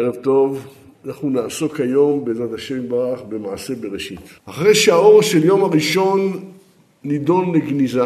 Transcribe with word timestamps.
ערב 0.00 0.14
טוב, 0.14 0.66
אנחנו 1.06 1.30
נעסוק 1.30 1.80
היום 1.80 2.24
בעזרת 2.24 2.52
השם 2.52 2.88
ברח 2.88 3.20
במעשה 3.28 3.74
בראשית. 3.74 4.20
אחרי 4.44 4.74
שהאור 4.74 5.22
של 5.22 5.44
יום 5.44 5.64
הראשון 5.64 6.44
נידון 7.04 7.54
לגניזה, 7.54 8.04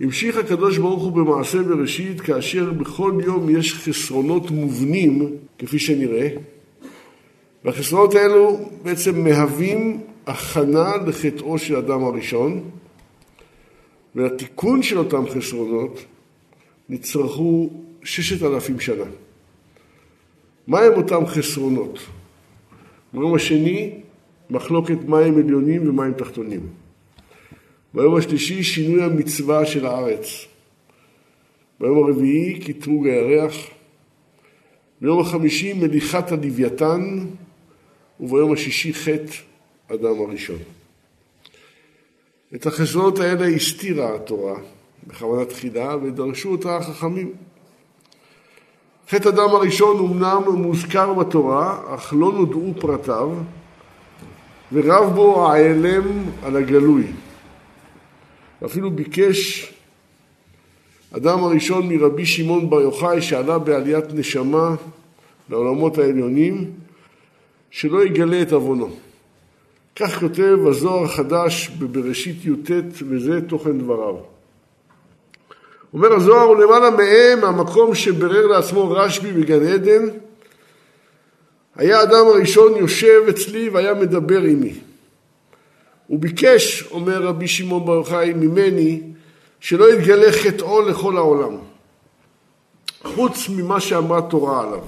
המשיך 0.00 0.36
הקדוש 0.36 0.78
ברוך 0.78 1.02
הוא 1.02 1.12
במעשה 1.12 1.62
בראשית 1.62 2.20
כאשר 2.20 2.72
בכל 2.72 3.12
יום 3.24 3.50
יש 3.50 3.74
חסרונות 3.74 4.50
מובנים, 4.50 5.36
כפי 5.58 5.78
שנראה, 5.78 6.28
והחסרונות 7.64 8.14
האלו 8.14 8.58
בעצם 8.82 9.24
מהווים 9.24 10.00
הכנה 10.26 10.92
לחטאו 11.06 11.58
של 11.58 11.76
אדם 11.76 12.04
הראשון, 12.04 12.60
ולתיקון 14.14 14.82
של 14.82 14.98
אותם 14.98 15.24
חסרונות 15.28 16.04
נצרכו 16.88 17.70
ששת 18.04 18.42
אלפים 18.42 18.80
שנה. 18.80 19.04
מהם 20.66 20.92
אותם 20.92 21.26
חסרונות? 21.26 21.98
ביום 23.12 23.34
השני, 23.34 24.00
מחלוקת 24.50 24.98
מים 25.06 25.38
עליונים 25.38 25.88
ומים 25.88 26.12
תחתונים. 26.12 26.60
ביום 27.94 28.16
השלישי, 28.16 28.62
שינוי 28.62 29.02
המצווה 29.02 29.66
של 29.66 29.86
הארץ. 29.86 30.46
ביום 31.80 32.04
הרביעי, 32.04 32.60
קטרוג 32.60 33.06
הירח. 33.06 33.54
ביום 35.00 35.20
החמישי, 35.20 35.72
מליכת 35.72 36.32
הלוויתן. 36.32 37.18
וביום 38.20 38.52
השישי, 38.52 38.94
חטא 38.94 39.32
אדם 39.88 40.20
הראשון. 40.20 40.58
את 42.54 42.66
החסרונות 42.66 43.18
האלה 43.18 43.46
הסתירה 43.46 44.14
התורה 44.14 44.60
בכוונה 45.06 45.44
תחילה 45.44 45.96
ודרשו 46.02 46.48
אותה 46.48 46.76
החכמים. 46.76 47.32
חטא 49.10 49.28
אדם 49.28 49.48
הראשון 49.50 49.98
אומנם 49.98 50.42
מוזכר 50.52 51.14
בתורה, 51.14 51.94
אך 51.94 52.14
לא 52.16 52.32
נודעו 52.32 52.74
פרטיו, 52.80 53.30
ורב 54.72 55.14
בו 55.14 55.52
העלם 55.52 56.02
על 56.42 56.56
הגלוי. 56.56 57.06
ואפילו 58.62 58.90
ביקש 58.90 59.72
אדם 61.16 61.44
הראשון 61.44 61.88
מרבי 61.88 62.26
שמעון 62.26 62.70
בר 62.70 62.80
יוחאי 62.80 63.22
שעלה 63.22 63.58
בעליית 63.58 64.04
נשמה 64.14 64.74
לעולמות 65.50 65.98
העליונים, 65.98 66.70
שלא 67.70 68.04
יגלה 68.04 68.42
את 68.42 68.52
עוונו. 68.52 68.88
כך 69.96 70.20
כותב 70.20 70.58
הזוהר 70.68 71.04
החדש 71.04 71.68
בבראשית 71.78 72.44
י"ט, 72.44 72.70
וזה 73.08 73.40
תוכן 73.48 73.78
דבריו. 73.78 74.35
אומר 75.92 76.12
הזוהר, 76.12 76.50
ולמעלה 76.50 76.90
מהם, 76.90 77.44
המקום 77.44 77.94
שברר 77.94 78.46
לעצמו 78.46 78.90
רשב"י 78.90 79.32
בגן 79.32 79.66
עדן, 79.66 80.08
היה 81.76 82.02
אדם 82.02 82.26
הראשון 82.26 82.76
יושב 82.76 83.22
אצלי 83.30 83.68
והיה 83.68 83.94
מדבר 83.94 84.42
עמי. 84.42 84.74
הוא 86.06 86.18
ביקש, 86.18 86.84
אומר 86.90 87.22
רבי 87.22 87.48
שמעון 87.48 87.86
בר 87.86 87.94
יוחאי, 87.94 88.32
ממני, 88.32 89.02
שלא 89.60 89.92
יתגלה 89.92 90.32
חטאו 90.32 90.82
לכל 90.82 91.16
העולם, 91.16 91.56
חוץ 93.04 93.48
ממה 93.48 93.80
שאמרה 93.80 94.22
תורה 94.22 94.62
עליו. 94.62 94.82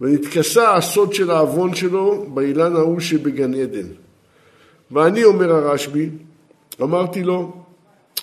ונתכסה 0.00 0.74
הסוד 0.74 1.14
של 1.14 1.30
העוון 1.30 1.74
שלו 1.74 2.26
באילן 2.28 2.76
ההוא 2.76 3.00
שבגן 3.00 3.54
עדן. 3.54 3.86
ואני, 4.90 5.24
אומר 5.24 5.52
הרשב"י, 5.52 6.10
אמרתי 6.82 7.22
לו, 7.22 7.59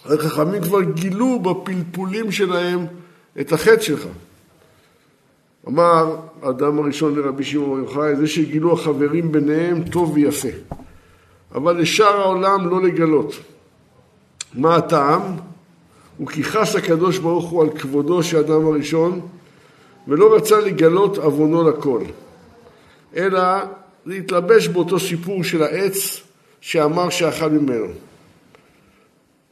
החכמים 0.06 0.62
כבר 0.62 0.82
גילו 0.82 1.40
בפלפולים 1.40 2.32
שלהם 2.32 2.86
את 3.40 3.52
החטא 3.52 3.82
שלך. 3.82 4.08
אמר 5.68 6.16
האדם 6.42 6.80
הראשון 6.80 7.16
לרבי 7.16 7.44
שמעון 7.44 7.86
בר 7.86 7.90
יוחאי, 7.90 8.16
זה 8.16 8.28
שגילו 8.28 8.74
החברים 8.74 9.32
ביניהם 9.32 9.84
טוב 9.84 10.12
ויפה, 10.14 10.48
אבל 11.56 11.82
לשאר 11.82 12.22
העולם 12.22 12.70
לא 12.70 12.82
לגלות. 12.82 13.34
מה 14.54 14.76
הטעם? 14.76 15.22
הוא 16.18 16.28
כי 16.28 16.44
חס 16.44 16.76
הקדוש 16.76 17.18
ברוך 17.18 17.50
הוא 17.50 17.62
על 17.64 17.70
כבודו 17.70 18.24
של 18.24 18.38
האדם 18.38 18.66
הראשון 18.66 19.22
ולא 20.08 20.36
רצה 20.36 20.60
לגלות 20.60 21.18
עוונו 21.18 21.70
לכל, 21.70 22.02
אלא 23.16 23.42
להתלבש 24.06 24.68
באותו 24.68 25.00
סיפור 25.00 25.44
של 25.44 25.64
העץ 25.64 26.22
שאמר 26.62 27.10
שאכל 27.10 27.50
ממנו. 27.50 27.88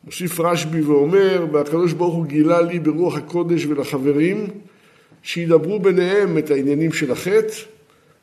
מוסיף 0.05 0.39
רשב"י 0.39 0.81
ואומר, 0.81 1.45
והקדוש 1.51 1.93
ברוך 1.93 2.15
הוא 2.15 2.25
גילה 2.25 2.61
לי 2.61 2.79
ברוח 2.79 3.15
הקודש 3.15 3.65
ולחברים 3.65 4.47
שידברו 5.23 5.79
ביניהם 5.79 6.37
את 6.37 6.51
העניינים 6.51 6.93
של 6.93 7.11
החטא, 7.11 7.53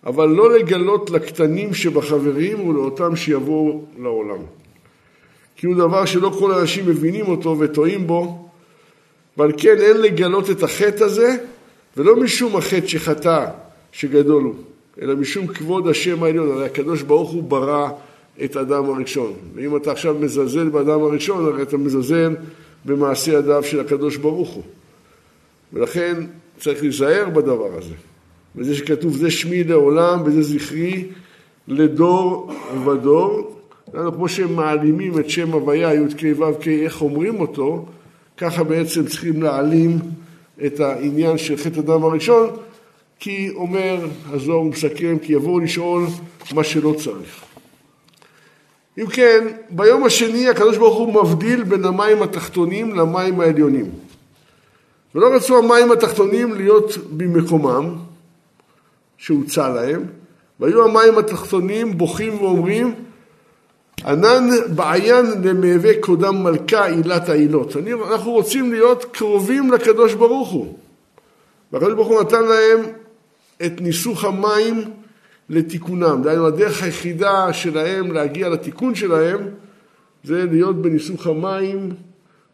אבל 0.06 0.28
לא 0.28 0.58
לגלות 0.58 1.10
לקטנים 1.10 1.74
שבחברים 1.74 2.68
ולאותם 2.68 3.16
שיבואו 3.16 3.84
לעולם. 3.98 4.42
כי 5.56 5.66
הוא 5.66 5.76
דבר 5.76 6.04
שלא 6.04 6.36
כל 6.38 6.52
האנשים 6.52 6.86
מבינים 6.86 7.26
אותו 7.26 7.56
וטועים 7.58 8.06
בו, 8.06 8.48
ועל 9.36 9.52
כן 9.56 9.76
אין 9.80 9.96
לגלות 9.96 10.50
את 10.50 10.62
החטא 10.62 11.04
הזה, 11.04 11.36
ולא 11.96 12.16
משום 12.16 12.56
החטא 12.56 12.86
שחטא 12.86 13.46
שגדול 13.92 14.42
הוא, 14.42 14.54
אלא 15.02 15.16
משום 15.16 15.46
כבוד 15.46 15.88
השם 15.88 16.22
העליון. 16.22 16.50
הרי 16.50 16.66
הקדוש 16.66 17.02
ברוך 17.02 17.30
הוא 17.30 17.42
ברא 17.42 17.88
את 18.44 18.56
אדם 18.56 18.84
הראשון. 18.84 19.32
ואם 19.54 19.76
אתה 19.76 19.92
עכשיו 19.92 20.14
מזלזל 20.20 20.68
באדם 20.68 21.02
הראשון, 21.02 21.46
הרי 21.46 21.62
אתה 21.62 21.76
מזלזל 21.76 22.34
במעשה 22.84 23.32
ידיו 23.32 23.64
של 23.64 23.80
הקדוש 23.80 24.16
ברוך 24.16 24.50
הוא. 24.50 24.62
ולכן 25.72 26.14
צריך 26.58 26.82
להיזהר 26.82 27.28
בדבר 27.28 27.78
הזה. 27.78 27.94
וזה 28.56 28.74
שכתוב 28.74 29.16
זה 29.16 29.30
שמי 29.30 29.64
לעולם 29.64 30.22
וזה 30.24 30.42
זכרי 30.42 31.06
לדור 31.68 32.52
ודור. 32.86 33.58
לנו 33.94 34.12
כמו 34.12 34.28
שהם 34.28 34.56
מעלימים 34.56 35.18
את 35.18 35.30
שם 35.30 35.52
הוויה, 35.52 35.94
י"ק 35.94 36.22
ו"ק, 36.38 36.68
איך 36.68 37.02
אומרים 37.02 37.40
אותו, 37.40 37.86
ככה 38.36 38.64
בעצם 38.64 39.06
צריכים 39.06 39.42
להעלים 39.42 39.98
את 40.66 40.80
העניין 40.80 41.38
של 41.38 41.56
חטא 41.56 41.80
אדם 41.80 42.04
הראשון, 42.04 42.50
כי 43.18 43.50
אומר 43.54 44.06
הזוהר 44.30 44.62
מסכם, 44.62 45.16
כי 45.22 45.32
יבואו 45.32 45.60
לשאול 45.60 46.04
מה 46.54 46.64
שלא 46.64 46.94
צריך. 46.98 47.51
אם 48.98 49.06
כן, 49.06 49.46
ביום 49.70 50.04
השני 50.04 50.48
הקדוש 50.48 50.76
ברוך 50.76 50.98
הוא 50.98 51.24
מבדיל 51.24 51.62
בין 51.62 51.84
המים 51.84 52.22
התחתונים 52.22 52.94
למים 52.94 53.40
העליונים. 53.40 53.90
ולא 55.14 55.34
רצו 55.34 55.58
המים 55.58 55.92
התחתונים 55.92 56.54
להיות 56.54 56.98
במקומם, 57.10 57.96
שהוצע 59.18 59.68
להם, 59.68 60.06
והיו 60.60 60.84
המים 60.84 61.18
התחתונים 61.18 61.98
בוכים 61.98 62.42
ואומרים, 62.42 62.94
ענן 64.06 64.48
בעיין 64.74 65.26
למהווה 65.44 65.90
קודם 66.00 66.42
מלכה 66.42 66.86
עילת 66.86 67.28
העילות. 67.28 67.76
אנחנו 68.12 68.30
רוצים 68.30 68.72
להיות 68.72 69.04
קרובים 69.04 69.72
לקדוש 69.72 70.14
ברוך 70.14 70.50
הוא. 70.50 70.78
והקדוש 71.72 71.94
ברוך 71.94 72.08
הוא 72.08 72.20
נתן 72.20 72.44
להם 72.44 72.80
את 73.66 73.80
ניסוך 73.80 74.24
המים 74.24 74.84
לתיקונם. 75.48 76.20
דהיינו, 76.22 76.46
הדרך 76.46 76.82
היחידה 76.82 77.52
שלהם 77.52 78.12
להגיע 78.12 78.48
לתיקון 78.48 78.94
שלהם 78.94 79.48
זה 80.24 80.44
להיות 80.50 80.82
בניסוך 80.82 81.26
המים 81.26 81.90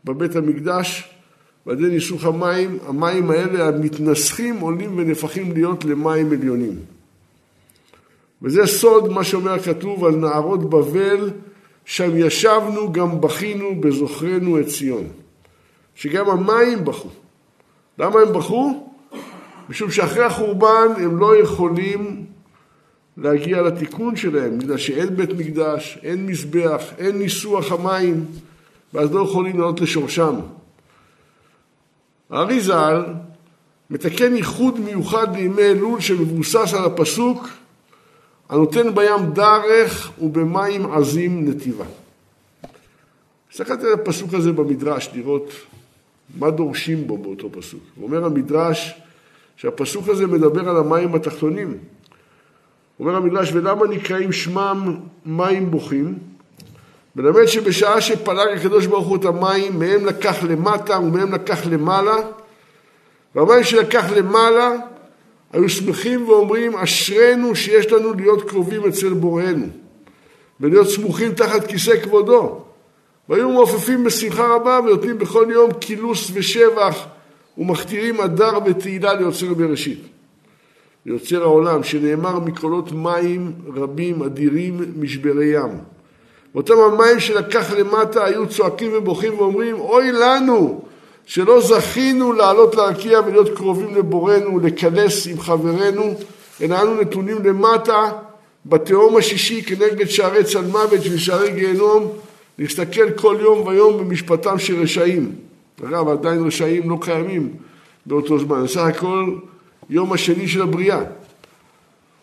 בבית 0.05 0.37
המקדש. 0.37 1.15
ועל 1.67 1.79
ידי 1.79 1.95
ניסוך 1.95 2.25
המים, 2.25 2.79
המים 2.87 3.31
האלה 3.31 3.69
המתנסחים 3.69 4.61
עולים 4.61 4.99
ונהפכים 4.99 5.53
להיות 5.53 5.85
למים 5.85 6.33
עליונים. 6.33 6.75
וזה 8.43 8.67
סוד 8.67 9.13
מה 9.13 9.25
שאומר 9.25 9.53
הכתוב 9.53 10.05
על 10.05 10.17
נערות 10.17 10.71
בבל, 10.71 11.31
שם 11.85 12.11
ישבנו 12.17 12.93
גם 12.93 13.21
בכינו 13.21 13.81
בזוכרנו 13.81 14.61
את 14.61 14.67
ציון. 14.67 15.05
שגם 15.95 16.31
המים 16.31 16.85
בכו. 16.85 17.09
למה 17.99 18.21
הם 18.21 18.33
בכו? 18.33 18.89
משום 19.69 19.91
שאחרי 19.91 20.25
החורבן 20.25 20.89
הם 20.97 21.19
לא 21.19 21.37
יכולים 21.37 22.25
להגיע 23.19 23.63
לתיקון 23.63 24.17
שלהם, 24.17 24.59
בגלל 24.59 24.79
שאין 24.79 25.17
בית 25.17 25.31
מקדש, 25.31 25.99
אין 26.03 26.27
מזבח, 26.27 26.83
אין 26.99 27.19
ניסוח 27.19 27.73
המים, 27.73 28.25
ואז 28.95 29.13
לא 29.13 29.21
יכולים 29.21 29.61
לעלות 29.61 29.81
לשורשם. 29.81 30.35
הארי 32.31 32.61
ז"ל 32.61 33.05
מתקן 33.91 34.37
ייחוד 34.37 34.81
מיוחד 34.81 35.37
לימי 35.37 35.63
אלול 35.63 36.01
שמבוסס 36.01 36.75
על 36.75 36.85
הפסוק 36.85 37.49
הנותן 38.49 38.95
בים 38.95 39.33
דרך 39.33 40.13
ובמים 40.21 40.93
עזים 40.93 41.49
נתיבה. 41.49 41.85
הסתכלתי 43.53 43.87
על 43.87 43.93
הפסוק 43.93 44.35
הזה 44.35 44.53
במדרש 44.53 45.11
לראות 45.15 45.53
מה 46.39 46.51
דורשים 46.51 47.07
בו 47.07 47.19
באותו 47.19 47.53
פסוק. 47.53 47.83
אומר 48.03 48.25
המדרש 48.25 48.95
שהפסוק 49.57 50.09
הזה 50.09 50.27
מדבר 50.27 50.69
על 50.69 50.77
המים 50.77 51.15
התחתונים. 51.15 51.79
אומר 53.01 53.17
המדרש, 53.17 53.53
ולמה 53.53 53.87
נקראים 53.87 54.33
שמם 54.33 54.97
מים 55.27 55.71
בוכים? 55.71 56.19
מלמד 57.17 57.47
שבשעה 57.47 58.01
שפלג 58.01 58.57
הקדוש 58.57 58.87
ברוך 58.87 59.07
הוא 59.07 59.17
את 59.17 59.25
המים, 59.25 59.79
מהם 59.79 60.07
לקח 60.07 60.43
למטה 60.43 60.99
ומהם 60.99 61.35
לקח 61.35 61.67
למעלה, 61.67 62.17
והמים 63.35 63.65
שלקח 63.65 64.13
למעלה 64.17 64.73
היו 65.53 65.69
שמחים 65.69 66.29
ואומרים, 66.29 66.77
אשרינו 66.77 67.55
שיש 67.55 67.93
לנו 67.93 68.15
להיות 68.15 68.51
קרובים 68.51 68.85
אצל 68.89 69.13
בוראנו, 69.13 69.67
ולהיות 70.61 70.89
סמוכים 70.89 71.33
תחת 71.33 71.67
כיסא 71.67 72.01
כבודו. 72.03 72.65
והיו 73.29 73.51
מעופפים 73.51 74.05
בשמחה 74.05 74.55
רבה 74.55 74.81
ונותנים 74.85 75.19
בכל 75.19 75.47
יום 75.51 75.73
קילוס 75.73 76.31
ושבח 76.35 77.07
ומכתירים 77.59 78.21
הדר 78.21 78.59
ותהילה 78.67 79.15
ליוצר 79.15 79.55
בראשית. 79.55 80.18
ליוצר 81.09 81.43
העולם, 81.43 81.83
שנאמר 81.83 82.39
מקולות 82.39 82.93
מים 82.93 83.53
רבים 83.75 84.23
אדירים 84.23 84.81
משברי 84.97 85.47
ים. 85.47 85.79
ואותם 86.55 86.75
המים 86.79 87.21
שלקח 87.21 87.73
למטה 87.73 88.25
היו 88.25 88.49
צועקים 88.49 88.91
ובוכים 88.95 89.39
ואומרים, 89.39 89.81
אוי 89.81 90.13
לנו 90.13 90.81
שלא 91.27 91.61
זכינו 91.61 92.33
לעלות 92.33 92.75
להרקיע 92.75 93.21
ולהיות 93.27 93.49
קרובים 93.57 93.95
לבורנו, 93.95 94.59
לכנס 94.59 95.27
עם 95.27 95.41
חברינו, 95.41 96.15
אלא 96.63 96.83
אנו 96.83 97.01
נתונים 97.01 97.45
למטה 97.45 98.11
בתהום 98.67 99.17
השישי 99.17 99.63
כנגד 99.63 100.09
שערי 100.09 100.45
צל 100.45 100.65
מוות 100.65 101.01
ושערי 101.13 101.51
גיהנום, 101.51 102.09
להסתכל 102.59 103.11
כל 103.11 103.37
יום 103.41 103.67
ויום 103.67 103.99
במשפטם 103.99 104.59
של 104.59 104.83
רשעים. 104.83 105.33
אגב, 105.89 106.09
עדיין 106.09 106.47
רשעים 106.47 106.91
לא 106.91 106.99
קיימים 107.01 107.53
באותו 108.07 108.39
זמן, 108.39 108.65
בסך 108.65 108.81
הכל 108.81 109.35
יום 109.91 110.13
השני 110.13 110.49
של 110.49 110.63
הבריאה. 110.63 111.01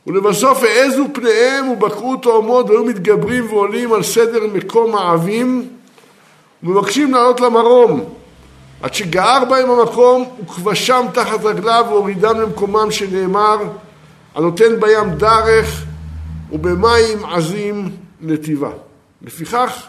ולבסוף 0.07 0.63
העזו 0.63 1.05
פניהם 1.13 1.69
ובקעו 1.69 2.15
תאומות 2.15 2.69
והיו 2.69 2.85
מתגברים 2.85 3.45
ועולים 3.49 3.93
על 3.93 4.03
סדר 4.03 4.39
מקום 4.53 4.95
העבים 4.95 5.69
ומבקשים 6.63 7.13
לעלות 7.13 7.41
למרום 7.41 8.13
עד 8.81 8.93
שגער 8.93 9.45
בהם 9.45 9.69
המקום 9.69 10.35
וכבשם 10.43 11.05
תחת 11.13 11.43
רגליו 11.43 11.85
והורידם 11.89 12.41
למקומם 12.41 12.91
שנאמר 12.91 13.57
הנותן 14.35 14.79
בים 14.79 15.09
דרך 15.17 15.85
ובמים 16.51 17.25
עזים 17.25 17.89
נתיבה. 18.21 18.71
לפיכך 19.21 19.87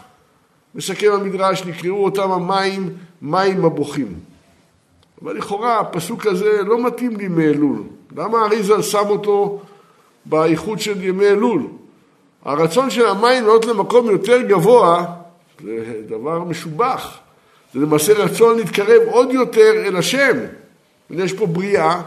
מסכם 0.75 1.11
המדרש 1.13 1.63
נקראו 1.65 2.05
אותם 2.05 2.31
המים 2.31 2.89
מים 3.21 3.65
הבוכים. 3.65 4.13
אבל 5.23 5.37
לכאורה 5.37 5.79
הפסוק 5.79 6.25
הזה 6.25 6.63
לא 6.63 6.83
מתאים 6.83 7.17
לימי 7.17 7.45
אלול. 7.45 7.83
למה 8.15 8.45
אריזל 8.45 8.81
שם 8.81 9.03
אותו 9.09 9.59
באיחוד 10.25 10.79
של 10.79 11.03
ימי 11.03 11.27
אלול? 11.27 11.67
הרצון 12.45 12.89
של 12.89 13.05
המים 13.05 13.43
לעלות 13.43 13.65
למקום 13.65 14.09
יותר 14.09 14.41
גבוה 14.41 15.05
זה 15.63 16.01
דבר 16.07 16.43
משובח. 16.43 17.17
זה 17.73 17.79
למעשה 17.79 18.13
רצון 18.13 18.57
להתקרב 18.57 19.01
עוד 19.11 19.31
יותר 19.31 19.71
אל 19.85 19.95
השם. 19.95 20.37
יש 21.09 21.33
פה 21.33 21.45
בריאה 21.45 22.01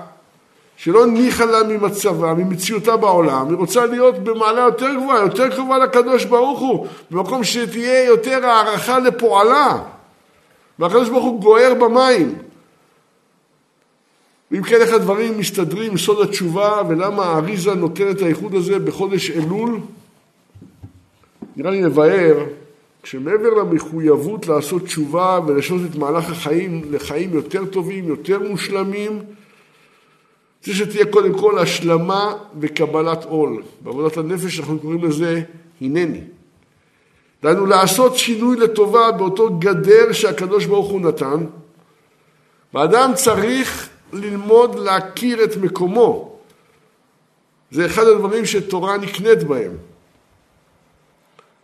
שלא 0.77 1.07
ניחה 1.07 1.45
לה 1.45 1.63
ממצבה, 1.63 2.35
ממציאותה 2.35 2.97
בעולם, 2.97 3.49
היא 3.49 3.57
רוצה 3.57 3.87
להיות 3.87 4.19
במעלה 4.19 4.61
יותר 4.61 4.95
גבוהה, 4.95 5.21
יותר 5.21 5.57
קרובה 5.57 5.79
לקדוש 5.79 6.25
ברוך 6.25 6.61
הוא, 6.61 6.87
במקום 7.11 7.45
שתהיה 7.45 8.05
יותר 8.05 8.47
הערכה 8.47 8.99
לפועלה. 8.99 9.79
והקדוש 10.79 11.09
ברוך 11.09 11.25
הוא 11.25 11.41
גוער 11.41 11.75
במים. 11.75 12.35
ואם 14.51 14.63
כן, 14.63 14.77
איך 14.81 14.93
הדברים 14.93 15.39
מסתדרים 15.39 15.91
עם 15.91 15.99
סוד 15.99 16.29
התשובה, 16.29 16.83
ולמה 16.89 17.25
האריזה 17.25 17.75
נותן 17.75 18.11
את 18.11 18.23
האיחוד 18.23 18.55
הזה 18.55 18.79
בחודש 18.79 19.31
אלול? 19.31 19.81
נראה 21.57 21.71
לי 21.71 21.83
לבאר, 21.83 22.45
כשמעבר 23.03 23.55
למחויבות 23.55 24.47
לעשות 24.47 24.85
תשובה 24.85 25.41
ולשנות 25.47 25.81
את 25.91 25.97
מהלך 25.97 26.31
החיים 26.31 26.83
לחיים 26.91 27.35
יותר 27.35 27.67
טובים, 27.67 28.09
יותר 28.09 28.39
מושלמים, 28.39 29.23
זה 30.65 30.75
שתהיה 30.75 31.07
קודם 31.07 31.39
כל 31.39 31.59
השלמה 31.59 32.35
וקבלת 32.61 33.25
עול. 33.25 33.63
בעבודת 33.81 34.17
הנפש 34.17 34.61
אנחנו 34.61 34.79
קוראים 34.79 35.05
לזה 35.05 35.43
הנני. 35.81 36.21
דהיינו 37.43 37.67
לעשות 37.67 38.17
שינוי 38.17 38.57
לטובה 38.57 39.13
באותו 39.13 39.59
גדר 39.59 40.13
שהקדוש 40.13 40.65
ברוך 40.65 40.91
הוא 40.91 41.01
נתן, 41.01 41.47
ואדם 42.75 43.11
צריך 43.15 43.89
ללמוד 44.13 44.79
להכיר 44.79 45.45
את 45.45 45.57
מקומו. 45.57 46.37
זה 47.71 47.87
אחד 47.87 48.03
הדברים 48.03 48.47
שתורה 48.47 48.97
נקנית 48.97 49.43
בהם. 49.43 49.77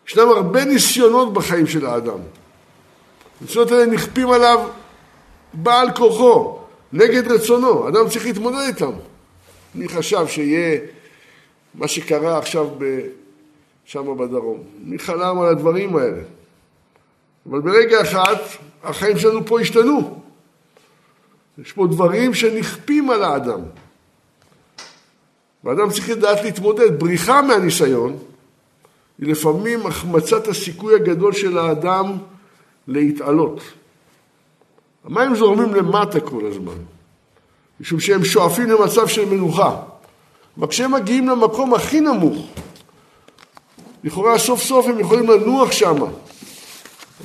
ישנם 0.06 0.28
הרבה 0.28 0.64
ניסיונות 0.64 1.32
בחיים 1.32 1.66
של 1.66 1.86
האדם. 1.86 2.18
הניסיונות 3.40 3.72
האלה 3.72 3.86
נכפים 3.86 4.30
עליו 4.30 4.68
בעל 5.52 5.88
כוחו, 5.96 6.58
נגד 6.92 7.32
רצונו. 7.32 7.88
אדם 7.88 8.08
צריך 8.08 8.26
להתמודד 8.26 8.58
איתם. 8.66 8.92
מי 9.74 9.88
חשב 9.88 10.26
שיהיה 10.26 10.80
מה 11.74 11.88
שקרה 11.88 12.38
עכשיו 12.38 12.68
ב... 12.78 13.00
שם 13.84 14.16
בדרום? 14.18 14.62
מי 14.78 14.98
חלם 14.98 15.40
על 15.40 15.48
הדברים 15.48 15.96
האלה? 15.96 16.22
אבל 17.50 17.60
ברגע 17.60 18.00
אחד 18.00 18.34
החיים 18.82 19.18
שלנו 19.18 19.46
פה 19.46 19.60
השתנו. 19.60 20.20
יש 21.58 21.72
פה 21.72 21.86
דברים 21.86 22.34
שנכפים 22.34 23.10
על 23.10 23.24
האדם. 23.24 23.60
ואדם 25.64 25.90
צריך 25.90 26.10
לדעת 26.10 26.44
להתמודד. 26.44 26.98
בריחה 26.98 27.42
מהניסיון 27.42 28.16
היא 29.18 29.28
לפעמים 29.28 29.86
החמצת 29.86 30.48
הסיכוי 30.48 30.94
הגדול 30.94 31.32
של 31.32 31.58
האדם 31.58 32.16
להתעלות. 32.88 33.60
המים 35.04 35.34
זורמים 35.34 35.74
למטה 35.74 36.20
כל 36.20 36.46
הזמן, 36.46 36.76
משום 37.80 38.00
שהם 38.00 38.24
שואפים 38.24 38.70
למצב 38.70 39.06
של 39.06 39.24
מנוחה. 39.24 39.82
אבל 40.58 40.66
כשהם 40.66 40.94
מגיעים 40.94 41.28
למקום 41.28 41.74
הכי 41.74 42.00
נמוך, 42.00 42.46
לכאורה 44.04 44.38
סוף 44.38 44.62
סוף 44.62 44.86
הם 44.86 45.00
יכולים 45.00 45.30
לנוח 45.30 45.72
שם, 45.72 45.96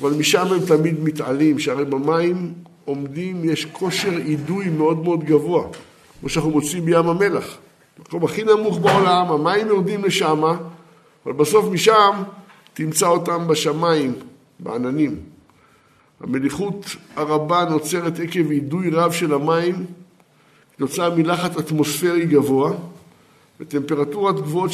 אבל 0.00 0.10
משם 0.10 0.46
הם 0.46 0.66
תמיד 0.66 1.00
מתעלים, 1.00 1.58
שהרי 1.58 1.84
במים 1.84 2.54
עומדים, 2.84 3.44
יש 3.44 3.64
כושר 3.64 4.16
אידוי 4.16 4.68
מאוד 4.68 5.02
מאוד 5.02 5.24
גבוה, 5.24 5.64
כמו 6.20 6.28
שאנחנו 6.28 6.50
מוצאים 6.50 6.84
בים 6.84 7.08
המלח. 7.08 7.58
המקום 7.98 8.24
הכי 8.24 8.42
נמוך 8.44 8.78
בעולם, 8.78 9.26
המים 9.32 9.66
יורדים 9.66 10.04
לשם, 10.04 10.42
אבל 11.24 11.32
בסוף 11.32 11.64
משם 11.72 12.22
תמצא 12.74 13.06
אותם 13.06 13.48
בשמיים, 13.48 14.12
בעננים. 14.60 15.20
המליחות 16.20 16.86
הרבה 17.16 17.64
נוצרת 17.64 18.20
עקב 18.20 18.50
אידוי 18.50 18.90
רב 18.90 19.12
של 19.12 19.34
המים, 19.34 19.86
כתוצאה 20.76 21.10
מלחץ 21.10 21.56
אטמוספרי 21.56 22.26
גבוה, 22.26 22.72
וטמפרטורות 23.60 24.40
גבוהות 24.40 24.70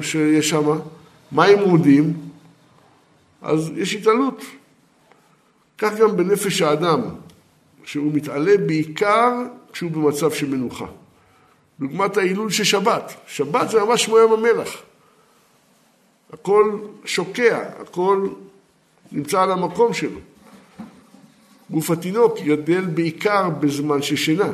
שיש 0.00 0.48
שם, 0.48 0.78
מים 1.32 1.58
מורדים, 1.58 2.12
אז 3.42 3.72
יש 3.76 3.94
התעלות. 3.94 4.42
כך 5.78 5.96
גם 5.98 6.16
בנפש 6.16 6.62
האדם, 6.62 7.00
שהוא 7.84 8.12
מתעלה 8.14 8.56
בעיקר 8.66 9.32
כשהוא 9.72 9.90
במצב 9.90 10.32
של 10.32 10.48
מנוחה. 10.48 10.86
דוגמת 11.80 12.16
ההילול 12.16 12.50
של 12.50 12.64
שבת. 12.64 13.14
שבת 13.26 13.70
זה 13.70 13.84
ממש 13.84 14.06
כמו 14.06 14.18
ים 14.18 14.32
המלח. 14.32 14.82
הכל 16.32 16.78
שוקע, 17.04 17.58
הכל 17.80 18.28
נמצא 19.12 19.42
על 19.42 19.52
המקום 19.52 19.94
שלו. 19.94 20.20
גוף 21.70 21.90
התינוק 21.90 22.38
גדל 22.40 22.86
בעיקר 22.86 23.50
בזמן 23.50 24.02
של 24.02 24.16
שינה. 24.16 24.50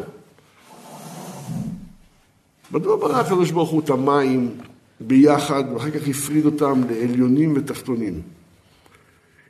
מדוע 2.71 2.97
ברא 2.97 3.21
הקדוש 3.21 3.51
ברוך 3.51 3.71
הוא 3.71 3.81
את 3.81 3.91
המים 3.91 4.51
ביחד, 5.01 5.65
ואחר 5.75 5.91
כך 5.91 6.09
הפריד 6.09 6.45
אותם 6.45 6.81
לעליונים 6.91 7.53
ותחתונים? 7.57 8.21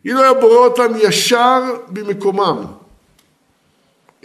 אילו 0.04 0.20
היה 0.20 0.34
בורא 0.34 0.56
אותם 0.56 0.92
ישר 0.96 1.62
במקומם, 1.88 2.56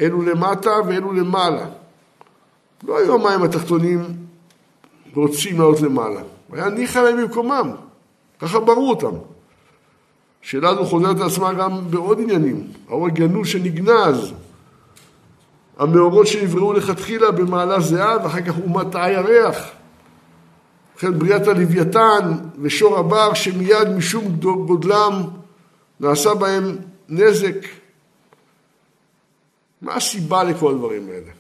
אלו 0.01 0.21
למטה 0.21 0.71
ואלו 0.87 1.13
למעלה. 1.13 1.65
לא 2.83 2.97
היו 2.97 3.13
המים 3.13 3.43
התחתונים 3.43 4.27
רוצים 5.15 5.59
לעלות 5.59 5.81
למעלה, 5.81 6.21
היה 6.51 6.69
ניחא 6.69 6.99
להם 6.99 7.17
במקומם, 7.17 7.71
ככה 8.39 8.59
ברו 8.59 8.89
אותם. 8.89 9.17
השאלה 10.43 10.69
הזו 10.69 10.85
חוזרת 10.85 11.19
לעצמה 11.19 11.53
גם 11.53 11.91
בעוד 11.91 12.19
עניינים. 12.19 12.67
האור 12.89 13.07
הגנוז 13.07 13.47
שנגנז, 13.47 14.33
המאורות 15.77 16.27
שנבראו 16.27 16.73
לכתחילה 16.73 17.31
במעלה 17.31 17.79
זהה 17.79 18.17
ואחר 18.23 18.41
כך 18.41 18.53
אומת 18.63 18.95
הירח. 18.95 19.57
לכן 20.97 21.19
בריאת 21.19 21.47
הלוויתן 21.47 22.31
ושור 22.61 22.97
הבר 22.97 23.33
שמיד 23.33 23.89
משום 23.97 24.25
גודלם 24.39 25.21
נעשה 25.99 26.33
בהם 26.33 26.77
נזק. 27.09 27.55
מה 29.81 29.95
הסיבה 29.95 30.43
לכל 30.43 30.71
הדברים 30.71 31.09
האלה? 31.09 31.31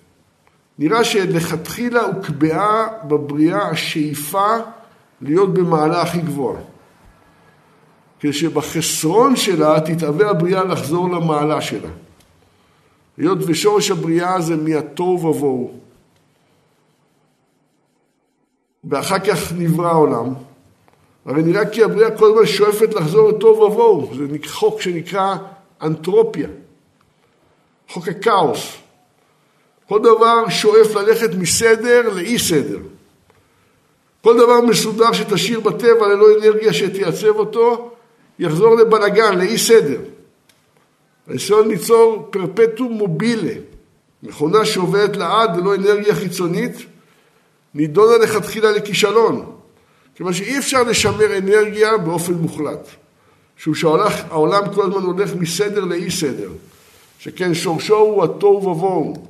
נראה 0.79 1.03
שלכתחילה 1.03 2.01
הוקבעה 2.01 2.87
בבריאה 3.03 3.69
השאיפה 3.69 4.55
להיות 5.21 5.53
במעלה 5.53 6.01
הכי 6.01 6.21
גבוהה. 6.21 6.61
כדי 8.19 8.33
שבחסרון 8.33 9.35
שלה 9.35 9.79
תתאווה 9.85 10.29
הבריאה 10.29 10.63
לחזור 10.63 11.09
למעלה 11.09 11.61
שלה. 11.61 11.89
היות 13.17 13.37
ושורש 13.47 13.91
הבריאה 13.91 14.41
זה 14.41 14.55
מהתוהו 14.55 15.25
ובוהו. 15.25 15.79
ואחר 18.83 19.19
כך 19.19 19.53
נברא 19.57 19.87
העולם, 19.87 20.33
הרי 21.27 21.43
נראה 21.43 21.69
כי 21.69 21.83
הבריאה 21.83 22.17
כל 22.17 22.29
הזמן 22.29 22.45
שואפת 22.45 22.93
לחזור 22.93 23.29
לטוב 23.29 23.59
ובוהו, 23.59 24.11
זה 24.17 24.25
חוק 24.45 24.81
שנקרא 24.81 25.35
אנתרופיה, 25.81 26.47
חוק 27.89 28.07
הכאוס. 28.07 28.77
כל 29.89 29.99
דבר 29.99 30.49
שואף 30.49 30.95
ללכת 30.95 31.29
מסדר 31.33 32.09
לאי 32.13 32.39
סדר. 32.39 32.79
כל 34.21 34.37
דבר 34.37 34.61
מסודר 34.61 35.13
שתשאיר 35.13 35.59
בטבע 35.59 36.07
ללא 36.07 36.25
אנרגיה 36.37 36.73
שתייצב 36.73 37.35
אותו, 37.35 37.91
יחזור 38.39 38.75
לבלגן, 38.75 39.37
לאי 39.37 39.57
סדר. 39.57 40.01
הניסיון 41.27 41.67
ליצור 41.67 42.27
פרפטום 42.31 42.91
מובילה, 42.91 43.53
מכונה 44.23 44.65
שעובדת 44.65 45.17
לעד 45.17 45.57
ללא 45.57 45.75
אנרגיה 45.75 46.15
חיצונית, 46.15 46.75
נידונה 47.73 48.17
לכתחילה 48.17 48.71
לכישלון. 48.71 49.56
כיוון 50.17 50.33
שאי 50.33 50.57
אפשר 50.57 50.83
לשמר 50.83 51.37
אנרגיה 51.37 51.97
באופן 51.97 52.33
מוחלט. 52.33 52.87
שהוא 53.57 53.75
שהעולם 53.75 54.73
כל 54.73 54.81
הזמן 54.81 55.03
הולך 55.03 55.35
מסדר 55.35 55.85
לאי 55.85 56.11
סדר. 56.11 56.51
שכן 57.19 57.53
שורשו 57.53 57.97
הוא 57.97 58.23
התוהו 58.23 58.67
ובוהו. 58.67 59.27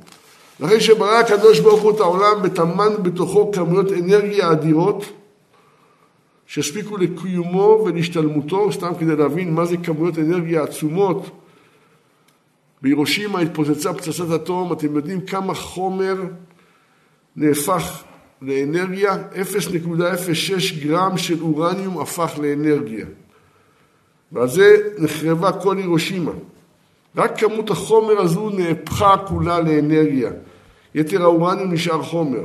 אחרי 0.65 0.81
שברא 0.81 1.19
הקדוש 1.19 1.59
ברוך 1.59 1.81
הוא 1.81 1.91
את 1.91 1.99
העולם 1.99 2.39
וטמן 2.43 2.93
בתוכו 3.01 3.51
כמויות 3.51 3.91
אנרגיה 3.91 4.51
אדירות 4.51 5.05
שהספיקו 6.45 6.97
לקיומו 6.97 7.83
ולהשתלמותו, 7.85 8.71
סתם 8.71 8.91
כדי 8.99 9.15
להבין 9.15 9.53
מה 9.53 9.65
זה 9.65 9.77
כמויות 9.77 10.17
אנרגיה 10.17 10.63
עצומות. 10.63 11.29
בהירושימה 12.81 13.39
התפוצצה 13.39 13.93
פצצת 13.93 14.35
אטום, 14.35 14.73
אתם 14.73 14.95
יודעים 14.95 15.21
כמה 15.21 15.53
חומר 15.53 16.15
נהפך 17.35 18.03
לאנרגיה, 18.41 19.17
0.06 19.33 20.79
גרם 20.79 21.17
של 21.17 21.41
אורניום 21.41 21.99
הפך 21.99 22.39
לאנרגיה. 22.41 23.05
ועל 24.31 24.47
זה 24.47 24.75
נחרבה 24.97 25.51
כל 25.61 25.77
הירושימה. 25.77 26.31
רק 27.15 27.39
כמות 27.39 27.69
החומר 27.69 28.21
הזו 28.21 28.49
נהפכה 28.49 29.15
כולה 29.27 29.59
לאנרגיה. 29.59 30.31
יתר 30.95 31.23
האורניום 31.23 31.71
נשאר 31.73 32.03
חומר. 32.03 32.43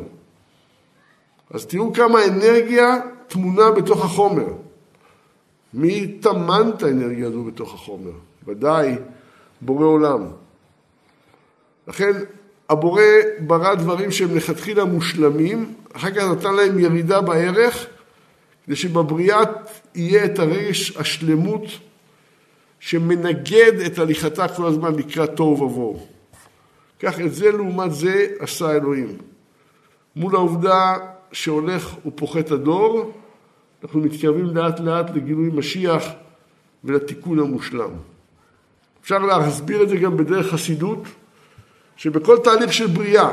אז 1.51 1.67
תראו 1.67 1.93
כמה 1.93 2.25
אנרגיה 2.25 3.01
טמונה 3.29 3.71
בתוך 3.71 4.05
החומר. 4.05 4.47
מי 5.75 6.19
טמן 6.21 6.71
את 6.77 6.83
האנרגיה 6.83 7.27
הזו 7.27 7.45
בתוך 7.45 7.75
החומר? 7.75 8.13
ודאי 8.47 8.97
בורא 9.61 9.87
עולם. 9.87 10.27
לכן 11.89 12.13
הבורא 12.69 13.03
ברא 13.39 13.75
דברים 13.75 14.11
שהם 14.11 14.37
לכתחילה 14.37 14.85
מושלמים, 14.85 15.75
אחר 15.93 16.11
כך 16.11 16.23
נתן 16.23 16.55
להם 16.55 16.79
ירידה 16.79 17.21
בערך, 17.21 17.87
כדי 18.67 18.77
שבבריאה 18.77 19.41
יהיה 19.95 20.25
את 20.25 20.39
הרגש 20.39 20.97
השלמות 20.97 21.65
שמנגד 22.81 23.73
את 23.87 23.99
הליכתה 23.99 24.49
כל 24.49 24.67
הזמן 24.67 24.95
לקראת 24.95 25.31
תוהו 25.37 25.63
ובוהו. 25.63 26.07
כך 27.01 27.21
את 27.21 27.35
זה 27.35 27.53
לעומת 27.53 27.93
זה 27.93 28.27
עשה 28.39 28.73
אלוהים. 28.73 29.17
מול 30.17 30.35
העובדה 30.35 30.97
שהולך 31.33 31.95
ופוחת 32.07 32.51
הדור, 32.51 33.13
אנחנו 33.83 34.01
מתקרבים 34.01 34.45
לאט 34.45 34.81
לאט 34.81 35.11
לגילוי 35.11 35.51
משיח 35.55 36.05
ולתיקון 36.85 37.39
המושלם. 37.39 37.91
אפשר 39.03 39.19
להסביר 39.19 39.83
את 39.83 39.89
זה 39.89 39.97
גם 39.97 40.17
בדרך 40.17 40.47
חסידות, 40.47 40.99
שבכל 42.03 42.39
תהליך 42.39 42.73
של 42.73 42.87
בריאה, 42.87 43.31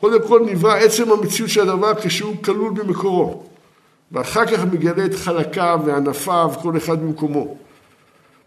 קודם 0.00 0.28
כל 0.28 0.40
נברא 0.46 0.74
עצם 0.74 1.12
המציאות 1.12 1.50
של 1.50 1.60
הדבר 1.60 1.92
כשהוא 2.02 2.36
כלול 2.44 2.72
במקורו, 2.72 3.42
ואחר 4.12 4.46
כך 4.46 4.64
מגלה 4.72 5.04
את 5.04 5.14
חלקיו 5.14 5.80
וענפיו, 5.84 6.52
כל 6.62 6.76
אחד 6.76 7.02
במקומו. 7.02 7.56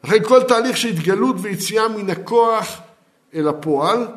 אחרי 0.05 0.19
כל 0.23 0.43
תהליך 0.43 0.77
של 0.77 0.87
התגלות 0.87 1.35
ויציאה 1.39 1.87
מן 1.87 2.09
הכוח 2.09 2.81
אל 3.35 3.47
הפועל, 3.47 4.07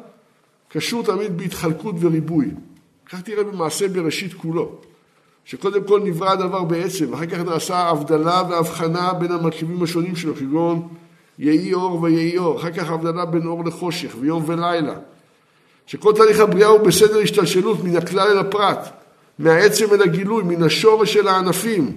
קשור 0.69 1.03
תמיד 1.03 1.39
בהתחלקות 1.39 1.95
וריבוי. 2.01 2.51
כך 3.11 3.21
תראה 3.21 3.45
במעשה 3.45 3.89
בראשית 3.89 4.35
כולו, 4.35 4.73
שקודם 5.45 5.85
כל 5.85 6.01
נברא 6.05 6.31
הדבר 6.31 6.65
בעצם, 6.65 7.15
אחר 7.15 7.27
כך 7.27 7.39
נעשה 7.39 7.77
הבדלה 7.77 8.43
והבחנה 8.51 9.13
בין 9.13 9.33
המרכיבים 9.33 9.83
השונים 9.83 10.17
שלו, 10.17 10.35
כגון 10.35 10.89
יהי 11.39 11.75
אור 11.75 12.03
ויהי 12.03 12.39
אור, 12.39 12.59
אחר 12.59 12.73
כך 12.73 12.91
הבדלה 12.91 13.25
בין 13.25 13.47
אור 13.47 13.65
לחושך 13.65 14.17
ויום 14.21 14.43
ולילה. 14.47 14.95
שכל 15.87 16.13
תהליך 16.17 16.41
הבריאה 16.41 16.69
הוא 16.69 16.81
בסדר 16.81 17.19
השתלשלות 17.19 17.85
מן 17.85 17.97
הכלל 17.97 18.29
אל 18.29 18.39
הפרט, 18.39 18.89
מהעצם 19.39 19.87
אל 19.93 20.03
הגילוי, 20.03 20.43
מן 20.43 20.63
השורש 20.63 21.17
אל 21.17 21.29
הענפים. 21.29 21.93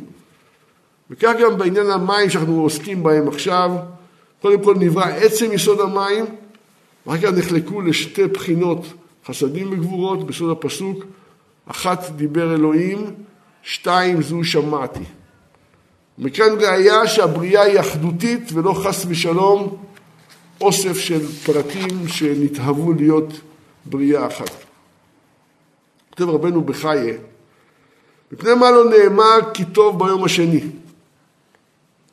וכך 1.10 1.34
גם 1.42 1.58
בעניין 1.58 1.90
המים 1.90 2.30
שאנחנו 2.30 2.62
עוסקים 2.62 3.04
בהם 3.04 3.28
עכשיו, 3.28 3.72
קודם 4.42 4.64
כל 4.64 4.76
נברא 4.80 5.06
עצם 5.06 5.52
יסוד 5.52 5.80
המים, 5.80 6.26
ואחר 7.08 7.22
כך 7.22 7.38
נחלקו 7.38 7.82
לשתי 7.82 8.28
בחינות, 8.28 8.86
חסדים 9.26 9.74
וגבורות, 9.74 10.28
בסוד 10.28 10.52
הפסוק, 10.52 11.06
אחת 11.66 12.10
דיבר 12.16 12.56
אלוהים, 12.56 13.06
שתיים 13.64 14.22
זו 14.22 14.44
שמעתי. 14.44 15.04
מכאן 16.18 16.50
ראיה 16.60 17.08
שהבריאה 17.08 17.62
היא 17.62 17.80
אחדותית 17.80 18.52
ולא 18.54 18.74
חס 18.74 19.06
ושלום 19.10 19.78
אוסף 20.62 20.98
של 20.98 21.28
פרטים 21.28 22.08
שנתהוו 22.08 22.94
להיות 22.94 23.34
בריאה 23.86 24.28
אחת. 24.28 24.50
כותב 26.10 26.30
רבנו 26.30 26.62
בחייה, 26.62 27.14
מפני 28.32 28.54
מה 28.54 28.72
לא 28.72 28.90
נאמר 28.90 29.40
כי 29.54 29.66
טוב 29.66 30.00
ביום 30.00 30.24
השני? 30.24 30.62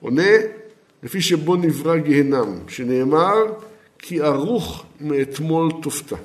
עונה, 0.00 0.32
לפי 1.02 1.20
שבו 1.20 1.56
נברא 1.56 1.96
גיהנם, 1.96 2.58
שנאמר 2.68 3.36
כי 3.98 4.20
ערוך 4.20 4.84
מאתמול 5.00 5.70
תופתע. 5.82 6.16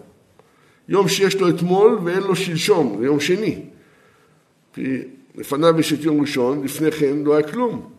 יום 0.89 1.07
שיש 1.07 1.35
לו 1.35 1.49
אתמול 1.49 1.99
ואין 2.03 2.23
לו 2.23 2.35
שלשום, 2.35 2.95
זה 2.99 3.05
יום 3.05 3.19
שני. 3.19 3.61
כי 4.73 4.97
לפניו 5.35 5.79
יש 5.79 5.93
את 5.93 5.99
יום 5.99 6.21
ראשון, 6.21 6.63
לפני 6.63 6.91
כן 6.91 7.17
לא 7.23 7.35
היה 7.35 7.51
כלום. 7.51 7.89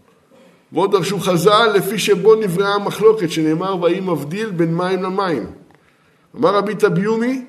ועוד 0.72 0.92
דרשו 0.92 1.18
חז"ל 1.18 1.72
לפי 1.74 1.98
שבו 1.98 2.34
נבראה 2.34 2.74
המחלוקת, 2.74 3.30
שנאמר 3.30 3.82
ויהי 3.82 4.00
מבדיל 4.00 4.50
בין 4.50 4.74
מים 4.74 5.02
למים. 5.02 5.46
אמר 6.36 6.54
רבי 6.54 6.74
טביומי, 6.74 7.44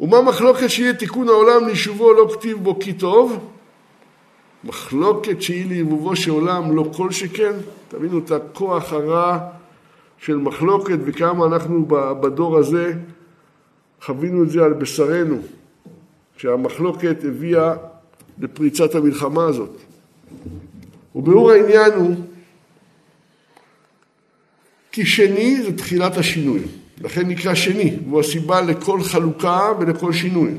ומה 0.00 0.22
מחלוקת 0.22 0.70
שיהיה 0.70 0.94
תיקון 0.94 1.28
העולם 1.28 1.66
ליישובו 1.66 2.12
לא 2.12 2.30
כתיב 2.32 2.58
בו 2.62 2.78
כי 2.80 2.92
טוב? 2.92 3.50
מחלוקת 4.64 5.42
שהיא 5.42 5.66
לערבובו 5.70 6.16
של 6.16 6.30
עולם 6.30 6.76
לא 6.76 6.84
כל 6.96 7.10
שכן? 7.10 7.52
תבינו 7.88 8.18
את 8.18 8.30
הכוח 8.30 8.92
הרע 8.92 9.38
של 10.18 10.36
מחלוקת 10.36 10.98
וכמה 11.04 11.46
אנחנו 11.46 11.86
בדור 12.20 12.58
הזה 12.58 12.94
חווינו 14.02 14.42
את 14.42 14.50
זה 14.50 14.64
על 14.64 14.72
בשרנו, 14.72 15.38
שהמחלוקת 16.36 17.24
הביאה 17.24 17.74
לפריצת 18.38 18.94
המלחמה 18.94 19.44
הזאת. 19.44 19.76
וביאור 21.14 21.50
העניין 21.50 21.92
הוא 21.92 22.16
כי 24.92 25.06
שני 25.06 25.62
זה 25.62 25.76
תחילת 25.76 26.16
השינוי. 26.16 26.60
לכן 27.00 27.28
נקרא 27.28 27.54
שני, 27.54 27.96
והוא 28.08 28.20
הסיבה 28.20 28.60
לכל 28.60 29.02
חלוקה 29.02 29.72
ולכל 29.80 30.12
שינוי. 30.12 30.50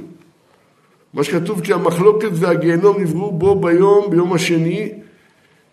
מה 1.14 1.24
שכתוב 1.24 1.62
כי 1.62 1.74
המחלוקת 1.74 2.30
והגיהנום 2.34 3.02
נבראו 3.02 3.32
בו 3.32 3.62
ביום, 3.62 4.10
ביום 4.10 4.34
השני, 4.34 4.92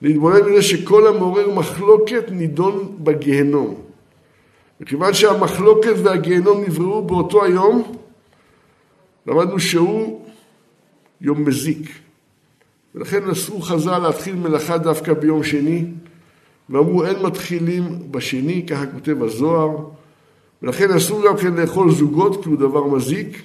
להתבונן 0.02 0.50
מזה 0.50 0.62
שכל 0.62 1.06
המעורר 1.06 1.54
מחלוקת 1.54 2.30
נידון 2.30 2.96
בגיהנום. 3.00 3.74
וכיוון 4.80 5.14
שהמחלוקת 5.14 5.94
והגיהנום 6.02 6.64
נבראו 6.64 7.02
באותו 7.02 7.44
היום, 7.44 7.92
למדנו 9.26 9.60
שהוא 9.60 10.24
יום 11.20 11.44
מזיק. 11.44 11.90
ולכן 12.94 13.30
אסרו 13.30 13.60
חז"ל 13.60 13.98
להתחיל 13.98 14.34
מלאכה 14.34 14.78
דווקא 14.78 15.12
ביום 15.12 15.44
שני, 15.44 15.84
ואמרו 16.70 17.04
אין 17.04 17.22
מתחילים 17.22 17.84
בשני, 18.10 18.66
ככה 18.66 18.86
כותב 18.86 19.22
הזוהר, 19.22 19.76
ולכן 20.62 20.90
אסור 20.90 21.26
גם 21.26 21.36
כן 21.36 21.54
לאכול 21.54 21.92
זוגות, 21.92 22.42
כי 22.42 22.48
הוא 22.48 22.58
דבר 22.58 22.84
מזיק. 22.84 23.42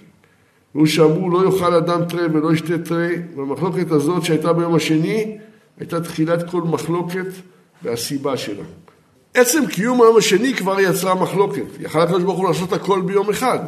והוא 0.75 0.87
שאמרו 0.87 1.29
לא 1.29 1.45
יאכל 1.45 1.73
אדם 1.73 2.05
תרי 2.05 2.25
ולא 2.25 2.53
ישתה 2.53 2.77
תרי, 2.77 3.15
והמחלוקת 3.35 3.91
הזאת 3.91 4.23
שהייתה 4.23 4.53
ביום 4.53 4.75
השני, 4.75 5.37
הייתה 5.79 6.01
תחילת 6.01 6.49
כל 6.51 6.61
מחלוקת 6.61 7.25
והסיבה 7.83 8.37
שלה. 8.37 8.63
עצם 9.33 9.65
קיום 9.65 10.01
היום 10.01 10.17
השני 10.17 10.53
כבר 10.53 10.79
יצרה 10.79 11.15
מחלוקת. 11.15 11.65
יכל 11.79 12.01
הקדוש 12.01 12.23
ברוך 12.23 12.37
הוא 12.37 12.47
לעשות 12.47 12.73
הכל 12.73 13.01
ביום 13.01 13.29
אחד. 13.29 13.59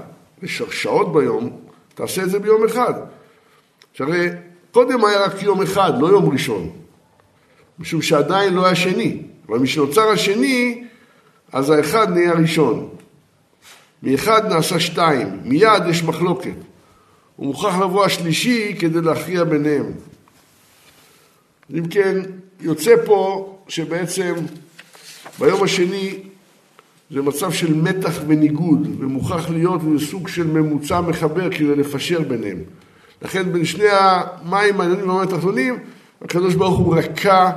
שעות 0.46 1.14
ביום, 1.14 1.50
תעשה 1.96 2.24
את 2.24 2.30
זה 2.30 2.40
ביום 2.40 2.66
אחד. 2.66 2.94
שהרי 3.94 4.30
קודם 4.72 5.06
היה 5.06 5.26
רק 5.26 5.44
יום 5.44 5.62
אחד, 5.62 5.94
לא 6.00 6.08
יום 6.08 6.30
ראשון. 6.30 6.70
משום 7.80 8.02
שעדיין 8.02 8.54
לא 8.54 8.66
היה 8.66 8.76
שני. 8.76 9.22
אבל 9.50 9.60
משנוצר 9.60 10.10
השני, 10.10 10.84
אז 11.52 11.70
האחד 11.70 12.10
נהיה 12.10 12.34
ראשון. 12.34 12.90
מאחד 14.04 14.54
נעשה 14.54 14.80
שתיים, 14.80 15.40
מיד 15.44 15.84
יש 15.90 16.04
מחלוקת. 16.04 16.56
הוא 17.36 17.48
מוכרח 17.48 17.76
לבוא 17.76 18.06
השלישי 18.06 18.76
כדי 18.80 19.02
להכריע 19.02 19.44
ביניהם. 19.44 19.86
אם 21.74 21.88
כן, 21.88 22.18
יוצא 22.60 22.92
פה 23.06 23.50
שבעצם 23.68 24.34
ביום 25.40 25.64
השני 25.64 26.20
זה 27.12 27.22
מצב 27.22 27.52
של 27.52 27.74
מתח 27.74 28.14
וניגוד, 28.28 28.88
ומוכרח 29.00 29.50
להיות 29.50 29.82
איזה 29.94 30.06
סוג 30.06 30.28
של 30.28 30.48
ממוצע 30.48 31.02
מחבר 31.02 31.50
כדי 31.52 31.76
לפשר 31.76 32.22
ביניהם. 32.22 32.60
לכן 33.22 33.54
בין 33.54 33.66
שני 33.66 33.88
המים 33.90 34.82
העליונים 34.82 35.10
והמים 35.10 35.28
התחתונים, 35.28 35.80
הקדוש 36.22 36.56
ברוך 36.56 36.78
הוא 36.78 36.98
רקע 36.98 37.52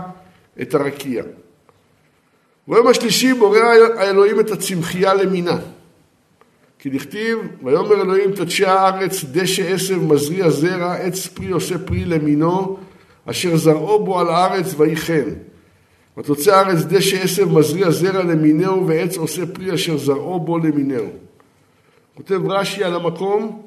את 0.62 0.74
הרקיע. 0.74 1.22
ביום 2.68 2.86
השלישי 2.86 3.32
בורא 3.32 3.58
האלוהים 3.96 4.40
את 4.40 4.50
הצמחייה 4.50 5.14
למינה. 5.14 5.56
כי 6.90 6.98
דכתיב, 6.98 7.38
ויאמר 7.62 8.02
אלוהים 8.02 8.32
תדשי 8.32 8.66
הארץ 8.66 9.24
דשא 9.24 9.74
עשב 9.74 10.02
מזריע 10.02 10.50
זרע 10.50 10.94
עץ 10.94 11.26
פרי 11.26 11.50
עושה 11.50 11.78
פרי 11.78 12.04
למינו 12.04 12.76
אשר 13.26 13.56
זרעו 13.56 14.04
בו 14.04 14.20
על 14.20 14.28
הארץ 14.28 14.74
ויהי 14.76 14.96
חן. 14.96 15.30
ותוצא 16.18 16.56
הארץ 16.56 16.84
דשא 16.84 17.22
עשב 17.22 17.52
מזריע 17.52 17.90
זרע 17.90 18.22
למינהו 18.22 18.86
ועץ 18.86 19.16
עושה 19.16 19.46
פרי 19.46 19.74
אשר 19.74 19.98
זרעו 19.98 20.40
בו 20.40 20.58
למינהו. 20.58 21.08
כותב 22.14 22.40
רש"י 22.50 22.84
על 22.84 22.94
המקום 22.94 23.62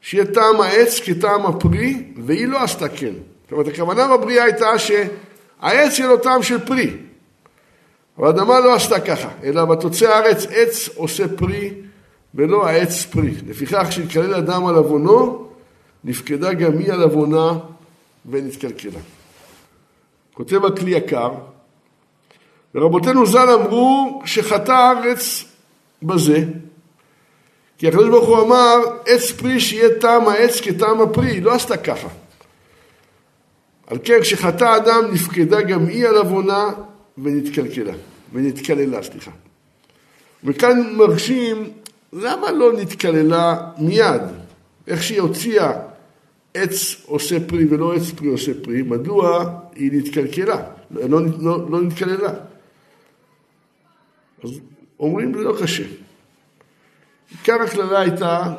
שיהיה 0.00 0.24
טעם 0.24 0.60
העץ 0.60 1.00
כטעם 1.04 1.46
הפרי 1.46 2.02
והיא 2.16 2.48
לא 2.48 2.62
עשתה 2.62 2.88
כן. 2.88 3.12
זאת 3.42 3.52
אומרת 3.52 3.68
הכוונה 3.68 4.16
בבריאה 4.16 4.44
הייתה 4.44 4.78
שהעץ 4.78 5.98
יהיה 5.98 6.08
לו 6.08 6.16
טעם 6.16 6.42
של 6.42 6.58
פרי 6.58 6.90
אבל 8.18 8.26
האדמה 8.26 8.60
לא 8.60 8.74
עשתה 8.74 9.00
ככה 9.00 9.28
אלא 9.44 9.64
בתוצא 9.64 10.08
הארץ 10.08 10.46
עץ 10.50 10.88
עושה 10.96 11.28
פרי 11.28 11.70
ולא 12.36 12.66
העץ 12.66 13.04
פרי. 13.04 13.34
לפיכך 13.46 13.86
כשהתקלל 13.88 14.34
אדם 14.34 14.66
על 14.66 14.74
עוונו 14.74 15.48
נפקדה 16.04 16.52
גם 16.52 16.78
היא 16.78 16.92
על 16.92 17.02
עוונה 17.02 17.52
ונתקלקלה. 18.30 19.00
כותב 20.34 20.64
הכלי 20.64 20.90
יקר 20.90 21.30
ורבותינו 22.74 23.26
ז"ל 23.26 23.50
אמרו 23.50 24.22
שחטא 24.24 24.72
הארץ 24.72 25.44
בזה, 26.02 26.44
כי 27.78 27.88
הקדוש 27.88 28.08
ברוך 28.08 28.28
הוא 28.28 28.42
אמר, 28.42 28.76
עץ 29.06 29.30
פרי 29.30 29.60
שיהיה 29.60 29.88
טעם 30.00 30.28
העץ 30.28 30.60
כטעם 30.60 31.00
הפרי, 31.00 31.26
היא 31.26 31.42
לא 31.42 31.52
עשתה 31.52 31.76
ככה. 31.76 32.08
על 33.86 33.98
כן, 34.04 34.20
כשחטא 34.20 34.76
אדם 34.76 35.04
נפקדה 35.12 35.62
גם 35.62 35.86
היא 35.86 36.06
על 36.06 36.16
עוונה 36.16 36.68
ונתקלקלה, 37.18 37.92
ונתקללה, 38.32 39.02
סליחה. 39.02 39.30
וכאן 40.44 40.94
מרשים, 40.96 41.70
למה 42.16 42.52
לא 42.52 42.72
נתקללה 42.72 43.70
מיד? 43.78 44.22
איך 44.86 45.02
שהיא 45.02 45.20
הוציאה 45.20 45.72
עץ 46.54 46.96
עושה 47.06 47.36
פרי 47.48 47.64
ולא 47.64 47.94
עץ 47.94 48.10
פרי 48.10 48.28
עושה 48.28 48.52
פרי, 48.62 48.82
מדוע 48.82 49.50
היא 49.74 49.90
נתקלקלה, 49.92 50.62
לא, 50.90 51.20
לא, 51.38 51.70
לא 51.70 51.82
נתקללה? 51.82 52.34
אז 54.44 54.50
אומרים 55.00 55.34
זה 55.34 55.40
לא 55.40 55.56
קשה. 55.62 55.84
עיקר 57.30 57.62
הקללה 57.62 58.00
הייתה 58.00 58.54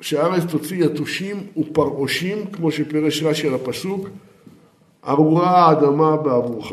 שהארץ 0.00 0.42
תוציא 0.50 0.84
יתושים 0.84 1.46
ופרעושים, 1.56 2.46
כמו 2.46 2.72
שפירש 2.72 3.22
רש"י 3.22 3.48
על 3.48 3.54
הפסוק, 3.54 4.08
ארורה 5.06 5.50
האדמה 5.50 6.16
בעבורך. 6.16 6.72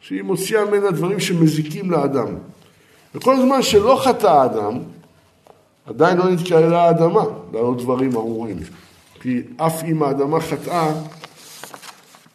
שהיא 0.00 0.22
מוציאה 0.22 0.64
ממנה 0.64 0.90
דברים 0.90 1.20
שמזיקים 1.20 1.90
לאדם. 1.90 2.26
וכל 3.14 3.36
זמן 3.40 3.62
שלא 3.62 4.00
חטא 4.04 4.26
האדם, 4.26 4.78
עדיין 5.86 6.18
לא 6.18 6.30
נתקללה 6.30 6.82
האדמה 6.84 7.24
לעלות 7.52 7.78
דברים 7.78 8.16
ארורים. 8.16 8.56
כי 9.20 9.40
אף 9.56 9.84
אם 9.84 10.02
האדמה 10.02 10.40
חטאה, 10.40 10.92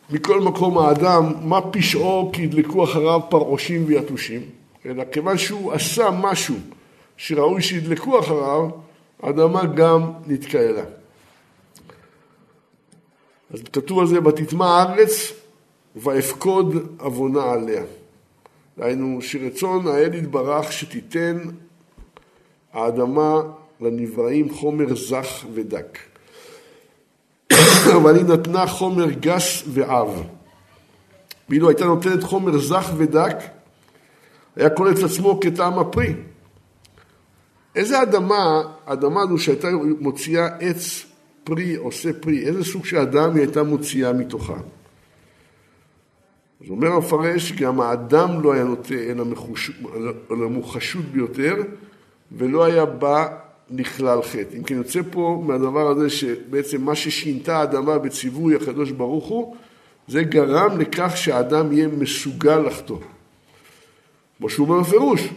מכל 0.09 0.39
מקום 0.39 0.77
האדם, 0.77 1.33
מה 1.41 1.61
פשעו 1.71 2.29
כי 2.33 2.41
ידלקו 2.41 2.83
אחריו 2.83 3.21
פרעושים 3.29 3.83
ויתושים? 3.87 4.41
אלא 4.85 5.03
כיוון 5.11 5.37
שהוא 5.37 5.73
עשה 5.73 6.09
משהו 6.11 6.55
שראוי 7.17 7.61
שידלקו 7.61 8.19
אחריו, 8.19 8.69
האדמה 9.23 9.65
גם 9.65 10.11
נתקהלה. 10.27 10.83
אז 13.53 13.61
כתוב 13.73 13.99
על 13.99 14.07
זה, 14.07 14.23
ותטמע 14.25 14.65
הארץ 14.65 15.33
ואפקוד 15.95 16.75
עוונה 16.99 17.43
עליה. 17.43 17.83
דהיינו, 18.77 19.21
שרצון 19.21 19.87
האל 19.87 20.13
יתברך 20.13 20.71
שתיתן 20.71 21.37
האדמה 22.73 23.41
לנבראים 23.81 24.53
חומר 24.53 24.95
זך 24.95 25.45
ודק. 25.53 25.97
אבל 27.97 28.15
היא 28.15 28.25
נתנה 28.25 28.67
חומר 28.67 29.09
גס 29.11 29.63
ועב. 29.67 30.23
ואילו 31.49 31.69
הייתה 31.69 31.85
נותנת 31.85 32.23
חומר 32.23 32.57
זך 32.59 32.91
ודק, 32.97 33.35
היה 34.55 34.69
קולט 34.69 35.03
עצמו 35.03 35.39
כטעם 35.41 35.79
הפרי. 35.79 36.15
איזה 37.75 38.01
אדמה, 38.01 38.61
האדמה 38.85 39.21
הזו 39.21 39.37
שהייתה 39.37 39.67
מוציאה 39.99 40.47
עץ 40.59 41.05
פרי, 41.43 41.75
עושה 41.75 42.09
פרי, 42.13 42.45
איזה 42.45 42.63
סוג 42.63 42.85
של 42.85 42.97
אדם 42.97 43.33
היא 43.33 43.41
הייתה 43.41 43.63
מוציאה 43.63 44.13
מתוכה? 44.13 44.57
אז 46.65 46.71
אומר 46.71 46.91
המפרש, 46.91 47.51
גם 47.51 47.81
האדם 47.81 48.41
לא 48.41 48.53
היה 48.53 48.63
נוטה 48.63 48.93
אל, 48.93 49.17
המוחשות 50.29 51.05
ביותר, 51.05 51.55
ולא 52.31 52.63
היה 52.63 52.85
בא 52.85 53.27
לכלל 53.71 54.21
חטא. 54.21 54.57
אם 54.57 54.63
כן 54.63 54.75
יוצא 54.75 54.99
פה 55.11 55.43
מהדבר 55.45 55.87
הזה 55.87 56.09
שבעצם 56.09 56.81
מה 56.81 56.95
ששינתה 56.95 57.57
האדמה 57.57 57.97
בציווי 57.97 58.55
הקדוש 58.55 58.91
ברוך 58.91 59.25
הוא, 59.25 59.55
זה 60.07 60.23
גרם 60.23 60.79
לכך 60.79 61.17
שהאדם 61.17 61.71
יהיה 61.71 61.87
מסוגל 61.87 62.57
לחטוא. 62.57 62.97
כמו 64.37 64.49
שהוא 64.49 64.67
אומר 64.67 64.81
בפירוש, 64.81 65.29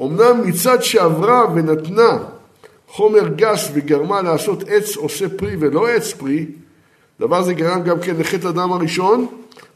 אמנם 0.00 0.46
מצד 0.46 0.82
שעברה 0.82 1.54
ונתנה 1.54 2.18
חומר 2.88 3.28
גס 3.28 3.70
וגרמה 3.72 4.22
לעשות 4.22 4.64
עץ 4.68 4.96
עושה 4.96 5.28
פרי 5.28 5.56
ולא 5.60 5.88
עץ 5.88 6.12
פרי, 6.12 6.46
דבר 7.20 7.42
זה 7.42 7.54
גרם 7.54 7.82
גם 7.82 8.00
כן 8.00 8.16
לחטא 8.16 8.48
אדם 8.48 8.72
הראשון, 8.72 9.26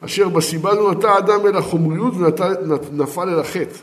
אשר 0.05 0.29
בסיבה 0.29 0.75
זו 0.75 0.91
נטע 0.91 1.11
האדם 1.11 1.47
אל 1.47 1.57
החומריות 1.57 2.15
ונפל 2.17 3.29
אל 3.29 3.41
החטא. 3.41 3.79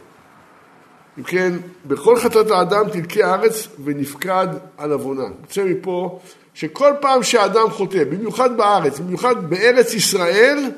אם 1.18 1.24
כן, 1.24 1.54
בכל 1.86 2.20
חטאת 2.20 2.52
האדם 2.52 2.90
תלקי 2.90 3.24
הארץ 3.24 3.68
ונפקד 3.84 4.48
על 4.78 4.92
עוונה. 4.92 5.28
יוצא 5.42 5.64
מפה 5.64 6.20
שכל 6.54 6.92
פעם 7.02 7.24
שהאדם 7.24 7.70
חוטא, 7.70 8.04
במיוחד 8.04 8.58
בארץ, 8.58 9.00
במיוחד 9.00 9.50
בארץ 9.50 9.94
ישראל, 9.94 10.72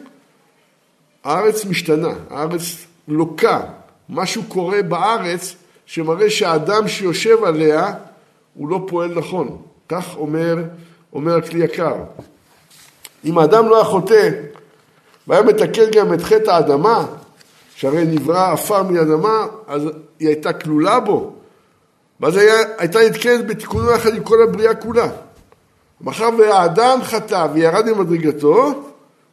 הארץ 1.23 1.65
משתנה, 1.65 2.13
הארץ 2.29 2.85
לוקה, 3.07 3.61
משהו 4.09 4.43
קורה 4.47 4.81
בארץ 4.81 5.55
שמראה 5.85 6.29
שהאדם 6.29 6.87
שיושב 6.87 7.43
עליה 7.43 7.93
הוא 8.53 8.69
לא 8.69 8.85
פועל 8.87 9.13
נכון. 9.15 9.57
כך 9.89 10.17
אומר, 10.17 10.55
אומר 11.13 11.37
הכלי 11.37 11.63
יקר. 11.63 11.95
אם 13.25 13.37
האדם 13.37 13.69
לא 13.69 13.75
היה 13.75 13.85
חוטא 13.85 14.29
והיה 15.27 15.43
מתקן 15.43 15.91
גם 15.95 16.13
את 16.13 16.21
חטא 16.21 16.51
האדמה, 16.51 17.05
שהרי 17.75 18.05
נברא 18.05 18.53
עפר 18.53 18.83
מאדמה, 18.83 19.47
אז 19.67 19.81
היא 20.19 20.27
הייתה 20.27 20.53
כלולה 20.53 20.99
בו. 20.99 21.33
ואז 22.19 22.37
היה, 22.37 22.55
הייתה 22.77 22.99
נתקנת 23.09 23.47
בתיקונו 23.47 23.91
יחד 23.91 24.15
עם 24.15 24.23
כל 24.23 24.43
הבריאה 24.43 24.75
כולה. 24.75 25.09
מאחר 26.01 26.29
והאדם 26.37 26.99
חטא 27.03 27.47
וירד 27.53 27.91
ממדרגתו, 27.91 28.83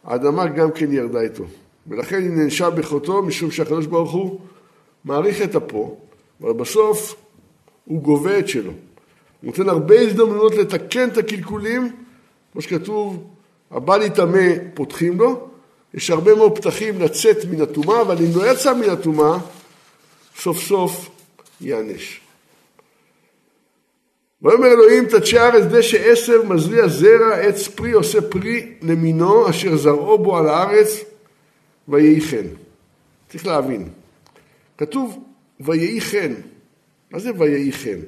האדמה 0.04 0.46
גם 0.46 0.70
כן 0.70 0.92
ירדה 0.92 1.20
איתו. 1.20 1.44
ולכן 1.86 2.16
היא 2.16 2.30
נענשה 2.30 2.70
בחוטאו, 2.70 3.22
משום 3.22 3.50
שהקדוש 3.50 3.86
ברוך 3.86 4.12
הוא 4.12 4.40
מעריך 5.04 5.42
את 5.42 5.56
אפו, 5.56 5.96
אבל 6.40 6.52
בסוף 6.52 7.14
הוא 7.84 8.02
גובה 8.02 8.38
את 8.38 8.48
שלו. 8.48 8.70
הוא 8.70 8.76
נותן 9.42 9.68
הרבה 9.68 10.00
הזדמנויות 10.00 10.54
לתקן 10.54 11.08
את 11.08 11.18
הקלקולים, 11.18 11.92
כמו 12.52 12.62
שכתוב, 12.62 13.24
הבא 13.70 13.96
להיטמא 13.96 14.48
פותחים 14.74 15.18
לו, 15.18 15.49
יש 15.94 16.10
הרבה 16.10 16.34
מאוד 16.34 16.58
פתחים 16.58 17.00
לצאת 17.00 17.44
מן 17.50 17.60
הטומאה, 17.60 18.02
אבל 18.02 18.16
אם 18.18 18.30
לא 18.34 18.50
יצא 18.50 18.74
מן 18.74 18.90
הטומאה, 18.90 19.38
סוף 20.36 20.58
סוף 20.58 21.10
ייענש. 21.60 22.20
ויאמר 24.42 24.66
אלוהים 24.66 25.06
תדשי 25.06 25.38
הארץ 25.38 25.64
דשא 25.64 26.10
עשר 26.10 26.42
מזריע 26.42 26.88
זרע 26.88 27.34
עץ 27.34 27.68
פרי 27.68 27.92
עושה 27.92 28.20
פרי 28.20 28.74
למינו 28.82 29.50
אשר 29.50 29.76
זרעו 29.76 30.18
בו 30.18 30.36
על 30.36 30.48
הארץ 30.48 30.88
ויהי 31.88 32.20
חן. 32.20 32.46
צריך 33.28 33.46
להבין. 33.46 33.88
כתוב 34.78 35.24
ויהי 35.60 36.00
חן. 36.00 36.34
מה 37.10 37.18
זה 37.18 37.30
ויהי 37.38 37.72
חן? 37.72 37.98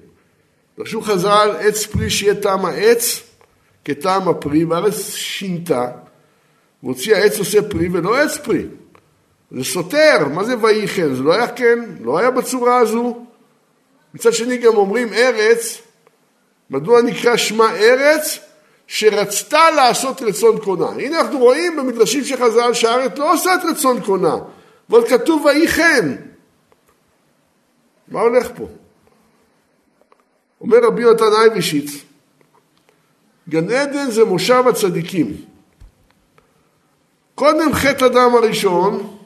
דרשו 0.78 1.00
חז"ל 1.00 1.50
עץ 1.60 1.86
פרי 1.86 2.10
שיהיה 2.10 2.34
טעם 2.34 2.64
העץ 2.64 3.22
כטעם 3.84 4.28
הפרי 4.28 4.64
והארץ 4.64 5.14
שינתה 5.14 5.90
והוציאה 6.82 7.18
עץ 7.18 7.38
עושה 7.38 7.62
פרי 7.62 7.88
ולא 7.92 8.16
עץ 8.16 8.38
פרי. 8.38 8.66
זה 9.50 9.64
סותר, 9.64 10.28
מה 10.34 10.44
זה 10.44 10.54
ויהי 10.60 10.88
חן? 10.88 11.14
זה 11.14 11.22
לא 11.22 11.34
היה 11.34 11.48
כן, 11.48 11.78
לא 12.00 12.18
היה 12.18 12.30
בצורה 12.30 12.78
הזו. 12.78 13.26
מצד 14.14 14.32
שני 14.32 14.56
גם 14.56 14.76
אומרים 14.76 15.12
ארץ, 15.12 15.78
מדוע 16.70 17.02
נקרא 17.02 17.36
שמה 17.36 17.76
ארץ? 17.76 18.38
שרצתה 18.86 19.70
לעשות 19.76 20.22
רצון 20.22 20.58
קונה. 20.58 20.88
הנה 20.88 21.20
אנחנו 21.20 21.38
רואים 21.38 21.76
במדרשים 21.76 22.24
של 22.24 22.36
חז"ל 22.36 22.74
שהארץ 22.74 23.18
לא 23.18 23.32
עושה 23.32 23.54
את 23.54 23.60
רצון 23.70 24.00
קונה, 24.00 24.36
ועוד 24.88 25.08
כתוב 25.08 25.44
ויהי 25.44 25.68
כן. 25.68 26.16
מה 28.08 28.20
הולך 28.20 28.48
פה? 28.56 28.68
אומר 30.60 30.78
רבי 30.82 31.02
יונתן 31.02 31.24
אייבשיץ, 31.40 31.90
גן 33.48 33.70
עדן 33.70 34.10
זה 34.10 34.24
מושב 34.24 34.64
הצדיקים. 34.68 35.51
קודם 37.34 37.72
חטא 37.74 38.04
אדם 38.04 38.34
הראשון, 38.34 39.16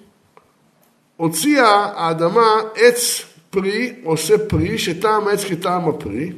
הוציאה 1.17 1.93
האדמה 1.95 2.61
עץ 2.75 3.23
פרי, 3.51 3.95
עושה 4.05 4.35
פרי, 4.49 4.79
שטעם 4.79 5.29
העץ 5.29 5.45
כטעם 5.45 5.89
הפרי. 5.89 6.33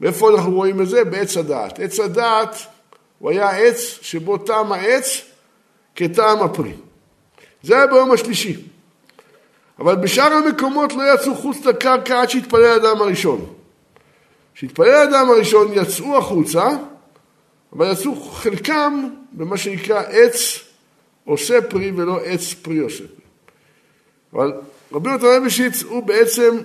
ואיפה 0.00 0.30
אנחנו 0.30 0.52
רואים 0.52 0.80
את 0.80 0.88
זה? 0.88 1.04
בעץ 1.04 1.36
הדעת. 1.36 1.78
עץ 1.78 2.00
הדעת 2.00 2.56
הוא 3.18 3.30
היה 3.30 3.50
עץ 3.50 3.98
שבו 4.02 4.38
טעם 4.38 4.72
העץ 4.72 5.22
כטעם 5.94 6.42
הפרי. 6.42 6.72
זה 7.62 7.76
היה 7.76 7.86
ביום 7.86 8.12
השלישי. 8.12 8.56
אבל 9.78 9.96
בשאר 9.96 10.32
המקומות 10.32 10.92
לא 10.92 11.14
יצאו 11.14 11.34
חוץ 11.34 11.64
לקרקע 11.64 12.20
עד 12.20 12.30
שהתפלל 12.30 12.64
האדם 12.64 13.02
הראשון. 13.02 13.46
כשהתפלל 14.54 14.90
האדם 14.90 15.30
הראשון 15.30 15.68
יצאו 15.72 16.18
החוצה, 16.18 16.68
אבל 17.72 17.92
יצאו 17.92 18.20
חלקם 18.20 19.08
במה 19.32 19.56
שנקרא 19.56 20.02
עץ 20.02 20.58
עושה 21.24 21.62
פרי 21.62 21.92
ולא 21.96 22.20
עץ 22.24 22.54
פרי 22.54 22.78
עושה 22.78 23.04
פרי. 23.06 23.24
אבל 24.32 24.52
רבי 24.92 25.10
נתן 25.10 25.26
אבישיץ 25.26 25.82
הוא 25.82 26.02
בעצם 26.02 26.56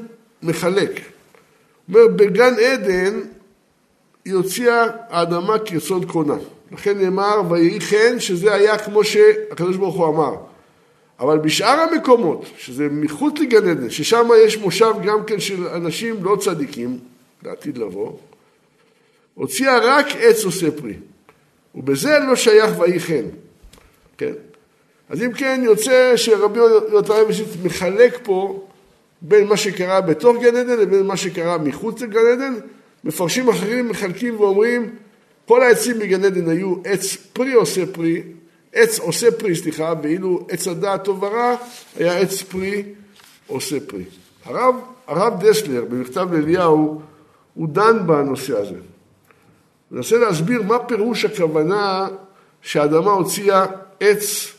מחלק. 0.44 0.92
הוא 0.92 2.00
אומר, 2.02 2.08
בגן 2.16 2.54
עדן 2.60 3.20
היא 4.26 4.34
הוציאה 4.34 4.86
האדמה 5.10 5.60
כיסוד 5.60 6.12
קונה. 6.12 6.38
לכן 6.72 6.98
נאמר, 6.98 7.42
ויהי 7.50 7.80
כן, 7.80 8.20
שזה 8.20 8.54
היה 8.54 8.78
כמו 8.78 9.04
שהקדוש 9.04 9.78
ברוך 9.78 9.96
הוא 9.96 10.08
אמר. 10.08 10.36
אבל 11.20 11.38
בשאר 11.38 11.80
המקומות, 11.80 12.46
שזה 12.58 12.88
מחוץ 12.92 13.40
לגן 13.40 13.70
עדן, 13.70 13.90
ששם 13.90 14.28
יש 14.46 14.58
מושב 14.58 14.94
גם 15.06 15.26
כן 15.26 15.40
של 15.40 15.68
אנשים 15.68 16.24
לא 16.24 16.38
צדיקים, 16.42 17.00
לעתיד 17.44 17.78
לבוא, 17.78 18.12
הוציאה 19.34 19.78
רק 19.80 20.06
עץ 20.20 20.44
עושה 20.44 20.72
פרי. 20.72 20.94
ובזה 21.76 22.20
לא 22.20 22.36
שייך 22.36 22.80
ויהי 22.80 23.00
כן. 24.18 24.34
אז 25.10 25.22
אם 25.24 25.32
כן, 25.34 25.62
יוצא 25.64 26.14
שרבי 26.16 26.60
יונתן 26.60 27.14
אבישיץ 27.14 27.48
מחלק 27.64 28.20
פה 28.24 28.68
בין 29.22 29.48
מה 29.48 29.58
שקרה 29.58 30.02
בתוך 30.02 30.38
גן 30.38 30.56
עדן 30.56 30.80
לבין 30.80 31.06
מה 31.06 31.18
שקרה 31.18 31.58
מחוץ 31.58 32.02
לגן 32.02 32.28
עדן. 32.34 32.54
מפרשים 33.04 33.50
אחרים 33.50 33.90
מחלקים 33.90 34.40
ואומרים, 34.40 34.90
כל 35.46 35.64
העצים 35.64 36.00
בגן 36.00 36.26
עדן 36.26 36.50
היו 36.50 36.76
עץ 36.84 37.16
פרי 37.34 37.54
עושה 37.54 37.86
פרי, 37.86 38.24
עץ 38.74 39.00
עושה 39.00 39.32
פרי, 39.32 39.56
סליחה, 39.56 39.94
ואילו 40.04 40.48
עץ 40.50 40.68
הדעת 40.68 41.04
טוב 41.04 41.24
ורע 41.24 41.56
היה 41.98 42.18
עץ 42.18 42.42
פרי 42.42 42.84
עושה 43.48 43.80
פרי. 43.88 44.04
הרב, 44.46 44.76
הרב 45.08 45.44
דסלר, 45.44 45.86
במכתב 45.86 46.34
לאליהו, 46.34 47.02
הוא 47.54 47.68
דן 47.70 48.08
בנושא 48.08 48.58
הזה. 48.58 48.95
מנסה 49.92 50.18
להסביר 50.18 50.62
מה 50.62 50.80
פירוש 50.80 51.26
הכוונה 51.26 52.08
שהאדמה 52.62 53.12
הוציאה 53.12 53.66
עץ 54.00 54.54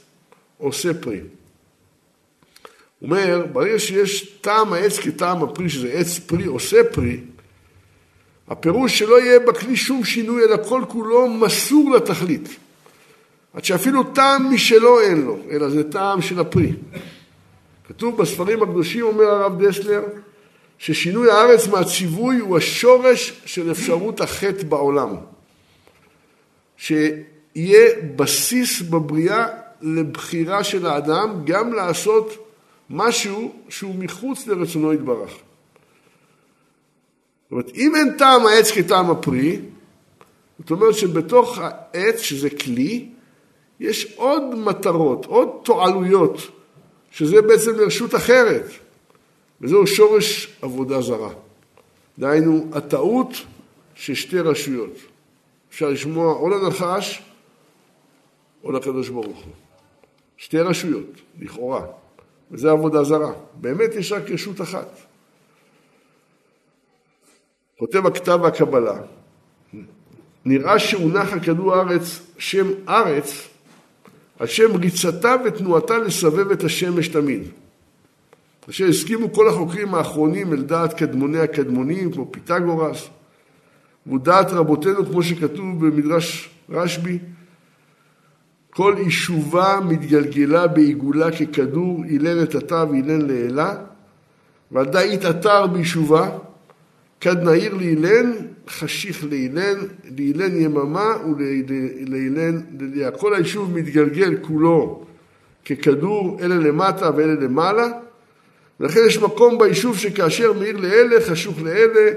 עושה 0.59 0.95
פרי. 0.95 1.21
הוא 1.21 3.11
אומר, 3.11 3.47
ברגע 3.53 3.79
שיש 3.79 4.39
טעם 4.41 4.73
העץ 4.73 4.99
כטעם 4.99 5.43
הפרי, 5.43 5.69
שזה 5.69 5.89
עץ 5.89 6.19
פרי 6.19 6.45
עושה 6.45 6.85
פרי, 6.93 7.21
הפירוש 8.49 8.99
שלא 8.99 9.21
יהיה 9.21 9.41
בכלי 9.41 9.77
שום 9.77 10.05
שינוי, 10.05 10.45
אלא 10.45 10.57
כל 10.69 10.83
כולו 10.89 11.29
מסור 11.29 11.91
לתכלית. 11.91 12.49
עד 13.55 13.65
שאפילו 13.65 14.03
טעם 14.05 14.55
משלו 14.55 15.01
אין 15.01 15.23
לו, 15.23 15.39
אלא 15.51 15.69
זה 15.69 15.91
טעם 15.91 16.23
של 16.23 16.41
הפרי. 16.41 16.73
כתוב 17.89 18.17
בספרים 18.17 18.63
הקדושים, 18.63 19.03
אומר 19.03 19.25
הרב 19.25 19.65
דסלר, 19.65 20.03
ששינוי 20.79 21.31
הארץ 21.31 21.69
מהציווי 21.69 22.39
הוא 22.39 22.57
השורש 22.57 23.41
של 23.45 23.71
אפשרות 23.71 24.21
החטא 24.21 24.65
בעולם. 24.65 25.17
שיהיה 26.77 27.91
בסיס 28.17 28.83
בבריאה 28.83 29.47
לבחירה 29.83 30.65
של 30.65 30.87
האדם 30.87 31.43
גם 31.45 31.73
לעשות 31.73 32.49
משהו 32.91 33.53
שהוא 33.69 33.95
מחוץ 33.95 34.47
לרצונו 34.47 34.93
יתברך. 34.93 35.31
זאת 35.31 37.53
אומרת, 37.53 37.71
אם 37.75 37.97
אין 37.97 38.17
טעם 38.19 38.47
העץ 38.47 38.71
כטעם 38.71 39.11
הפרי, 39.11 39.61
זאת 40.59 40.71
אומרת 40.71 40.95
שבתוך 40.95 41.59
העץ, 41.63 42.21
שזה 42.21 42.51
כלי, 42.51 43.09
יש 43.81 44.15
עוד 44.17 44.43
מטרות, 44.55 45.25
עוד 45.25 45.49
תועלויות, 45.63 46.39
שזה 47.11 47.43
בעצם 47.43 47.79
לרשות 47.79 48.15
אחרת, 48.15 48.67
וזהו 49.61 49.87
שורש 49.87 50.57
עבודה 50.63 51.01
זרה. 51.01 51.33
דהיינו, 52.19 52.71
הטעות 52.73 53.31
של 53.95 54.15
שתי 54.15 54.41
רשויות. 54.41 54.93
אפשר 55.71 55.89
לשמוע 55.89 56.35
או 56.35 56.49
לנחש 56.49 57.23
או 58.65 58.73
לקדוש 58.73 59.09
ברוך 59.09 59.39
הוא. 59.45 59.53
שתי 60.37 60.61
רשויות, 60.61 61.21
לכאורה, 61.41 61.87
וזה 62.51 62.71
עבודה 62.71 63.05
זרה. 63.05 63.33
באמת 63.55 63.95
יש 63.95 64.13
רק 64.13 64.31
רשות 64.31 64.61
אחת. 64.61 64.89
כותב 67.79 68.07
הכתב 68.07 68.39
והקבלה, 68.43 68.99
נראה 70.45 70.79
שהונח 70.79 71.33
על 71.33 71.41
כדור 71.41 71.75
הארץ 71.75 72.21
שם 72.39 72.67
ארץ 72.89 73.49
על 74.39 74.47
שם 74.47 74.77
ריצתה 74.77 75.35
ותנועתה 75.45 75.99
לסבב 75.99 76.51
את 76.51 76.65
השמש 76.65 77.09
תמיד. 77.09 77.43
אשר 78.71 78.85
הסכימו 78.85 79.33
כל 79.33 79.49
החוקרים 79.49 79.95
האחרונים 79.95 80.53
אל 80.53 80.63
דעת 80.63 80.93
קדמוני 80.95 81.39
הקדמונים, 81.39 82.13
כמו 82.13 82.33
פיתגורס, 82.33 83.09
ודעת 84.07 84.51
רבותינו, 84.51 85.07
כמו 85.07 85.23
שכתוב 85.23 85.87
במדרש 85.87 86.51
רשב"י, 86.71 87.19
כל 88.71 88.95
יישובה 88.99 89.81
מתגלגלה 89.89 90.67
בעיגולה 90.67 91.31
ככדור, 91.31 92.05
אילן 92.05 92.39
התא 92.39 92.85
ואילן 92.91 93.23
לאלה, 93.23 93.75
ועדה 94.73 95.01
התעתר 95.01 95.67
ביישובה, 95.67 96.31
כד 97.21 97.43
נעיר 97.43 97.75
לאילן, 97.75 98.33
חשיך 98.69 99.25
לאילן, 99.25 99.75
לאילן 100.19 100.57
יממה 100.57 101.15
ולאילן 101.39 102.61
לליה. 102.81 103.11
כל 103.11 103.35
היישוב 103.35 103.79
מתגלגל 103.79 104.37
כולו 104.43 105.05
ככדור, 105.65 106.39
אלה 106.41 106.55
למטה 106.55 107.11
ואלה 107.17 107.35
למעלה, 107.35 107.87
ולכן 108.81 109.01
יש 109.07 109.19
מקום 109.19 109.59
ביישוב 109.59 109.99
שכאשר 109.99 110.53
מאיר 110.53 110.77
לאלה, 110.77 111.21
חשוך 111.21 111.63
לאלה, 111.63 112.11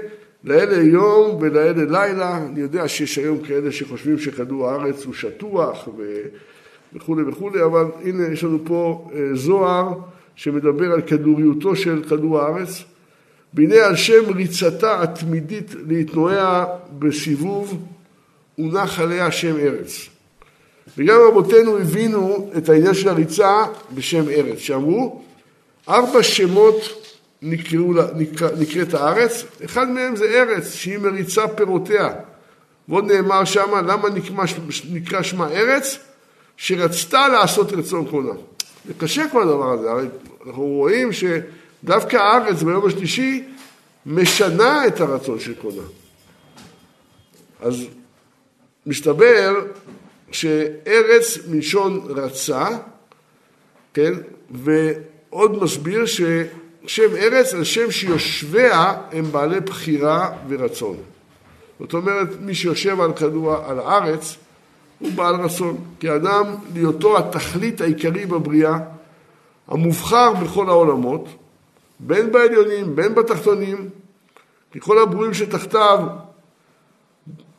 לאלה 0.44 0.82
יום 0.82 1.38
ולאלה 1.40 1.84
לילה. 1.84 2.36
אני 2.36 2.60
יודע 2.60 2.88
שיש 2.88 3.18
היום 3.18 3.38
כאלה 3.38 3.72
שחושבים 3.72 4.18
שכדור 4.18 4.68
הארץ 4.68 5.04
הוא 5.04 5.14
שטוח 5.14 5.88
וכולי 6.94 7.22
וכולי, 7.22 7.64
אבל 7.64 7.84
הנה 8.04 8.32
יש 8.32 8.44
לנו 8.44 8.58
פה 8.64 9.10
אה, 9.14 9.20
זוהר 9.34 9.92
שמדבר 10.36 10.92
על 10.92 11.02
כדוריותו 11.02 11.76
של 11.76 12.02
כדור 12.08 12.40
הארץ. 12.40 12.84
והנה 13.54 13.76
על 13.86 13.96
שם 13.96 14.32
ריצתה 14.34 15.02
התמידית 15.02 15.74
להתנועע 15.88 16.64
בסיבוב, 16.98 17.78
הונח 18.56 19.00
עליה 19.00 19.32
שם 19.32 19.56
ארץ. 19.56 20.08
וגם 20.98 21.16
רבותינו 21.28 21.78
הבינו 21.78 22.50
את 22.56 22.68
העניין 22.68 22.94
של 22.94 23.08
הריצה 23.08 23.64
בשם 23.94 24.28
ארץ, 24.28 24.58
שאמרו, 24.58 25.22
ארבע 25.90 26.22
שמות 26.22 26.76
נקראו, 27.42 27.92
נקרא, 28.14 28.48
נקראת 28.58 28.94
הארץ, 28.94 29.44
אחד 29.64 29.88
מהם 29.90 30.16
זה 30.16 30.24
ארץ, 30.24 30.74
שהיא 30.74 30.98
מריצה 30.98 31.48
פירותיה. 31.48 32.08
ועוד 32.88 33.04
נאמר 33.04 33.44
שמה, 33.44 33.82
למה 33.82 34.08
נקרא, 34.08 34.44
נקרא 34.90 35.22
שמה 35.22 35.48
ארץ? 35.48 35.98
שרצתה 36.56 37.28
לעשות 37.28 37.72
רצון 37.72 38.06
קונה. 38.10 38.32
זה 38.86 38.94
קשה 38.98 39.28
כל 39.32 39.42
הדבר 39.42 39.72
הזה, 39.72 39.90
הרי 39.90 40.06
אנחנו 40.46 40.64
רואים 40.64 41.10
שדווקא 41.12 42.16
הארץ 42.16 42.62
ביום 42.62 42.86
השלישי 42.86 43.44
משנה 44.06 44.86
את 44.86 45.00
הרצון 45.00 45.40
של 45.40 45.54
קונה. 45.54 45.82
אז 47.60 47.84
מסתבר 48.86 49.54
שארץ 50.32 51.38
מלשון 51.48 52.06
רצה, 52.08 52.68
כן, 53.94 54.12
ועוד 55.32 55.62
מסביר 55.62 56.06
ש... 56.06 56.20
שם 56.86 57.16
ארץ 57.16 57.54
על 57.54 57.64
שם 57.64 57.90
שיושביה 57.90 58.94
הם 59.12 59.24
בעלי 59.32 59.60
בחירה 59.60 60.30
ורצון. 60.48 60.96
זאת 61.80 61.94
אומרת, 61.94 62.28
מי 62.40 62.54
שיושב 62.54 63.00
על 63.00 63.12
כדור, 63.12 63.54
על 63.54 63.78
הארץ, 63.78 64.36
הוא 64.98 65.12
בעל 65.14 65.34
רצון. 65.34 65.76
כי 66.00 66.14
אדם, 66.14 66.44
להיותו 66.74 67.18
התכלית 67.18 67.80
העיקרי 67.80 68.26
בבריאה, 68.26 68.78
המובחר 69.68 70.32
בכל 70.32 70.68
העולמות, 70.68 71.28
בין 72.00 72.32
בעליונים, 72.32 72.96
בין 72.96 73.14
בתחתונים, 73.14 73.88
כי 74.72 74.80
כל 74.80 75.02
הברואים 75.02 75.34
שתחתיו, 75.34 75.98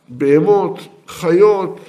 בהמות, 0.08 0.78
חיות, 1.08 1.80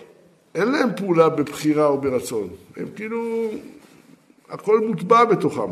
אין 0.56 0.72
להם 0.72 0.90
פעולה 0.98 1.30
בבחירה 1.30 1.86
או 1.86 2.02
ברצון. 2.02 2.48
הם 2.78 2.86
כאילו, 2.96 3.50
הכל 4.54 4.80
מוטבע 4.80 5.26
בתוכם. 5.26 5.72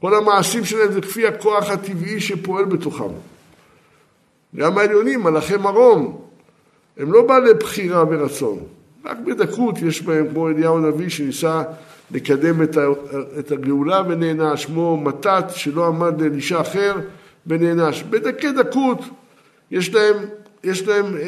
כל 0.00 0.14
המעשים 0.14 0.64
שלהם 0.64 0.92
זה 0.92 1.00
כפי 1.00 1.26
הכוח 1.26 1.70
הטבעי 1.70 2.20
שפועל 2.20 2.64
בתוכם. 2.64 3.08
גם 4.56 4.78
העליונים, 4.78 5.22
מלאכי 5.22 5.56
מרום, 5.56 6.20
הם 6.96 7.12
לא 7.12 7.26
בעלי 7.26 7.54
בחירה 7.54 8.04
ורצון. 8.10 8.58
רק 9.04 9.18
בדקות 9.18 9.82
יש 9.82 10.02
בהם, 10.02 10.28
כמו 10.28 10.48
אליהו 10.48 10.76
הנביא 10.76 11.08
שניסה 11.08 11.62
לקדם 12.10 12.62
את 13.38 13.52
הגאולה 13.52 14.02
ונענש, 14.08 14.66
כמו 14.66 14.96
מתת 14.96 15.44
שלא 15.48 15.86
עמד 15.86 16.20
לאלישע 16.20 16.60
אחר 16.60 16.96
ונענש. 17.46 18.02
בדקי 18.02 18.52
דקות 18.52 18.98
יש 19.70 19.94
להם, 19.94 20.16
יש 20.64 20.88
להם 20.88 21.04
אה, 21.16 21.20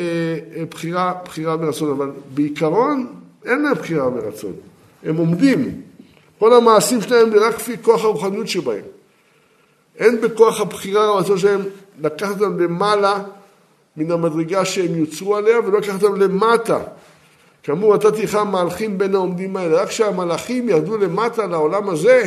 אה, 0.57 0.64
בחירה, 0.70 1.14
בחירה 1.24 1.57
ורצון, 1.61 1.90
אבל 1.90 2.11
בעיקרון 2.35 3.07
אין 3.44 3.62
להם 3.62 3.74
בחירה 3.74 4.09
ורצון. 4.09 4.53
הם 5.05 5.16
עומדים. 5.16 5.84
כל 6.44 6.54
המעשים 6.54 7.02
שלהם 7.02 7.30
זה 7.30 7.46
רק 7.46 7.54
כפי 7.54 7.76
כוח 7.83 8.04
הרוחניות 8.04 8.48
שבהם. 8.48 8.85
אין 9.98 10.20
בכוח 10.20 10.61
הבחירה 10.61 11.11
והרצון 11.11 11.38
שלהם 11.38 11.61
לקחת 12.00 12.40
אותם 12.40 12.61
למעלה 12.61 13.22
מן 13.96 14.11
המדרגה 14.11 14.64
שהם 14.64 14.94
יוצרו 14.96 15.37
עליה 15.37 15.59
ולא 15.61 15.78
לקחת 15.78 16.02
אותם 16.02 16.20
למטה. 16.20 16.78
כאמור, 17.62 17.94
נתתי 17.94 18.22
לך 18.22 18.35
מהלכים 18.35 18.98
בין 18.98 19.14
העומדים 19.14 19.57
האלה. 19.57 19.83
רק 19.83 19.88
כשהמלאכים 19.88 20.68
ירדו 20.68 20.96
למטה 20.96 21.46
לעולם 21.46 21.88
הזה, 21.88 22.22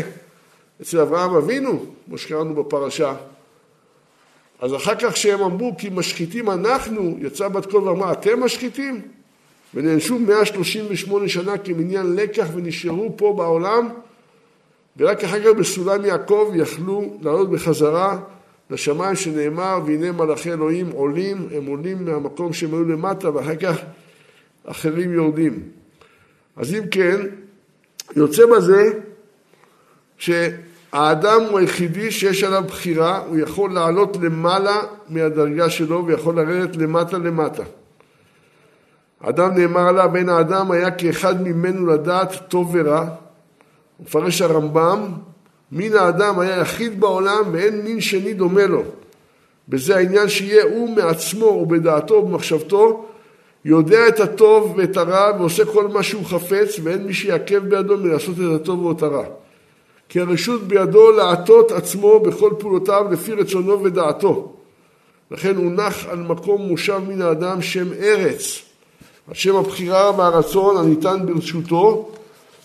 אצל 0.81 0.99
אברהם 0.99 1.35
אבינו, 1.35 1.85
כמו 2.05 2.17
שקראנו 2.17 2.63
בפרשה, 2.63 3.13
אז 4.59 4.75
אחר 4.75 4.95
כך 4.95 5.13
כשהם 5.13 5.41
אמרו 5.41 5.75
כי 5.77 5.89
משחיתים 5.89 6.49
אנחנו, 6.49 7.17
יצא 7.19 7.47
בת 7.47 7.71
קול 7.71 7.83
ואמרה 7.83 8.11
אתם 8.11 8.43
משחיתים? 8.43 9.01
ונענשו 9.73 10.19
138 10.19 11.29
שנה 11.29 11.57
כמניין 11.57 12.15
לקח 12.15 12.47
ונשארו 12.53 13.13
פה 13.17 13.33
בעולם 13.37 13.89
ורק 14.97 15.23
אחר 15.23 15.39
כך 15.39 15.59
בסולם 15.59 16.05
יעקב 16.05 16.51
יכלו 16.55 17.17
לעלות 17.21 17.51
בחזרה 17.51 18.19
לשמיים 18.69 19.15
שנאמר 19.15 19.79
והנה 19.85 20.11
מלאכי 20.11 20.53
אלוהים 20.53 20.89
עולים, 20.91 21.47
הם 21.51 21.65
עולים 21.65 22.05
מהמקום 22.05 22.53
שהם 22.53 22.73
היו 22.73 22.83
למטה 22.83 23.35
ואחר 23.35 23.55
כך 23.55 23.77
אחרים 24.65 25.13
יורדים. 25.13 25.63
אז 26.55 26.73
אם 26.73 26.87
כן, 26.91 27.21
יוצא 28.15 28.45
בזה 28.45 28.91
שהאדם 30.17 31.41
הוא 31.49 31.59
היחידי 31.59 32.11
שיש 32.11 32.43
עליו 32.43 32.63
בחירה, 32.67 33.17
הוא 33.27 33.37
יכול 33.37 33.73
לעלות 33.73 34.17
למעלה 34.21 34.81
מהדרגה 35.09 35.69
שלו 35.69 36.05
ויכול 36.05 36.35
לרדת 36.35 36.75
למטה 36.75 37.17
למטה. 37.17 37.63
אדם 39.19 39.57
נאמר 39.57 39.87
עליו, 39.87 40.09
בין 40.13 40.29
האדם 40.29 40.71
היה 40.71 40.91
כאחד 40.91 41.41
ממנו 41.41 41.87
לדעת 41.87 42.33
טוב 42.47 42.69
ורע. 42.73 43.05
מפרש 43.99 44.41
הרמב"ם, 44.41 45.13
מין 45.71 45.95
האדם 45.95 46.39
היה 46.39 46.61
יחיד 46.61 46.99
בעולם 46.99 47.43
ואין 47.51 47.81
מין 47.81 48.01
שני 48.01 48.33
דומה 48.33 48.65
לו. 48.65 48.83
בזה 49.69 49.95
העניין 49.95 50.29
שיהיה 50.29 50.63
הוא 50.63 50.95
מעצמו 50.95 51.45
ובדעתו 51.45 52.13
ובמחשבתו 52.13 53.05
יודע 53.65 54.07
את 54.07 54.19
הטוב 54.19 54.73
ואת 54.77 54.97
הרע 54.97 55.31
ועושה 55.39 55.65
כל 55.65 55.87
מה 55.87 56.03
שהוא 56.03 56.25
חפץ 56.25 56.79
ואין 56.83 57.03
מי 57.03 57.13
שיעכב 57.13 57.69
בידו 57.69 57.97
מלעשות 57.97 58.35
את 58.35 58.61
הטוב 58.61 58.85
או 58.85 58.91
את 58.91 59.03
הרע. 59.03 59.25
כי 60.09 60.19
הרשות 60.19 60.61
בידו 60.61 61.11
להטות 61.11 61.71
עצמו 61.71 62.19
בכל 62.19 62.51
פעולותיו 62.59 63.05
לפי 63.11 63.33
רצונו 63.33 63.83
ודעתו. 63.83 64.53
לכן 65.31 65.55
הונח 65.55 66.05
על 66.09 66.17
מקום 66.17 66.61
מושב 66.61 67.01
מן 67.07 67.21
האדם 67.21 67.61
שם 67.61 67.93
ארץ, 67.93 68.61
על 69.27 69.33
שם 69.33 69.55
הבחירה 69.55 70.11
והרצון 70.17 70.77
הניתן 70.77 71.25
ברשותו 71.25 72.11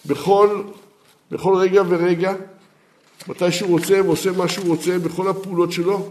בכל, 0.07 0.49
בכל 1.33 1.55
רגע 1.57 1.83
ורגע, 1.89 2.33
מתי 3.29 3.53
שהוא 3.53 3.71
רוצה 3.71 4.01
ועושה 4.05 4.33
מה 4.33 4.49
שהוא 4.49 4.67
רוצה 4.67 4.99
בכל 4.99 5.29
הפעולות 5.29 5.73
שלו, 5.73 6.11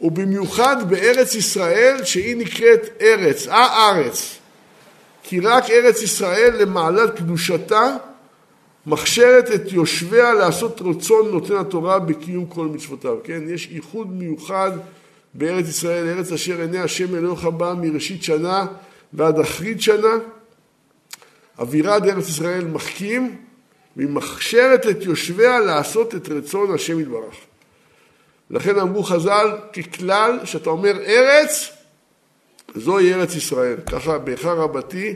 ובמיוחד 0.00 0.90
בארץ 0.90 1.34
ישראל 1.34 2.04
שהיא 2.04 2.36
נקראת 2.36 2.80
ארץ, 3.00 3.46
הארץ. 3.50 4.38
כי 5.22 5.40
רק 5.40 5.70
ארץ 5.70 6.02
ישראל 6.02 6.56
למעלת 6.62 7.16
קדושתה 7.16 7.96
מכשרת 8.86 9.50
את 9.54 9.72
יושביה 9.72 10.34
לעשות 10.34 10.82
רצון 10.84 11.30
נותן 11.30 11.56
התורה 11.56 11.98
בקיום 11.98 12.46
כל 12.46 12.66
מצוותיו. 12.66 13.16
כן, 13.24 13.42
יש 13.48 13.68
ייחוד 13.70 14.12
מיוחד 14.12 14.70
בארץ 15.34 15.68
ישראל, 15.68 16.08
ארץ 16.08 16.32
אשר 16.32 16.60
עיני 16.60 16.78
השם 16.78 17.14
אלוהיך 17.14 17.44
בה 17.44 17.74
מראשית 17.74 18.22
שנה 18.22 18.66
ועד 19.12 19.40
אחרית 19.40 19.82
שנה. 19.82 20.12
אווירה 21.58 21.98
דארץ 21.98 22.28
ישראל 22.28 22.64
מחכים 22.64 23.36
והיא 23.96 24.08
מכשרת 24.08 24.86
את 24.86 25.02
יושביה 25.02 25.60
לעשות 25.60 26.14
את 26.14 26.28
רצון 26.28 26.74
השם 26.74 27.00
יתברך. 27.00 27.34
לכן 28.50 28.78
אמרו 28.78 29.02
חז"ל, 29.02 29.56
ככלל, 29.72 30.38
שאתה 30.44 30.70
אומר 30.70 31.00
ארץ, 31.06 31.70
זוהי 32.74 33.14
ארץ 33.14 33.34
ישראל. 33.34 33.76
ככה 33.86 34.18
באיכה 34.18 34.52
רבתי, 34.52 35.14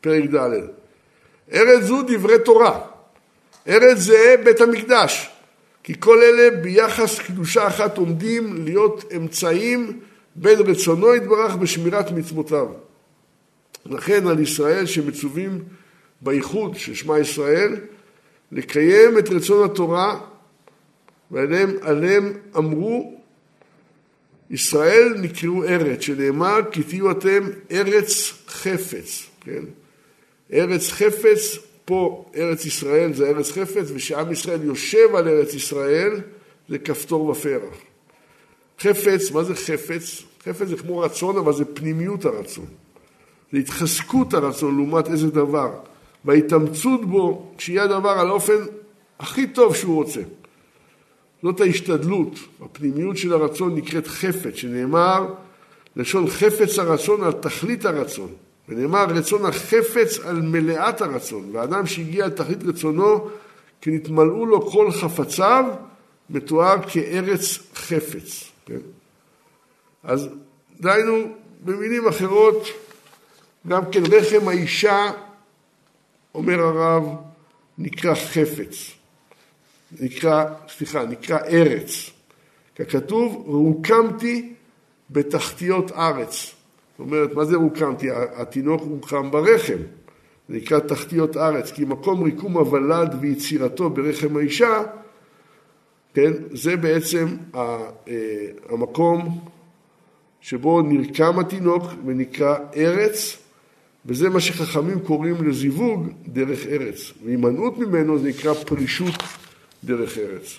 פרק 0.00 0.24
ד'. 0.34 0.50
ארץ 1.52 1.82
זו 1.82 2.02
דברי 2.02 2.38
תורה. 2.44 2.80
ארץ 3.68 3.98
זה 3.98 4.34
בית 4.44 4.60
המקדש. 4.60 5.30
כי 5.82 5.94
כל 6.00 6.22
אלה 6.22 6.56
ביחס 6.62 7.18
קדושה 7.18 7.66
אחת 7.66 7.98
עומדים 7.98 8.64
להיות 8.64 9.04
אמצעים 9.16 10.00
בין 10.36 10.58
רצונו 10.58 11.14
יתברך 11.14 11.56
בשמירת 11.56 12.10
מצוותיו. 12.10 12.66
לכן 13.86 14.26
על 14.26 14.40
ישראל 14.40 14.86
שמצווים 14.86 15.64
בייחוד 16.20 16.76
של 16.76 16.94
שמע 16.94 17.18
ישראל, 17.18 17.76
לקיים 18.52 19.18
את 19.18 19.28
רצון 19.28 19.64
התורה 19.64 20.20
ועליהם 21.30 22.32
אמרו 22.56 23.18
ישראל 24.50 25.14
נקראו 25.20 25.64
ארץ, 25.64 26.00
שנאמר 26.00 26.60
כי 26.70 26.82
תהיו 26.82 27.10
אתם 27.10 27.48
ארץ 27.70 28.32
חפץ, 28.48 29.26
כן? 29.40 29.62
ארץ 30.52 30.90
חפץ, 30.90 31.58
פה 31.84 32.24
ארץ 32.36 32.64
ישראל 32.64 33.12
זה 33.12 33.28
ארץ 33.28 33.52
חפץ, 33.52 33.90
ושעם 33.94 34.32
ישראל 34.32 34.64
יושב 34.64 35.14
על 35.14 35.28
ארץ 35.28 35.54
ישראל 35.54 36.20
זה 36.68 36.78
כפתור 36.78 37.28
ופרח. 37.28 37.76
חפץ, 38.80 39.30
מה 39.30 39.44
זה 39.44 39.54
חפץ? 39.54 40.22
חפץ 40.44 40.68
זה 40.68 40.76
כמו 40.76 40.98
רצון, 40.98 41.36
אבל 41.38 41.52
זה 41.52 41.64
פנימיות 41.64 42.24
הרצון. 42.24 42.66
זה 43.52 43.58
התחזקות 43.58 44.34
הרצון 44.34 44.76
לעומת 44.76 45.08
איזה 45.08 45.30
דבר. 45.30 45.70
וההתאמצות 46.24 47.04
בו, 47.04 47.52
כשיהיה 47.58 47.82
הדבר 47.82 48.10
על 48.10 48.28
האופן 48.28 48.64
הכי 49.20 49.46
טוב 49.46 49.76
שהוא 49.76 49.94
רוצה. 49.94 50.20
זאת 51.42 51.60
ההשתדלות, 51.60 52.38
הפנימיות 52.60 53.16
של 53.16 53.32
הרצון 53.32 53.74
נקראת 53.74 54.06
חפץ, 54.06 54.54
שנאמר 54.54 55.34
לשון 55.96 56.30
חפץ 56.30 56.78
הרצון 56.78 57.24
על 57.24 57.32
תכלית 57.32 57.84
הרצון, 57.84 58.28
ונאמר 58.68 59.04
רצון 59.04 59.46
החפץ 59.46 60.18
על 60.24 60.40
מלאת 60.42 61.00
הרצון, 61.00 61.48
ואדם 61.52 61.86
שהגיע 61.86 62.24
על 62.24 62.30
תכלית 62.30 62.64
רצונו, 62.64 63.28
כי 63.80 63.90
נתמלאו 63.90 64.46
לו 64.46 64.70
כל 64.70 64.90
חפציו, 64.90 65.64
מתואר 66.30 66.76
כארץ 66.88 67.58
חפץ. 67.74 68.50
כן? 68.66 68.78
אז 70.04 70.28
דהיינו, 70.80 71.34
במילים 71.64 72.08
אחרות, 72.08 72.66
גם 73.68 73.82
כן 73.92 74.02
רחם 74.12 74.48
האישה, 74.48 75.10
אומר 76.38 76.60
הרב, 76.60 77.04
נקרא 77.78 78.14
חפץ. 78.14 78.90
נקרא, 80.00 80.44
סליחה, 80.68 81.04
נקרא 81.04 81.38
ארץ. 81.38 82.10
ככתוב, 82.76 83.42
רוקמתי 83.46 84.54
בתחתיות 85.10 85.92
ארץ. 85.92 86.54
זאת 86.90 87.00
אומרת, 87.00 87.34
מה 87.34 87.44
זה 87.44 87.56
רוקמתי? 87.56 88.06
התינוק 88.36 88.82
רוקם 88.82 89.30
ברחם. 89.30 89.78
זה 90.48 90.54
נקרא 90.56 90.78
תחתיות 90.78 91.36
ארץ, 91.36 91.70
כי 91.70 91.84
מקום 91.84 92.22
ריקום 92.22 92.52
הוולד 92.56 93.14
ויצירתו 93.20 93.90
ברחם 93.90 94.36
האישה, 94.36 94.82
כן, 96.14 96.32
זה 96.50 96.76
בעצם 96.76 97.26
אה, 97.54 97.78
המקום 98.68 99.38
שבו 100.40 100.82
נרקם 100.82 101.38
התינוק 101.38 101.82
ונקרא 102.06 102.56
ארץ, 102.76 103.36
וזה 104.08 104.28
מה 104.28 104.40
שחכמים 104.40 105.00
קוראים 105.00 105.48
לזיווג 105.48 106.08
דרך 106.26 106.66
ארץ. 106.66 107.12
והימנעות 107.24 107.78
ממנו 107.78 108.18
זה 108.18 108.28
נקרא 108.28 108.54
פרישות 108.54 109.14
דרך 109.84 110.18
ארץ. 110.18 110.58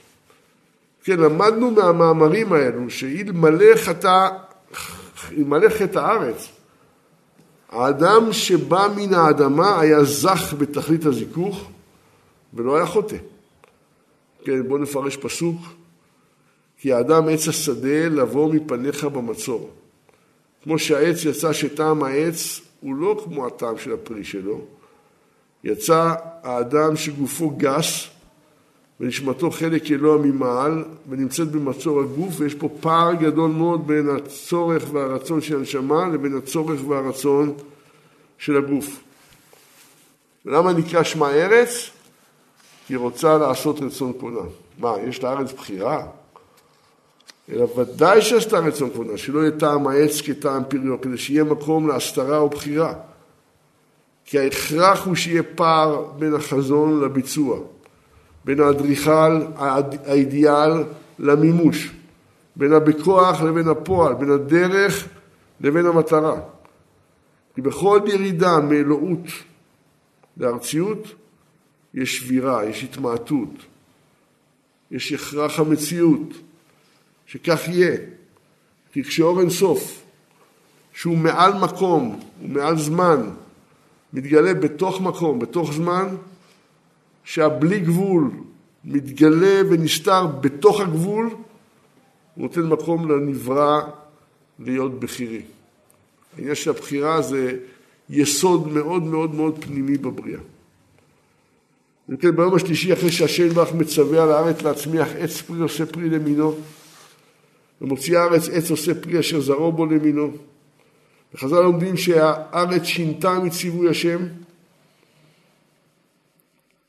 כן, 1.04 1.20
למדנו 1.20 1.72
מהמאמרים 1.72 2.54
האלו 2.54 2.90
שאלמלא 2.90 3.76
חטא, 3.76 4.30
חטא 5.70 6.00
הארץ, 6.00 6.50
האדם 7.70 8.34
שבא 8.34 8.88
מן 8.96 9.14
האדמה 9.14 9.80
היה 9.80 10.04
זך 10.04 10.54
בתכלית 10.58 11.06
הזיכוך 11.06 11.70
ולא 12.54 12.78
היה 12.78 12.86
חוטא. 12.86 13.18
כן, 14.46 14.68
בואו 14.68 14.80
נפרש 14.80 15.18
פסוק. 15.18 15.62
כי 16.82 16.94
האדם 16.94 17.30
עץ 17.30 17.48
השדה 17.48 18.08
לבוא 18.08 18.54
מפניך 18.54 19.04
במצור. 19.04 19.70
כמו 20.64 20.80
שהעץ 20.80 21.26
יצא 21.26 21.54
שטעם 21.54 22.04
העץ 22.04 22.62
הוא 22.80 22.96
לא 22.96 23.22
כמו 23.24 23.48
הטעם 23.48 23.78
של 23.78 23.94
הפרי 23.94 24.24
שלו. 24.24 24.62
יצא 25.64 26.14
האדם 26.44 26.96
שגופו 26.96 27.50
גס 27.50 28.08
ונשמתו 29.00 29.52
חלק 29.52 29.92
אלוה 29.92 30.18
ממעל 30.18 30.84
ונמצאת 31.10 31.52
במצור 31.52 32.00
הגוף 32.00 32.34
ויש 32.38 32.56
פה 32.56 32.70
פער 32.80 33.14
גדול 33.14 33.52
מאוד 33.52 33.88
בין 33.88 34.10
הצורך 34.10 34.84
והרצון 34.94 35.42
של 35.42 35.58
הנשמה 35.58 36.08
לבין 36.08 36.38
הצורך 36.38 36.88
והרצון 36.88 37.54
של 38.38 38.58
הגוף. 38.58 39.00
ולמה 40.46 40.74
נקרא 40.74 41.04
שמע 41.04 41.30
ארץ? 41.30 41.90
היא 42.90 42.98
רוצה 42.98 43.38
לעשות 43.38 43.80
רצון 43.80 44.14
קונה. 44.14 44.50
מה, 44.78 44.94
יש 45.08 45.24
לארץ 45.24 45.52
בחירה? 45.52 46.08
אלא 47.52 47.68
ודאי 47.78 48.22
שעשתה 48.22 48.60
רצון 48.60 48.90
כבודה, 48.90 49.18
שלא 49.18 49.40
יהיה 49.40 49.52
טעם 49.52 49.88
העץ 49.88 50.22
כטעם 50.22 50.64
פריו, 50.68 51.02
כדי 51.02 51.18
שיהיה 51.18 51.44
מקום 51.44 51.88
להסתרה 51.88 52.38
או 52.38 52.50
בחירה. 52.50 52.94
כי 54.26 54.40
ההכרח 54.40 55.06
הוא 55.06 55.16
שיהיה 55.16 55.44
פער 55.44 56.06
בין 56.20 56.36
החזון 56.36 57.02
לביצוע, 57.02 57.60
בין 58.46 58.60
האדריכל, 58.60 59.42
האידיאל, 60.06 60.84
למימוש, 61.20 61.92
בין 62.56 62.74
הבכוח 62.74 63.42
לבין 63.42 63.68
הפועל, 63.68 64.14
בין 64.14 64.32
הדרך 64.32 65.08
לבין 65.62 65.86
המטרה. 65.86 66.40
כי 67.56 67.62
בכל 67.62 68.00
ירידה 68.08 68.60
מאלוהות 68.60 69.26
לארציות 70.38 71.08
יש 71.94 72.18
שבירה, 72.18 72.66
יש 72.66 72.84
התמעטות, 72.84 73.54
יש 74.92 75.14
הכרח 75.14 75.60
המציאות. 75.60 76.49
שכך 77.30 77.68
יהיה. 77.68 77.98
כי 78.94 79.04
כשאור 79.04 79.42
אין 79.42 79.50
סוף, 79.50 80.02
שהוא 80.94 81.18
מעל 81.18 81.54
מקום, 81.54 82.20
הוא 82.42 82.50
מעל 82.50 82.78
זמן, 82.78 83.30
מתגלה 84.14 84.54
בתוך 84.54 85.02
מקום, 85.02 85.40
בתוך 85.40 85.74
זמן, 85.74 86.16
שהבלי 87.24 87.80
גבול 87.80 88.32
מתגלה 88.86 89.62
ונסתר 89.70 90.28
בתוך 90.28 90.80
הגבול, 90.82 91.30
הוא 92.36 92.44
נותן 92.44 92.62
מקום 92.62 93.12
לנברא 93.12 93.82
להיות 94.60 95.00
בכירי. 95.00 95.42
העניין 96.38 96.56
של 96.56 96.70
הבחירה 96.70 97.22
זה 97.22 97.58
יסוד 98.10 98.68
מאוד 98.68 99.04
מאוד 99.04 99.36
מאוד 99.36 99.66
פנימי 99.66 99.98
בבריאה. 99.98 100.40
וכן 102.10 102.36
ביום 102.36 102.56
השלישי 102.56 102.94
אחרי 102.94 103.12
שהשם 103.12 103.50
ברך 103.50 103.74
מצווה 103.74 104.24
על 104.24 104.32
הארץ 104.32 104.62
להצמיח 104.62 105.08
עץ 105.20 105.42
פרי 105.42 105.60
עושה 105.60 105.86
פרי 105.86 106.10
למינו 106.10 106.56
ומוציא 107.82 108.20
הארץ 108.20 108.50
עץ 108.50 108.72
עושה 108.72 109.02
פרי 109.02 109.20
אשר 109.20 109.40
זרעו 109.42 109.72
בו 109.72 109.86
למינו. 109.86 110.32
וחז"ל 111.34 111.62
לומדים 111.62 111.98
שהארץ 111.98 112.84
שינתה 112.84 113.40
מציווי 113.40 113.90
השם, 113.90 114.28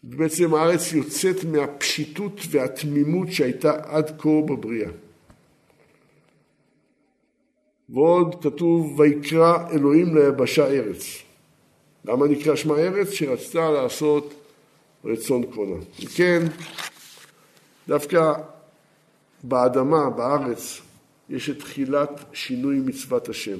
ובעצם 0.04 0.54
הארץ 0.54 0.92
יוצאת 0.92 1.44
מהפשיטות 1.44 2.40
והתמימות 2.50 3.32
שהייתה 3.32 3.72
עד 3.84 4.10
כה 4.18 4.28
בבריאה. 4.46 4.90
ועוד 7.88 8.42
כתוב 8.42 9.00
ויקרא 9.00 9.70
אלוהים 9.70 10.16
ליבשה 10.16 10.66
ארץ. 10.66 11.22
למה 12.04 12.26
נקרא 12.26 12.56
שמה 12.56 12.74
ארץ? 12.74 13.10
שרצתה 13.10 13.70
לעשות 13.70 14.34
רצון 15.04 15.42
קונה. 15.54 15.76
וכן, 16.04 16.42
דווקא 17.88 18.32
באדמה, 19.42 20.10
בארץ, 20.10 20.80
יש 21.28 21.50
את 21.50 21.58
תחילת 21.58 22.24
שינוי 22.32 22.76
מצוות 22.76 23.28
השם. 23.28 23.56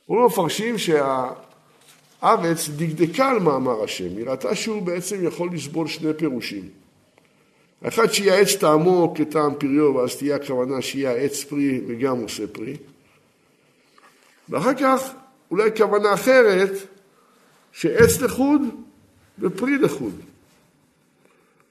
אנחנו 0.00 0.26
מפרשים 0.26 0.78
שהארץ 0.78 2.68
דקדקה 2.76 3.30
על 3.30 3.38
מאמר 3.38 3.84
השם, 3.84 4.16
היא 4.16 4.26
ראתה 4.26 4.54
שהוא 4.54 4.82
בעצם 4.82 5.26
יכול 5.26 5.54
לסבול 5.54 5.88
שני 5.88 6.14
פירושים. 6.14 6.68
האחד 7.82 8.12
שיהיה 8.12 8.40
עץ 8.40 8.56
טעמו 8.56 9.14
כטעם 9.16 9.54
פריו, 9.58 9.94
ואז 9.94 10.16
תהיה 10.16 10.36
הכוונה 10.36 10.82
שיהיה 10.82 11.12
עץ 11.12 11.44
פרי 11.44 11.80
וגם 11.88 12.20
עושה 12.20 12.46
פרי. 12.46 12.76
ואחר 14.48 14.74
כך 14.74 15.12
אולי 15.50 15.70
כוונה 15.76 16.14
אחרת, 16.14 16.70
שעץ 17.72 18.20
לחוד 18.20 18.60
ופרי 19.38 19.78
לחוד. 19.78 20.20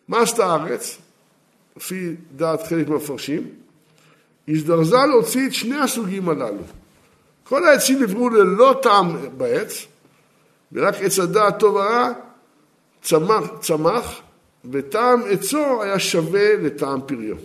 מה 0.07 0.21
עשתה 0.21 0.45
הארץ? 0.45 0.97
לפי 1.77 2.15
דעת 2.35 2.67
חלק 2.67 2.87
מהמפרשים, 2.87 3.49
הזדרזה 4.47 4.97
להוציא 5.09 5.47
את 5.47 5.53
שני 5.53 5.77
הסוגים 5.77 6.29
הללו. 6.29 6.63
כל 7.43 7.67
העצים 7.67 8.03
נבראו 8.03 8.29
ללא 8.29 8.79
טעם 8.81 9.37
בעץ, 9.37 9.85
ורק 10.71 10.95
עץ 11.01 11.19
הדעת 11.19 11.59
טוב 11.59 11.75
ורע 11.75 12.09
צמח, 13.01 13.43
צמח, 13.61 14.21
וטעם 14.71 15.21
עצו 15.29 15.83
היה 15.83 15.99
שווה 15.99 16.55
לטעם 16.55 16.99
פריו. 17.05 17.35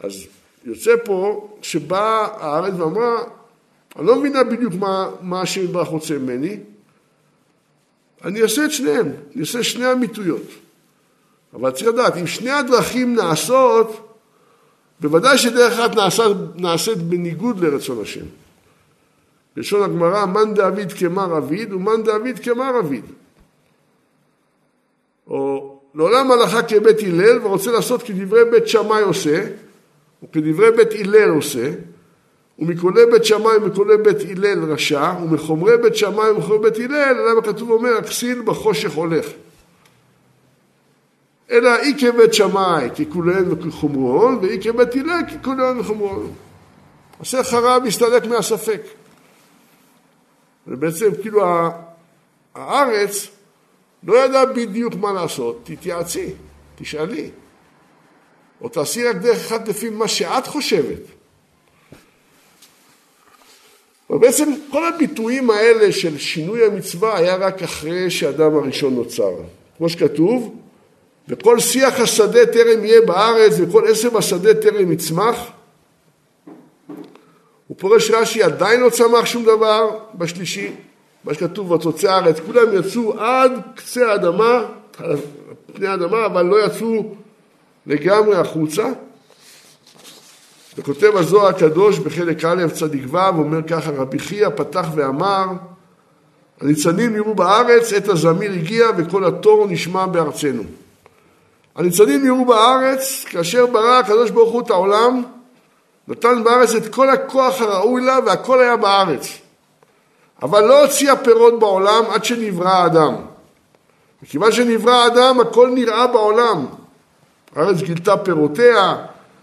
אז 0.00 0.26
יוצא 0.64 0.92
פה 1.04 1.48
שבאה 1.62 2.26
הארץ 2.40 2.74
ואמרה, 2.78 3.22
אני 3.96 4.06
לא 4.06 4.16
מבינה 4.16 4.44
בדיוק 4.44 4.74
מה, 4.74 5.10
מה 5.20 5.40
השם 5.40 5.64
יתברך 5.64 5.88
רוצה 5.88 6.18
ממני, 6.18 6.60
אני 8.24 8.42
אעשה 8.42 8.64
את 8.64 8.72
שניהם, 8.72 9.06
אני 9.06 9.40
אעשה 9.40 9.62
שני 9.62 9.92
אמיתויות. 9.92 10.63
אבל 11.54 11.70
צריך 11.70 11.88
לדעת, 11.88 12.16
אם 12.16 12.26
שני 12.26 12.50
הדרכים 12.50 13.14
נעשות, 13.14 14.16
בוודאי 15.00 15.38
שדרך 15.38 15.78
אחת 15.78 15.96
נעשית, 15.96 16.36
נעשית 16.54 16.98
בניגוד 16.98 17.60
לרצון 17.60 18.02
השם. 18.02 18.24
לשון 19.56 19.82
הגמרא, 19.82 20.26
מאן 20.26 20.54
דאביד 20.54 20.92
כמר 20.92 21.38
אביד 21.38 21.72
ומאן 21.72 22.02
דאביד 22.02 22.38
כמר 22.38 22.78
אביד. 22.78 23.04
או 25.26 25.70
לעולם 25.94 26.30
הלכה 26.30 26.62
כבית 26.62 26.98
הלל 27.00 27.38
ורוצה 27.42 27.72
לעשות 27.72 28.02
כדברי 28.02 28.44
בית 28.50 28.68
שמאי 28.68 29.02
עושה, 29.02 29.44
או 30.22 30.32
כדברי 30.32 30.70
בית 30.76 30.92
הלל 31.00 31.30
עושה, 31.30 31.70
ומקולי 32.58 33.06
בית 33.12 33.24
שמאי 33.24 33.56
ומקולי 33.56 33.96
בית 33.96 34.16
הלל 34.30 34.72
רשע, 34.72 35.12
ומחומרי 35.22 35.78
בית 35.78 35.96
שמאי 35.96 36.30
ומחומרי 36.30 36.70
בית 36.70 36.90
הלל, 36.90 37.30
למה 37.30 37.42
כתוב 37.42 37.70
אומר, 37.70 37.96
הכסיל 37.98 38.42
בחושך 38.44 38.92
הולך. 38.92 39.26
אלא 41.50 41.76
אי 41.76 41.94
כבית 41.98 42.34
שמאי 42.34 42.88
ככוליהן 42.90 43.52
וכחומרון, 43.52 44.38
ואי 44.42 44.58
כבית 44.62 44.94
הלל 44.94 45.20
ככוליהן 45.42 45.80
וכחומרון. 45.80 46.32
עושה 47.18 47.44
חרב 47.44 47.82
מסתלק 47.82 48.26
מהספק. 48.26 48.82
ובעצם 50.66 51.10
כאילו 51.22 51.42
הארץ 52.54 53.28
לא 54.02 54.24
ידעה 54.24 54.46
בדיוק 54.46 54.94
מה 54.94 55.12
לעשות, 55.12 55.60
תתייעצי, 55.64 56.32
תשאלי. 56.76 57.30
או 58.60 58.68
תעשי 58.68 59.04
רק 59.08 59.16
דרך 59.16 59.38
אחת 59.38 59.68
לפי 59.68 59.90
מה 59.90 60.08
שאת 60.08 60.46
חושבת. 60.46 61.00
ובעצם 64.10 64.48
כל 64.70 64.88
הביטויים 64.94 65.50
האלה 65.50 65.92
של 65.92 66.18
שינוי 66.18 66.66
המצווה 66.66 67.18
היה 67.18 67.36
רק 67.36 67.62
אחרי 67.62 68.10
שהאדם 68.10 68.56
הראשון 68.56 68.94
נוצר. 68.94 69.32
כמו 69.78 69.88
שכתוב, 69.88 70.56
וכל 71.28 71.60
שיח 71.60 72.00
השדה 72.00 72.46
טרם 72.46 72.84
יהיה 72.84 73.00
בארץ 73.00 73.52
וכל 73.58 73.88
עשב 73.88 74.16
השדה 74.16 74.54
טרם 74.54 74.92
יצמח. 74.92 75.36
הוא 77.66 77.76
פורש 77.78 78.10
רש"י, 78.10 78.42
עדיין 78.42 78.80
לא 78.80 78.90
צמח 78.90 79.24
שום 79.24 79.42
דבר 79.42 79.98
בשלישי, 80.14 80.72
מה 81.24 81.34
שכתוב 81.34 81.70
ותוצא 81.70 82.12
הארץ, 82.12 82.40
כולם 82.46 82.78
יצאו 82.78 83.20
עד 83.20 83.52
קצה 83.74 84.12
האדמה, 84.12 84.64
פני 85.74 85.86
האדמה, 85.86 86.26
אבל 86.26 86.42
לא 86.42 86.66
יצאו 86.66 87.14
לגמרי 87.86 88.36
החוצה. 88.36 88.88
וכותב 90.78 91.16
הזוהר 91.16 91.46
הקדוש 91.46 91.98
בחלק 91.98 92.44
א' 92.44 92.64
צדיק 92.72 93.04
ו', 93.10 93.16
אומר 93.16 93.62
ככה, 93.62 93.90
רבי 93.90 94.18
חייא 94.18 94.48
פתח 94.48 94.86
ואמר, 94.94 95.46
הניצנים 96.60 97.12
נראו 97.12 97.34
בארץ, 97.34 97.92
עת 97.92 98.08
הזמיר 98.08 98.52
הגיע 98.52 98.86
וכל 98.96 99.24
התור 99.24 99.66
נשמע 99.66 100.06
בארצנו. 100.06 100.62
הניצנים 101.76 102.24
נראו 102.24 102.44
בארץ, 102.44 103.24
כאשר 103.24 103.66
ברא 103.66 103.98
הקדוש 103.98 104.30
ברוך 104.30 104.52
הוא 104.52 104.60
את 104.62 104.70
העולם, 104.70 105.22
נתן 106.08 106.44
בארץ 106.44 106.74
את 106.74 106.94
כל 106.94 107.10
הכוח 107.10 107.60
הראוי 107.60 108.02
לה 108.02 108.18
והכל 108.26 108.60
היה 108.60 108.76
בארץ. 108.76 109.38
אבל 110.42 110.64
לא 110.64 110.84
הוציאה 110.84 111.16
פירות 111.16 111.58
בעולם 111.58 112.04
עד 112.10 112.24
שנברא 112.24 112.68
האדם. 112.68 113.14
מכיוון 114.22 114.52
שנברא 114.52 114.92
האדם, 114.92 115.40
הכל 115.40 115.70
נראה 115.74 116.06
בעולם. 116.06 116.66
הארץ 117.56 117.76
גילתה 117.76 118.16
פירותיה 118.16 118.96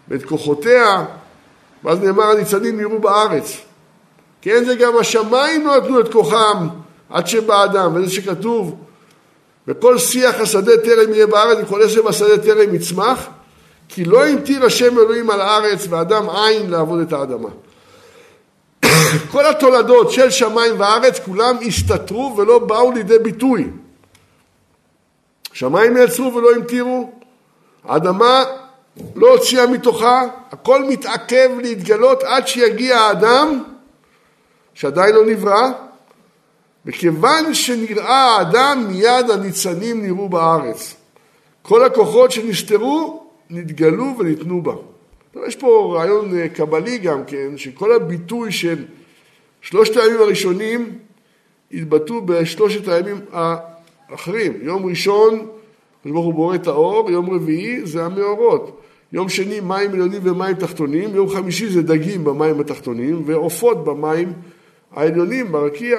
ואת 0.08 0.26
כוחותיה, 0.26 1.06
ואז 1.84 2.00
נאמר 2.00 2.24
הניצנים 2.24 2.78
נראו 2.78 3.00
בארץ. 3.00 3.58
כן, 4.42 4.64
זה 4.66 4.76
גם 4.76 4.98
השמיים 4.98 5.68
לא 5.68 5.78
נתנו 5.78 6.00
את 6.00 6.12
כוחם 6.12 6.68
עד 7.10 7.28
שבא 7.28 7.56
האדם, 7.56 7.96
וזה 7.96 8.12
שכתוב 8.12 8.76
וכל 9.68 9.98
שיח 9.98 10.40
השדה 10.40 10.78
טרם 10.78 11.14
יהיה 11.14 11.28
בארץ 11.28 11.58
וכל 11.62 11.82
עשב 11.82 12.08
השדה 12.08 12.38
טרם 12.38 12.76
יצמח 12.76 13.28
כי 13.88 14.06
לא 14.06 14.26
המטיר 14.26 14.66
השם 14.66 14.98
אלוהים 15.00 15.30
על 15.30 15.42
הארץ 15.42 15.88
ואדם 15.90 16.30
עין 16.30 16.70
לעבוד 16.70 17.00
את 17.00 17.14
האדמה. 17.14 17.50
כל 19.32 19.46
התולדות 19.46 20.12
של 20.12 20.30
שמיים 20.30 20.80
וארץ, 20.80 21.20
כולם 21.20 21.58
הסתתרו 21.68 22.36
ולא 22.38 22.60
באו 22.60 22.92
לידי 22.92 23.20
ביטוי. 23.20 23.70
שמיים 25.54 25.98
נעצרו 25.98 26.36
ולא 26.36 26.52
המטירו, 26.56 27.12
האדמה 27.84 28.44
לא 29.16 29.32
הוציאה 29.32 29.68
מתוכה, 29.68 30.24
הכל 30.52 30.84
מתעכב 30.84 31.50
להתגלות 31.62 32.24
עד 32.24 32.48
שיגיע 32.48 32.98
האדם 32.98 33.64
שעדיין 34.74 35.16
לא 35.16 35.26
נברא, 35.26 35.72
וכיוון 36.86 37.54
שנראה 37.54 38.38
האדם 38.38 38.86
מיד 38.88 39.30
הניצנים 39.34 40.02
נראו 40.02 40.30
בארץ. 40.30 40.96
כל 41.62 41.86
הכוחות 41.86 42.32
שנסתרו 42.32 43.24
נתגלו 43.50 44.16
וניתנו 44.20 44.62
בה. 44.62 44.74
יש 45.48 45.56
פה 45.56 45.94
רעיון 45.96 46.38
אה, 46.38 46.50
קבלי 46.50 46.98
גם 46.98 47.26
כן, 47.26 47.58
שכל 47.58 47.92
הביטוי 47.92 48.52
של 48.52 48.86
שלושת 49.62 49.98
הימים 49.98 50.22
הראשונים 50.22 50.98
התבטאו 51.74 52.22
בשלושת 52.26 52.88
הימים 52.88 53.18
האחרים. 53.32 54.54
יום 54.62 54.86
ראשון, 54.86 55.48
ברוך 56.06 56.26
הוא 56.26 56.34
בורא 56.34 56.56
את 56.56 56.68
האור, 56.68 57.12
יום 57.12 57.30
רביעי 57.30 57.86
זה 57.86 58.06
המאורות. 58.06 58.82
יום 59.14 59.30
שני 59.30 59.60
מים 59.60 59.92
עליונים 59.92 60.22
ומים 60.24 60.56
תחתונים, 60.56 61.16
יום 61.16 61.30
חמישי 61.30 61.70
זה 61.70 61.82
דגים 61.82 62.24
במים 62.24 62.60
התחתונים 62.60 63.24
ועופות 63.26 63.84
במים 63.84 64.34
העליונים, 64.92 65.52
ברקיע, 65.52 65.98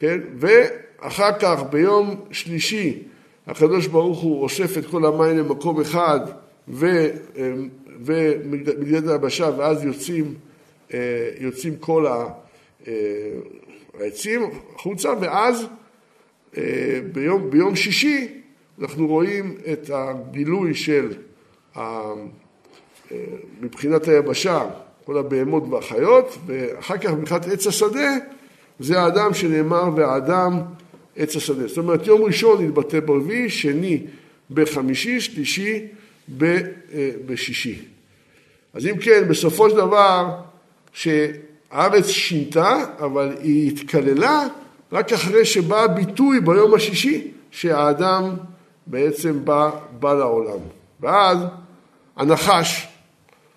כן? 0.00 0.20
ואחר 0.36 1.38
כך 1.38 1.62
ביום 1.70 2.24
שלישי 2.30 3.02
הקדוש 3.46 3.86
ברוך 3.86 4.20
הוא 4.20 4.42
אוסף 4.42 4.78
את 4.78 4.86
כל 4.86 5.06
המים 5.06 5.38
למקום 5.38 5.80
אחד 5.80 6.20
ו... 6.68 6.86
ומגדלת 8.00 9.08
היבשה, 9.08 9.50
ואז 9.58 9.84
יוצאים, 9.84 10.34
אה, 10.94 11.30
יוצאים 11.38 11.76
כל 11.76 12.06
אה, 12.06 12.92
העצים 14.00 14.50
החוצה, 14.74 15.08
ואז 15.20 15.66
אה, 16.56 17.00
ביום, 17.12 17.50
ביום 17.50 17.76
שישי 17.76 18.40
אנחנו 18.80 19.06
רואים 19.06 19.56
את 19.72 19.90
הגילוי 19.94 20.74
של, 20.74 21.12
מבחינת 23.60 24.08
היבשה, 24.08 24.70
כל 25.04 25.18
הבהמות 25.18 25.62
והחיות, 25.70 26.38
ואחר 26.46 26.98
כך 26.98 27.10
מבחינת 27.10 27.46
עץ 27.46 27.66
השדה, 27.66 28.16
זה 28.78 29.00
האדם 29.00 29.34
שנאמר 29.34 29.90
והאדם 29.96 30.60
עץ 31.16 31.36
השדה. 31.36 31.68
זאת 31.68 31.78
אומרת, 31.78 32.06
יום 32.06 32.22
ראשון 32.22 32.64
יתבטא 32.64 33.00
ברביעי, 33.00 33.50
שני 33.50 34.02
בחמישי, 34.50 35.20
שלישי 35.20 35.86
אה, 36.42 37.10
בשישי. 37.26 37.78
אז 38.74 38.86
אם 38.86 38.96
כן, 38.98 39.28
בסופו 39.28 39.70
של 39.70 39.76
דבר, 39.76 40.28
שהארץ 40.92 42.06
שינתה, 42.06 42.84
אבל 42.98 43.36
היא 43.40 43.72
התקללה 43.72 44.46
רק 44.92 45.12
אחרי 45.12 45.44
שבא 45.44 45.82
הביטוי 45.82 46.40
ביום 46.40 46.74
השישי, 46.74 47.30
שהאדם 47.50 48.36
בעצם 48.86 49.44
בא, 49.44 49.70
בא 49.98 50.14
לעולם. 50.14 50.58
ואז 51.00 51.38
הנחש, 52.16 52.88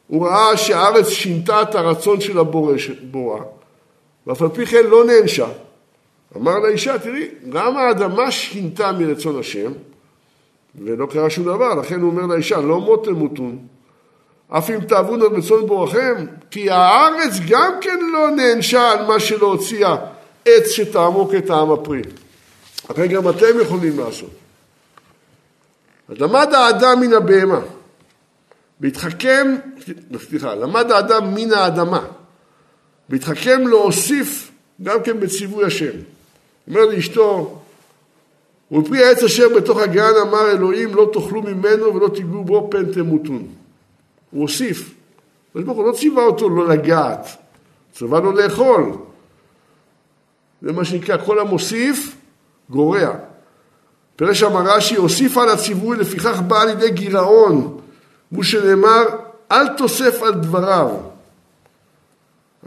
הוא 0.08 0.28
ראה 0.28 0.58
שהארץ 0.58 1.10
שינתה 1.10 1.62
את 1.62 1.76
הרצון 1.76 2.22
של 2.22 2.40
הבורא, 2.40 2.78
ואף 4.28 4.42
על 4.42 4.50
פי 4.50 4.66
כן 4.66 4.86
לא 4.86 5.06
נענשה. 5.06 5.48
אמר 6.38 6.60
לאישה, 6.60 7.00
תראי, 7.00 7.28
גם 7.50 7.78
האדמה 7.78 8.32
שינתה 8.32 8.92
מרצון 8.92 9.40
השם, 9.40 9.72
ולא 10.76 11.06
קרה 11.06 11.30
שום 11.30 11.44
דבר, 11.44 11.76
לכן 11.76 12.02
הוא 12.02 12.12
אומר 12.12 12.26
לאישה, 12.26 12.62
לא 12.62 12.80
מות 12.80 13.06
תמותון, 13.06 13.58
אף 14.50 14.70
אם 14.70 14.80
תאבון 14.80 15.22
על 15.22 15.28
רצון 15.28 15.68
בורכם, 15.68 16.26
כי 16.52 16.70
הארץ 16.70 17.34
גם 17.50 17.74
כן 17.82 18.00
לא 18.14 18.30
נענשה 18.30 18.92
על 18.92 19.06
מה 19.06 19.20
שלא 19.20 19.48
הוציאה 19.48 19.96
עץ 20.46 20.70
שתעמוק 20.70 21.36
את 21.36 21.50
העם 21.50 21.72
הפרי. 21.72 22.02
הרי 22.90 23.08
גם 23.08 23.30
אתם 23.30 23.60
יכולים 23.62 24.00
לעשות. 24.00 24.30
אז 26.10 26.18
למד 26.20 26.54
האדם 26.54 27.00
מן 27.02 27.14
הבהמה, 27.14 27.60
והתחכם, 28.82 29.56
סליחה, 30.30 30.56
למד 30.56 30.92
האדם 30.92 31.34
מן 31.34 31.54
האדמה, 31.54 32.06
והתחכם 33.10 33.68
להוסיף 33.68 34.52
גם 34.84 35.04
כן 35.04 35.20
בציווי 35.20 35.66
השם. 35.66 35.92
אומר 36.68 36.86
לאשתו, 36.86 37.60
ופרי 38.72 39.04
העץ 39.04 39.24
אשר 39.24 39.50
בתוך 39.56 39.78
הגן 39.78 40.14
אמר 40.22 40.52
אלוהים 40.52 40.96
לא 40.96 41.10
תאכלו 41.14 41.42
ממנו 41.42 41.96
ולא 41.96 42.08
תיגעו 42.16 42.44
בו 42.44 42.68
פן 42.72 42.94
תמותון. 42.94 43.48
הוא 44.32 44.42
הוסיף. 44.42 44.94
הקדוש 45.50 45.66
ברוך 45.66 45.78
הוא 45.78 45.88
לא 45.88 45.92
ציווה 45.92 46.24
אותו 46.24 46.50
לא 46.50 46.68
לגעת, 46.68 47.28
ציווה 47.94 48.20
לו 48.20 48.32
לאכול. 48.32 48.94
זה 50.62 50.72
מה 50.72 50.86
שנקרא 50.86 51.18
כל 51.26 51.40
המוסיף 51.40 52.16
גורע. 52.70 53.16
פירש 54.16 54.44
אמר 54.44 54.62
רש"י, 54.76 54.96
הוסיף 54.96 55.38
על 55.38 55.50
הציווי 55.50 55.98
לפיכך 55.98 56.40
בא 56.48 56.64
לידי 56.64 56.92
גירעון, 56.92 57.80
כמו 58.30 58.44
שנאמר 58.44 59.04
אל 59.52 59.68
תוסף 59.78 60.24
על 60.24 60.34
דבריו. 60.34 60.90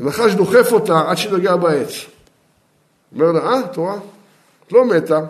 הנחש 0.00 0.34
דוחף 0.34 0.72
אותה 0.72 1.02
עד 1.08 1.18
שנגע 1.18 1.56
בעץ. 1.56 1.92
אומר 3.14 3.32
לה, 3.32 3.40
אה, 3.40 3.68
תורה, 3.72 3.96
את 4.66 4.72
לא 4.72 4.84
מתה. 4.84 5.20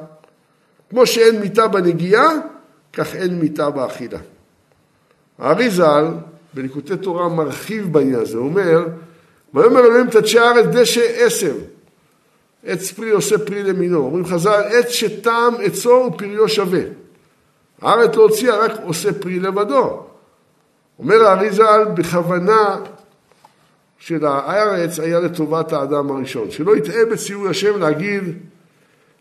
כמו 0.91 1.07
שאין 1.07 1.41
מיטה 1.41 1.69
בנגיעה, 1.69 2.29
כך 2.93 3.15
אין 3.15 3.39
מיטה 3.39 3.71
באכילה. 3.71 4.19
הארי 5.39 5.71
ז"ל, 5.71 6.05
בליקוטי 6.55 6.97
תורה, 6.97 7.29
מרחיב 7.29 7.93
בעניין 7.93 8.21
הזה, 8.21 8.39
הוא 8.39 8.47
אומר, 8.47 8.87
ויאמר 9.55 9.81
אלוהים 9.81 10.11
תדשי 10.11 10.39
הארץ 10.39 10.67
דשא 10.67 11.25
עשר, 11.25 11.55
עץ 12.65 12.91
פרי 12.93 13.11
עושה 13.11 13.39
פרי 13.39 13.63
למינו. 13.63 13.99
אומרים 13.99 14.27
חז"ל, 14.27 14.63
עץ 14.71 14.89
שטעם 14.89 15.55
עצו 15.63 16.11
ופריו 16.15 16.49
שווה. 16.49 16.81
הארץ 17.83 18.17
לא 18.17 18.23
הוציאה, 18.23 18.57
רק 18.57 18.73
עושה 18.85 19.13
פרי 19.13 19.41
לבדו. 19.41 20.03
אומר 20.99 21.25
הארי 21.25 21.51
ז"ל, 21.51 21.85
בכוונה 21.95 22.77
של 24.01 24.27
הארץ 24.27 25.01
היה 25.01 25.21
לטובת 25.21 25.73
האדם 25.73 26.11
הראשון. 26.11 26.51
שלא 26.51 26.77
יטעה 26.77 27.05
בציווי 27.13 27.51
השם 27.51 27.81
להגיד 27.81 28.23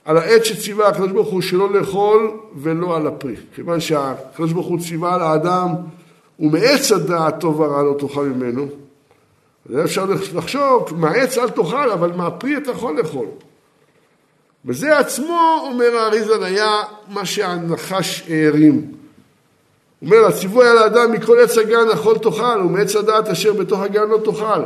על 0.05 0.17
העץ 0.17 0.43
שציווה 0.43 0.88
הקדוש 0.88 1.11
ברוך 1.11 1.30
הוא 1.30 1.41
שלא 1.41 1.73
לאכול 1.73 2.32
ולא 2.55 2.97
על 2.97 3.07
הפרי. 3.07 3.36
כיוון 3.55 3.80
שהקדוש 3.80 4.53
ברוך 4.53 4.67
הוא 4.67 4.80
ציווה 4.80 5.15
על 5.15 5.21
האדם 5.21 5.69
ומעץ 6.39 6.91
הדעת 6.91 7.39
טוב 7.39 7.59
ורע 7.59 7.84
לא 7.84 7.95
תאכל 7.99 8.25
ממנו. 8.25 8.67
אז 9.69 9.86
אפשר 9.86 10.05
לחשוב, 10.34 10.93
מהעץ 10.97 11.38
אל 11.38 11.49
תאכל, 11.49 11.91
אבל 11.91 12.11
מהפרי 12.11 12.57
אתה 12.57 12.71
יכול 12.71 12.97
לאכול. 12.97 13.27
וזה 14.65 14.97
עצמו, 14.97 15.69
אומר 15.71 15.95
האריזל, 15.95 16.43
היה 16.43 16.71
מה 17.07 17.25
שהנחש 17.25 18.30
הערים. 18.30 18.91
הוא 19.99 20.09
אומר, 20.09 20.27
הציווי 20.27 20.67
על 20.67 20.77
האדם 20.77 21.11
מכל 21.11 21.39
עץ 21.43 21.57
הגן 21.57 21.89
אכול 21.93 22.17
תאכל, 22.17 22.61
ומעץ 22.65 22.95
הדעת 22.95 23.27
אשר 23.27 23.53
בתוך 23.53 23.79
הגן 23.79 24.09
לא 24.09 24.19
תאכל. 24.25 24.63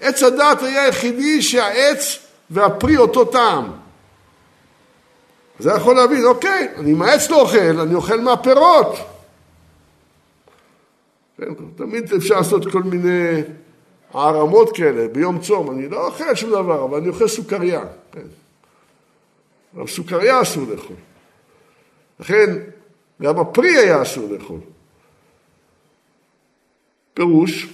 עץ 0.00 0.22
הדעת 0.22 0.62
היה 0.62 0.84
היחידי 0.84 1.42
שהעץ 1.42 2.18
והפרי 2.50 2.96
אותו 2.96 3.24
טעם. 3.24 3.72
זה 5.58 5.70
יכול 5.70 5.96
להבין, 5.96 6.24
אוקיי, 6.24 6.68
אני 6.76 6.92
מהעץ 6.92 7.30
לא 7.30 7.40
אוכל, 7.40 7.80
אני 7.80 7.94
אוכל 7.94 8.20
מהפירות. 8.20 8.96
כן, 11.38 11.54
תמיד 11.76 12.12
אפשר 12.12 12.36
לעשות 12.36 12.72
כל 12.72 12.82
מיני 12.82 13.42
הערמות 14.14 14.76
כאלה 14.76 15.08
ביום 15.08 15.38
צום, 15.38 15.70
אני 15.70 15.88
לא 15.88 16.06
אוכל 16.06 16.34
שום 16.34 16.50
דבר, 16.50 16.84
אבל 16.84 16.98
אני 16.98 17.08
אוכל 17.08 17.28
סוכריה. 17.28 17.80
כן. 18.12 18.20
אבל 19.74 19.86
סוכריה 19.86 20.42
אסור 20.42 20.64
לאכול. 20.70 20.96
לכן, 22.20 22.50
גם 23.22 23.38
הפרי 23.38 23.76
היה 23.76 24.02
אסור 24.02 24.28
לאכול. 24.30 24.60
פירוש, 27.14 27.66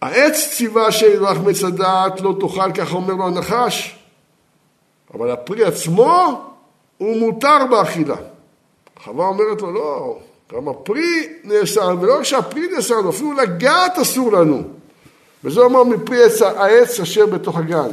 העץ 0.00 0.48
ציווה 0.50 0.92
שלך 0.92 1.38
מצדעת 1.38 2.20
לא 2.20 2.34
תאכל, 2.40 2.72
ככה 2.72 2.94
אומר 2.94 3.14
לו 3.14 3.26
הנחש, 3.26 3.98
אבל 5.14 5.30
הפרי 5.30 5.64
עצמו 5.64 6.42
הוא 6.98 7.16
מותר 7.16 7.66
באכילה. 7.70 8.16
חווה 9.04 9.26
אומרת 9.26 9.62
לו, 9.62 9.72
לא, 9.72 10.18
גם 10.52 10.68
הפרי 10.68 11.28
נאסר, 11.44 11.96
ולא 12.00 12.16
רק 12.18 12.22
שהפרי 12.22 12.66
נאסר 12.76 13.08
אפילו 13.08 13.32
לגעת 13.32 13.98
אסור 13.98 14.32
לנו. 14.32 14.62
וזה 15.44 15.60
אומר 15.60 15.84
מפרי 15.84 16.24
עץ, 16.24 16.42
העץ 16.42 17.00
אשר 17.00 17.26
בתוך 17.26 17.58
הגן. 17.58 17.88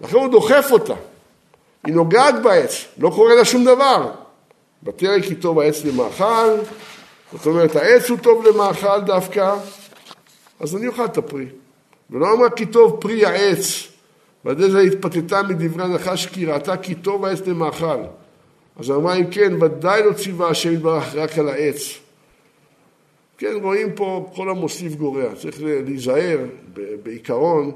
לכן 0.00 0.16
הוא 0.16 0.28
דוחף 0.28 0.68
אותה. 0.70 0.94
היא 1.84 1.94
נוגעת 1.94 2.42
בעץ, 2.42 2.84
לא 2.98 3.10
קורה 3.10 3.34
לה 3.34 3.44
שום 3.44 3.64
דבר. 3.64 4.23
בתרא 4.84 5.20
כי 5.20 5.34
טוב 5.34 5.58
העץ 5.58 5.84
למאכל, 5.84 6.50
זאת 7.32 7.46
אומרת 7.46 7.76
העץ 7.76 8.10
הוא 8.10 8.18
טוב 8.18 8.46
למאכל 8.46 9.00
דווקא, 9.00 9.54
אז 10.60 10.76
אני 10.76 10.86
אוכל 10.86 11.04
את 11.04 11.18
הפרי. 11.18 11.46
ולא 12.10 12.32
אמרה 12.32 12.50
כי 12.50 12.66
טוב 12.66 13.00
פרי 13.00 13.26
העץ, 13.26 13.88
ועל 14.44 14.70
זה 14.70 14.80
התפתתה 14.80 15.42
מדברי 15.42 15.84
הנחש 15.84 16.26
כי 16.26 16.46
ראתה 16.46 16.76
כי 16.76 16.94
טוב 16.94 17.24
העץ 17.24 17.40
למאכל. 17.46 18.02
אז 18.76 18.90
אמרה 18.90 19.14
אם 19.14 19.30
כן, 19.30 19.62
ודאי 19.62 20.02
לא 20.02 20.12
ציווה 20.12 20.48
השם 20.48 20.72
יתברך 20.72 21.14
רק 21.14 21.38
על 21.38 21.48
העץ. 21.48 21.78
כן, 23.38 23.52
רואים 23.62 23.92
פה 23.94 24.30
כל 24.34 24.50
המוסיף 24.50 24.94
גורע, 24.94 25.34
צריך 25.34 25.56
להיזהר 25.62 26.38
בעיקרון 27.02 27.72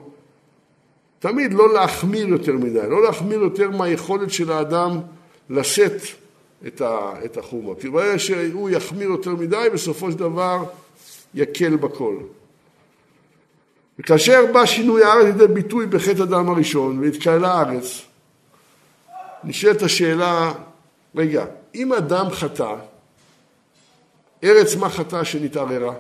תמיד 1.19 1.53
לא 1.53 1.75
להחמיר 1.75 2.29
יותר 2.29 2.53
מדי, 2.53 2.89
לא 2.91 3.03
להחמיר 3.03 3.41
יותר 3.41 3.71
מהיכולת 3.71 4.31
של 4.31 4.53
האדם 4.53 5.01
לשאת 5.51 6.03
את, 6.67 6.81
ה, 6.81 7.13
את 7.25 7.37
החומה. 7.37 7.75
כי 7.81 7.89
ברגע 7.89 8.19
שהוא 8.19 8.71
יחמיר 8.71 9.09
יותר 9.09 9.31
מדי, 9.31 9.69
בסופו 9.73 10.13
של 10.13 10.19
דבר 10.19 10.65
יקל 11.35 11.77
בכל. 11.77 12.17
וכאשר 13.99 14.53
בא 14.53 14.67
שינוי 14.67 15.05
הארץ 15.05 15.25
לידי 15.25 15.47
ביטוי 15.47 15.87
בחטא 15.87 16.23
הדם 16.23 16.49
הראשון 16.49 16.99
והתקהלה 16.99 17.53
הארץ, 17.53 18.03
נשאלת 19.45 19.83
השאלה, 19.83 20.53
רגע, 21.15 21.45
אם 21.75 21.93
אדם 21.93 22.31
חטא, 22.31 22.75
ארץ 24.45 24.77
מה 24.77 24.89
חטא 24.89 25.25
שנתערערה? 25.25 25.95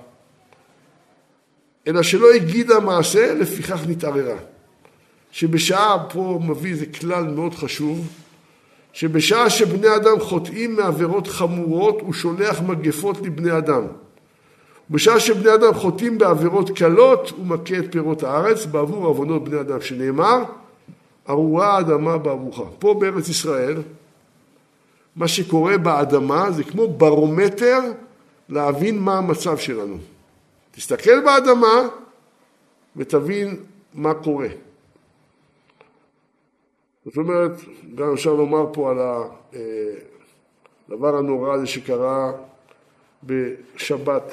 אלא 1.86 2.02
שלא 2.02 2.32
הגידה 2.32 2.80
מעשה, 2.80 3.34
לפיכך 3.34 3.80
נתערערה. 3.88 4.36
שבשעה, 5.32 6.08
פה 6.12 6.40
מביא 6.42 6.70
איזה 6.70 6.86
כלל 6.86 7.24
מאוד 7.24 7.54
חשוב, 7.54 8.08
שבשעה 8.92 9.50
שבני 9.50 9.96
אדם 9.96 10.20
חוטאים 10.20 10.76
מעבירות 10.76 11.26
חמורות, 11.26 12.00
הוא 12.00 12.12
שולח 12.12 12.60
מגפות 12.60 13.20
לבני 13.20 13.58
אדם. 13.58 13.82
בשעה 14.90 15.20
שבני 15.20 15.54
אדם 15.54 15.74
חוטאים 15.74 16.18
בעבירות 16.18 16.78
קלות, 16.78 17.32
הוא 17.36 17.46
מכה 17.46 17.78
את 17.78 17.92
פירות 17.92 18.22
הארץ 18.22 18.66
בעבור 18.66 19.06
עוונות 19.06 19.44
בני 19.44 19.60
אדם, 19.60 19.80
שנאמר, 19.80 20.44
ארורה 21.28 21.76
האדמה 21.76 22.18
בעבורך. 22.18 22.60
פה 22.78 22.94
בארץ 23.00 23.28
ישראל, 23.28 23.76
מה 25.16 25.28
שקורה 25.28 25.78
באדמה 25.78 26.50
זה 26.50 26.64
כמו 26.64 26.88
ברומטר 26.88 27.80
להבין 28.48 28.98
מה 28.98 29.18
המצב 29.18 29.58
שלנו. 29.58 29.96
תסתכל 30.70 31.20
באדמה 31.20 31.88
ותבין 32.96 33.56
מה 33.94 34.14
קורה. 34.14 34.48
זאת 37.08 37.16
אומרת, 37.16 37.52
גם 37.94 38.12
אפשר 38.12 38.34
לומר 38.34 38.66
פה 38.72 38.90
על 38.90 38.98
הדבר 40.88 41.14
אה, 41.14 41.18
הנורא 41.18 41.54
הזה 41.54 41.66
שקרה 41.66 42.32
בשבת 43.24 44.32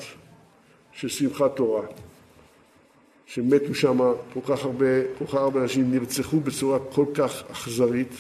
של 0.92 1.08
שמחת 1.08 1.56
תורה, 1.56 1.86
שמתו 3.26 3.76
שם 3.76 3.98
כל 4.34 4.40
כך 4.48 4.66
הרבה, 4.66 4.86
כל 5.18 5.26
כך 5.26 5.34
הרבה 5.34 5.62
אנשים, 5.62 5.92
נרצחו 5.92 6.40
בצורה 6.40 6.80
כל 6.94 7.06
כך 7.14 7.44
אכזרית. 7.52 8.14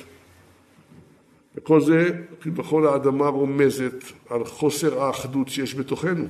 וכל 1.56 1.82
זה, 1.82 2.10
כביכול 2.42 2.88
האדמה 2.88 3.28
רומזת 3.28 4.04
על 4.30 4.46
חוסר 4.46 5.04
האחדות 5.04 5.50
שיש 5.50 5.76
בתוכנו. 5.76 6.26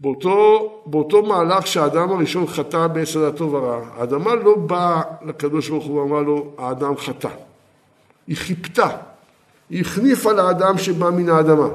באותו, 0.00 0.82
באותו 0.86 1.22
מהלך 1.22 1.66
שהאדם 1.66 2.10
הראשון 2.10 2.46
חטא 2.46 2.86
בעץ 2.86 3.16
הדת 3.16 3.36
טוב 3.36 3.54
ורע, 3.54 3.80
האדמה 3.96 4.34
לא 4.34 4.56
באה 4.56 5.02
לקדוש 5.22 5.68
ברוך 5.68 5.86
הוא 5.86 6.00
ואמרה 6.00 6.20
לו, 6.20 6.52
האדם 6.58 6.96
חטא. 6.96 7.28
היא 8.26 8.36
חיפתה, 8.36 8.88
היא 9.70 9.80
החניפה 9.80 10.32
לאדם 10.32 10.78
שבא 10.78 11.10
מן 11.10 11.28
האדמה. 11.28 11.68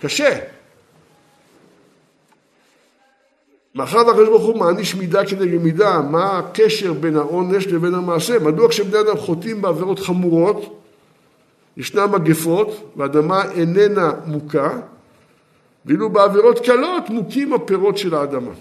קשה. 0.00 0.38
מאחר 3.74 3.98
והקדוש 4.06 4.28
ברוך 4.28 4.44
הוא 4.44 4.58
מעניש 4.58 4.94
מידה 4.94 5.26
כנגד 5.26 5.62
מידה, 5.62 6.00
מה 6.00 6.38
הקשר 6.38 6.92
בין 6.92 7.16
העונש 7.16 7.66
לבין 7.66 7.94
המעשה? 7.94 8.38
מדוע 8.38 8.68
כשבני 8.68 9.00
אדם 9.00 9.16
חוטאים 9.16 9.62
בעבירות 9.62 9.98
חמורות, 9.98 10.82
ישנן 11.76 12.10
מגפות, 12.10 12.92
והאדמה 12.96 13.50
איננה 13.50 14.12
מוכה, 14.26 14.70
ואילו 15.86 16.08
בעבירות 16.08 16.58
קלות 16.58 17.10
מוכים 17.10 17.52
הפירות 17.52 17.98
של 17.98 18.14
האדמה. 18.14 18.52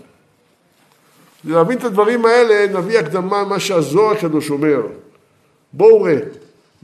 כדי 1.43 1.53
להבין 1.53 1.77
את 1.77 1.83
הדברים 1.83 2.25
האלה, 2.25 2.79
נביא 2.79 2.99
הקדמה 2.99 3.43
מה 3.43 3.59
שהזוהר 3.59 4.11
הקדוש 4.11 4.49
אומר. 4.49 4.81
בואו 5.73 6.01
ראה, 6.01 6.17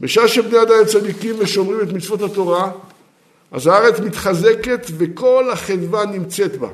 בשעה 0.00 0.28
שבני 0.28 0.62
אדם 0.62 0.84
צדיקים 0.86 1.34
ושומרים 1.38 1.80
את 1.80 1.92
מצוות 1.92 2.22
התורה, 2.22 2.70
אז 3.52 3.66
הארץ 3.66 4.00
מתחזקת 4.00 4.86
וכל 4.98 5.50
החדווה 5.52 6.06
נמצאת 6.06 6.56
בה. 6.56 6.68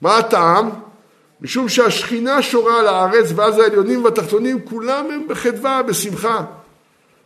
מה 0.00 0.18
הטעם? 0.18 0.70
משום 1.40 1.68
שהשכינה 1.68 2.42
שורה 2.42 2.80
על 2.80 2.86
הארץ 2.86 3.32
ואז 3.36 3.58
העליונים 3.58 4.04
והתחתונים 4.04 4.58
כולם 4.64 5.10
הם 5.10 5.28
בחדווה, 5.28 5.82
בשמחה. 5.82 6.44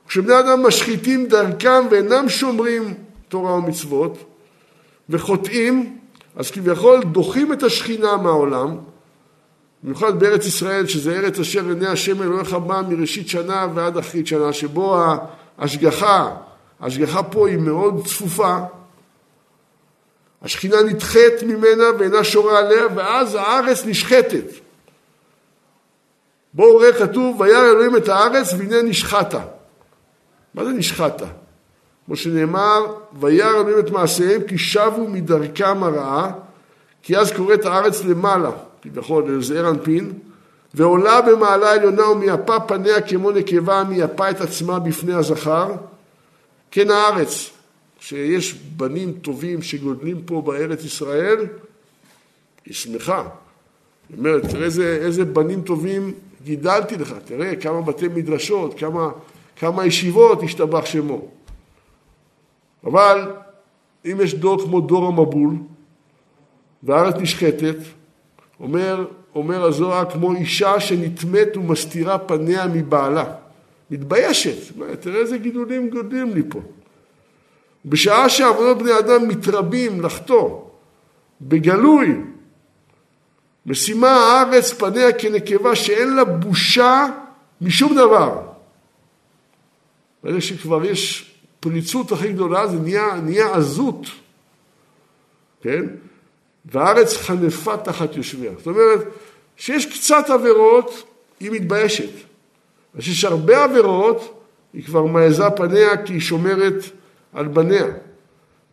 כשבני 0.09 0.39
אדם 0.39 0.67
משחיתים 0.67 1.27
דרכם 1.27 1.87
ואינם 1.91 2.29
שומרים 2.29 2.95
תורה 3.29 3.53
ומצוות, 3.55 4.30
וחוטאים, 5.11 5.99
אז 6.37 6.51
כביכול 6.51 7.03
דוחים 7.05 7.53
את 7.53 7.63
השכינה 7.63 8.17
מהעולם, 8.17 8.79
במיוחד 9.83 10.21
בארץ 10.21 10.47
ישראל, 10.47 10.87
שזה 10.87 11.17
ארץ 11.17 11.39
אשר 11.39 11.69
עיני 11.69 11.87
השם 11.87 12.23
אלוהיך 12.23 12.53
בא 12.53 12.83
מראשית 12.89 13.29
שנה 13.29 13.67
ועד 13.75 13.97
אחרית 13.97 14.27
שנה, 14.27 14.53
שבו 14.53 15.03
ההשגחה, 15.59 16.37
ההשגחה 16.81 17.23
פה 17.23 17.49
היא 17.49 17.59
מאוד 17.59 18.07
צפופה, 18.07 18.59
השכינה 20.43 20.83
נדחית 20.83 21.43
ממנה 21.43 21.85
ואינה 21.99 22.25
שורה 22.25 22.59
עליה, 22.59 22.85
ואז 22.95 23.35
הארץ 23.35 23.87
נשחטת. 23.87 24.45
בואו 26.55 26.77
ראה 26.77 26.93
כתוב, 26.93 27.41
וירא 27.41 27.71
אלוהים 27.71 27.97
את 27.97 28.09
הארץ 28.09 28.53
והנה 28.53 28.83
נשחטה. 28.83 29.41
מה 30.55 30.65
זה 30.65 30.71
נשחטה? 30.71 31.27
כמו 32.11 32.17
שנאמר, 32.17 32.87
וירא 33.21 33.51
אלוהים 33.51 33.79
את 33.79 33.91
מעשיהם 33.91 34.43
כי 34.43 34.59
שבו 34.59 35.09
מדרכם 35.09 35.83
הרעה, 35.83 36.33
כי 37.03 37.17
אז 37.17 37.33
קוראת 37.33 37.65
הארץ 37.65 38.05
למעלה, 38.05 38.51
כביכול 38.83 39.33
לזעיר 39.33 39.69
אנפין, 39.69 40.13
ועולה 40.75 41.21
במעלה 41.21 41.73
עליונה 41.73 42.09
ומייפה 42.09 42.61
פניה 42.61 43.01
כמו 43.01 43.31
נקבה 43.31 43.85
מייפה 43.85 44.31
את 44.31 44.41
עצמה 44.41 44.79
בפני 44.79 45.15
הזכר, 45.15 45.73
כן 46.71 46.91
הארץ, 46.91 47.51
שיש 48.01 48.55
בנים 48.55 49.13
טובים 49.13 49.63
שגודלים 49.63 50.23
פה 50.25 50.43
בארץ 50.47 50.85
ישראל, 50.85 51.47
היא 52.67 52.75
שמחה. 52.75 53.29
היא 54.09 54.19
אומרת, 54.19 54.47
תראה 54.47 54.65
איזה, 54.65 54.99
איזה 55.03 55.25
בנים 55.25 55.63
טובים 55.63 56.13
גידלתי 56.45 56.97
לך, 56.97 57.15
תראה 57.25 57.57
כמה 57.57 57.81
בתי 57.81 58.09
מדרשות, 58.09 58.79
כמה, 58.79 59.11
כמה 59.57 59.87
ישיבות, 59.87 60.43
השתבח 60.43 60.87
שמו. 60.87 61.40
אבל 62.85 63.33
אם 64.05 64.19
יש 64.23 64.35
דור 64.35 64.63
כמו 64.65 64.81
דור 64.81 65.07
המבול, 65.07 65.55
והארץ 66.83 67.15
נשחטת, 67.17 67.77
אומר, 68.61 69.05
אומר 69.35 69.65
הזוהר 69.65 70.11
כמו 70.11 70.33
אישה 70.33 70.81
שנטמאת 70.81 71.57
ומסתירה 71.57 72.19
פניה 72.19 72.67
מבעלה. 72.67 73.25
מתביישת, 73.91 74.77
תראה 75.01 75.21
איזה 75.21 75.39
גידולים 75.39 75.91
גודלים 75.91 76.35
לי 76.35 76.43
פה. 76.49 76.61
בשעה 77.85 78.29
שעבודות 78.29 78.79
בני 78.79 78.99
אדם 78.99 79.29
מתרבים 79.29 80.01
לחטוא 80.01 80.61
בגלוי, 81.41 82.21
משימה 83.67 84.11
הארץ 84.11 84.73
פניה 84.73 85.13
כנקבה 85.13 85.77
שאין 85.77 86.15
לה 86.17 86.25
בושה 86.25 87.07
משום 87.61 87.95
דבר. 87.95 88.43
ברגע 90.25 90.41
שכבר 90.41 90.85
יש 90.85 91.30
הפריצות 91.61 92.13
הכי 92.13 92.33
גדולה 92.33 92.67
זה 92.67 92.79
נהיה, 92.79 93.21
נהיה 93.23 93.55
עזות, 93.55 94.07
כן? 95.63 95.85
והארץ 96.65 97.17
חנפה 97.17 97.77
תחת 97.77 98.17
יושביה. 98.17 98.53
זאת 98.59 98.67
אומרת, 98.67 99.01
שיש 99.57 99.87
קצת 99.87 100.31
עבירות, 100.31 101.03
היא 101.41 101.51
מתביישת. 101.51 102.11
כשיש 102.99 103.25
הרבה 103.25 103.65
עבירות, 103.65 104.45
היא 104.73 104.85
כבר 104.85 105.05
מעזה 105.05 105.51
פניה 105.51 106.05
כי 106.05 106.13
היא 106.13 106.21
שומרת 106.21 106.85
על 107.33 107.49
בניה. 107.49 107.87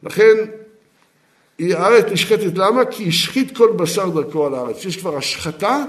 לכן, 0.04 0.36
היא 1.58 1.76
הארץ 1.76 2.06
נשחטת. 2.12 2.58
למה? 2.58 2.86
כי 2.86 3.08
השחית 3.08 3.58
כל 3.58 3.72
בשר 3.72 4.10
דרכו 4.10 4.46
על 4.46 4.56
הארץ. 4.56 4.86
יש 4.86 4.98
כבר 4.98 5.18
השחתה, 5.18 5.84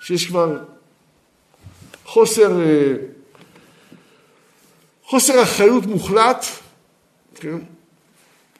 שיש 0.00 0.26
כבר 0.26 0.58
חוסר... 2.04 2.52
חוסר 5.14 5.42
אחריות 5.42 5.86
מוחלט, 5.86 6.44
כן? 7.34 7.58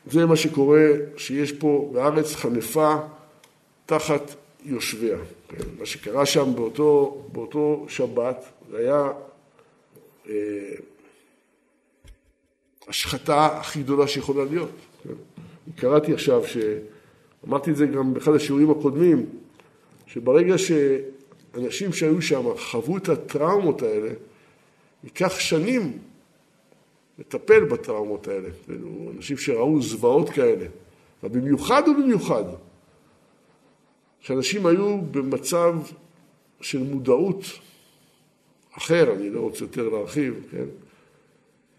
זה 0.07 0.27
מה 0.27 0.37
שקורה, 0.37 0.87
שיש 1.17 1.53
פה 1.53 1.91
בארץ 1.93 2.35
חנפה 2.35 2.95
תחת 3.87 4.35
יושביה. 4.65 5.17
כן? 5.49 5.65
מה 5.79 5.87
שקרה 5.87 6.27
שם 6.27 6.55
באותו, 6.55 7.23
באותו 7.33 7.87
שבת, 7.89 8.45
זה 8.71 8.79
היה 8.79 9.13
אה, 10.29 10.35
השחתה 12.89 13.47
הכי 13.47 13.83
גדולה 13.83 14.09
שיכולה 14.09 14.45
להיות. 14.45 14.71
כן? 15.05 15.15
קראתי 15.77 16.13
עכשיו, 16.13 16.43
אמרתי 17.49 17.71
את 17.71 17.77
זה 17.77 17.87
גם 17.87 18.15
באחד 18.15 18.35
השיעורים 18.35 18.71
הקודמים, 18.71 19.27
שברגע 20.07 20.55
שאנשים 20.59 21.93
שהיו 21.93 22.23
שם 22.23 22.45
חוו 22.59 22.97
את 22.97 23.09
הטראומות 23.09 23.83
האלה, 23.83 24.11
ייקח 25.05 25.39
שנים 25.39 25.99
לטפל 27.19 27.65
בטראומות 27.65 28.29
האלה. 28.29 28.49
כאילו, 28.65 29.11
אנשים 29.17 29.37
שראו 29.37 29.83
זוועות 29.83 30.31
כאלה, 30.31 30.67
ובמיוחד 31.23 31.83
ובמיוחד, 31.89 32.45
שאנשים 34.21 34.67
היו 34.67 35.01
במצב 35.11 35.75
של 36.61 36.83
מודעות 36.83 37.45
אחר, 38.79 39.13
אני 39.15 39.31
לא 39.31 39.41
רוצה 39.41 39.65
יותר 39.65 39.89
להרחיב, 39.89 40.47
כן? 40.51 40.65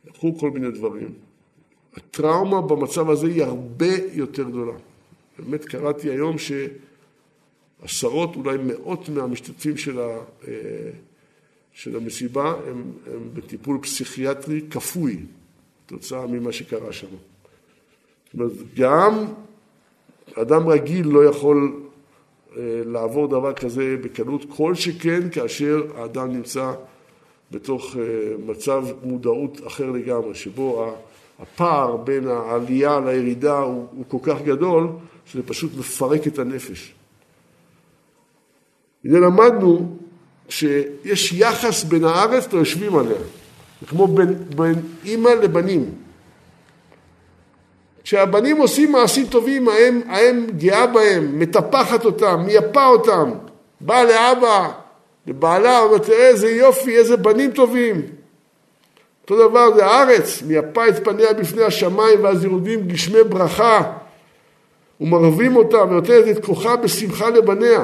לקחו 0.06 0.38
כל 0.40 0.52
מיני 0.52 0.72
דברים. 0.72 1.14
הטראומה 1.94 2.62
במצב 2.62 3.10
הזה 3.10 3.28
היא 3.28 3.44
הרבה 3.44 3.94
יותר 4.14 4.44
גדולה. 4.44 4.74
באמת 5.40 5.66
קראתי 5.66 6.10
היום 6.10 6.36
שעשרות, 7.82 8.36
אולי 8.36 8.58
מאות 8.58 9.10
מהמשתתפים 9.10 9.78
של, 9.78 10.00
ה, 10.00 10.18
אה, 10.48 10.54
של 11.76 11.96
המסיבה 11.96 12.54
הם, 12.68 12.84
הם 13.14 13.30
בטיפול 13.34 13.80
פסיכיאטרי 13.82 14.62
כפוי, 14.70 15.18
כתוצאה 15.88 16.28
ממה 16.28 16.52
שקרה 16.52 16.94
שם. 16.94 17.08
זאת 17.08 18.34
אומרת, 18.34 18.52
גם 18.76 19.26
אדם 20.34 20.68
רגיל 20.68 21.08
לא 21.08 21.26
יכול 21.26 21.82
אה, 22.58 22.82
לעבור 22.86 23.28
דבר 23.28 23.54
כזה 23.54 23.96
בקלות, 24.04 24.46
כל 24.50 24.76
שכן 24.76 25.30
כאשר 25.30 25.84
האדם 25.96 26.32
נמצא 26.32 26.74
בתוך 27.52 27.96
אה, 27.96 28.02
מצב 28.46 28.86
מודעות 29.04 29.68
אחר 29.68 29.92
לגמרי, 29.92 30.36
שבו 30.36 30.96
הפער 31.40 31.98
בין 31.98 32.28
העלייה 32.28 33.00
לירידה 33.00 33.58
הוא, 33.58 33.88
הוא 33.92 34.06
כל 34.08 34.20
כך 34.24 34.42
גדול, 34.42 34.88
שזה 35.26 35.44
פשוט 35.44 35.72
מפרק 35.78 36.28
את 36.28 36.40
הנפש. 36.40 36.94
הנה 39.06 39.20
למדנו 39.20 39.98
שיש 40.50 41.32
יחס 41.32 41.84
בין 41.84 42.04
הארץ 42.04 42.54
ליושבים 42.54 42.98
עליה, 42.98 43.18
זה 43.82 43.88
כמו 43.88 44.08
בין, 44.08 44.36
בין 44.56 44.76
אימא 45.06 45.30
לבנים. 45.30 45.90
כשהבנים 48.04 48.58
עושים 48.58 48.92
מעשים 48.92 49.26
טובים, 49.26 49.70
האם, 49.70 50.02
האם 50.08 50.48
גאה 50.58 50.88
בהם, 50.88 51.40
מטפחת 51.40 52.06
אותם, 52.06 52.44
מייפה 52.46 52.86
אותם, 52.86 53.32
באה 53.82 54.04
לאבא, 54.04 54.72
לבעלה, 55.28 55.80
אומרת, 55.80 56.06
תראה 56.06 56.28
איזה 56.28 56.50
יופי, 56.52 56.98
איזה 56.98 57.18
בנים 57.18 57.52
טובים. 57.52 58.02
אותו 59.22 59.48
דבר 59.50 59.76
זה 59.76 59.86
הארץ, 59.86 60.42
מייפה 60.42 60.88
את 60.88 61.06
פניה 61.06 61.34
בפני 61.34 61.64
השמיים, 61.64 62.24
ואז 62.24 62.44
יורדים 62.44 62.88
גשמי 62.88 63.24
ברכה, 63.24 63.82
ומרבים 65.02 65.56
אותה, 65.56 65.78
ונותנת 65.78 66.38
את 66.38 66.46
כוחה 66.46 66.76
בשמחה 66.76 67.30
לבניה. 67.30 67.84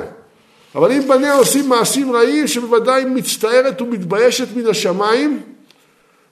אבל 0.76 0.92
אם 0.92 1.08
בניה 1.08 1.34
עושים 1.34 1.70
מעשים 1.70 2.12
רעים, 2.12 2.48
שבוודאי 2.48 3.06
מצטערת 3.06 3.82
ומתביישת 3.82 4.48
מן 4.56 4.68
השמיים, 4.68 5.42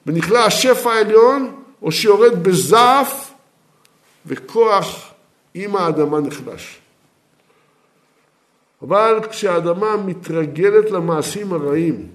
ונכלה 0.05 0.45
השפע 0.45 0.91
העליון, 0.91 1.55
או 1.81 1.91
שיורד 1.91 2.43
בזעף, 2.43 3.33
וכוח 4.25 5.11
עם 5.53 5.75
האדמה 5.75 6.19
נחלש. 6.19 6.79
אבל 8.81 9.19
כשהאדמה 9.29 9.97
מתרגלת 9.97 10.91
למעשים 10.91 11.53
הרעים, 11.53 12.07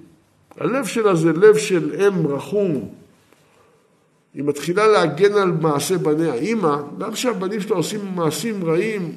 הלב 0.61 0.87
שלה 0.87 1.15
זה 1.15 1.33
לב 1.33 1.57
של 1.57 1.95
אם 2.01 2.27
רחום, 2.27 2.89
היא 4.35 4.45
מתחילה 4.45 4.87
להגן 4.87 5.33
על 5.33 5.53
מעשה 5.53 5.99
בניה. 5.99 6.35
אימא, 6.35 6.77
גם 6.99 7.13
כשהבנים 7.13 7.61
שלה 7.61 7.77
עושים 7.77 8.01
מעשים 8.15 8.65
רעים, 8.65 9.13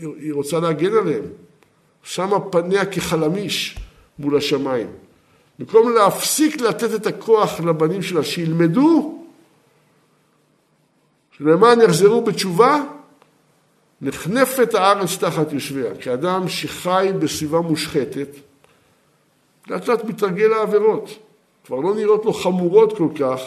היא 0.00 0.32
רוצה 0.34 0.60
להגן 0.60 0.92
עליהם. 0.92 1.24
שמה 2.04 2.40
פניה 2.40 2.86
כחלמיש 2.86 3.78
מול 4.18 4.36
השמיים. 4.36 4.86
במקום 5.58 5.94
להפסיק 5.94 6.60
לתת 6.60 6.94
את 6.94 7.06
הכוח 7.06 7.60
לבנים 7.60 8.02
שלה 8.02 8.22
שילמדו, 8.22 9.18
שלמען 11.38 11.80
יחזרו 11.80 12.24
בתשובה, 12.24 12.82
נחנפת 14.00 14.74
הארץ 14.74 15.16
תחת 15.18 15.52
יושביה. 15.52 15.94
כאדם 15.94 16.48
שחי 16.48 17.08
בסביבה 17.18 17.60
מושחתת, 17.60 18.28
לאט 19.68 19.88
לאט 19.88 20.04
מתרגל 20.04 20.46
לעבירות. 20.46 21.18
כבר 21.66 21.76
לא 21.76 21.94
נראות 21.94 22.24
לו 22.24 22.32
חמורות 22.32 22.96
כל 22.96 23.08
כך 23.18 23.40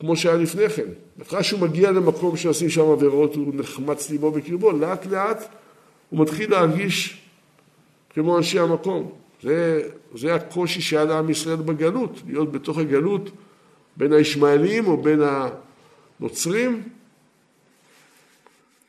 כמו 0.00 0.16
שהיה 0.16 0.36
לפני 0.36 0.68
כן. 0.68 0.88
אחרי 1.22 1.44
שהוא 1.44 1.60
מגיע 1.60 1.90
למקום 1.90 2.36
שעושים 2.36 2.70
שם 2.70 2.90
עבירות, 2.90 3.34
הוא 3.34 3.52
נחמץ 3.54 4.10
ליבו 4.10 4.30
בקרבו, 4.30 4.72
לאט 4.72 5.06
לאט 5.06 5.48
הוא 6.10 6.20
מתחיל 6.20 6.50
להרגיש 6.50 7.22
כמו 8.14 8.38
אנשי 8.38 8.58
המקום. 8.58 9.12
זה, 9.42 9.88
זה 10.14 10.34
הקושי 10.34 10.80
שהיה 10.80 11.04
לעם 11.04 11.30
ישראל 11.30 11.56
בגלות, 11.56 12.22
להיות 12.26 12.52
בתוך 12.52 12.78
הגלות 12.78 13.30
בין 13.96 14.12
הישמעאלים 14.12 14.86
או 14.86 14.96
בין 14.96 15.20
הנוצרים. 16.20 16.82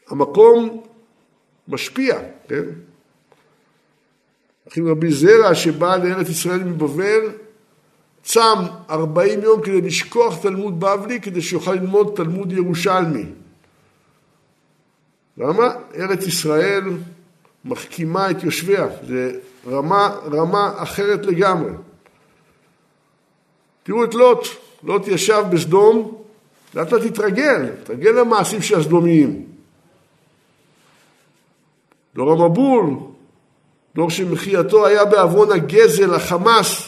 המקום 0.10 0.84
משפיע, 1.68 2.20
כן? 2.48 2.64
אחים 4.68 4.88
רבי 4.88 5.12
זרע 5.12 5.56
שבא 5.56 5.98
לארץ 5.98 6.30
ישראל 6.30 6.64
מבבל, 6.64 7.32
צם 8.24 8.58
ארבעים 8.90 9.42
יום 9.42 9.62
כדי 9.62 9.82
לשכוח 9.82 10.42
תלמוד 10.42 10.80
בבלי, 10.80 11.22
כדי 11.22 11.42
שיוכל 11.42 11.74
ללמוד 11.74 12.14
תלמוד 12.16 12.52
ירושלמי. 12.52 13.26
למה? 15.38 15.74
ארץ 15.96 16.28
ישראל 16.28 16.84
מחכימה 17.66 18.32
את 18.32 18.44
יושביה, 18.44 18.88
זה 19.08 19.32
רמה, 19.68 20.18
רמה 20.32 20.74
אחרת 20.78 21.26
לגמרי. 21.26 21.72
תראו 23.84 24.04
את 24.04 24.14
לוט, 24.14 24.48
לוט 24.84 25.08
ישב 25.08 25.44
בסדום, 25.52 26.22
לאט 26.76 26.92
לאט 26.92 27.02
תתרגל, 27.02 27.70
תתרגל 27.84 28.12
למעשים 28.12 28.62
של 28.62 28.80
הסדומיים. 28.80 29.46
דור 32.16 32.32
המבול, 32.32 32.94
דור 33.96 34.10
שמחייתו 34.10 34.86
היה 34.86 35.06
בעוון 35.06 35.52
הגזל, 35.52 36.14
החמאס. 36.14 36.88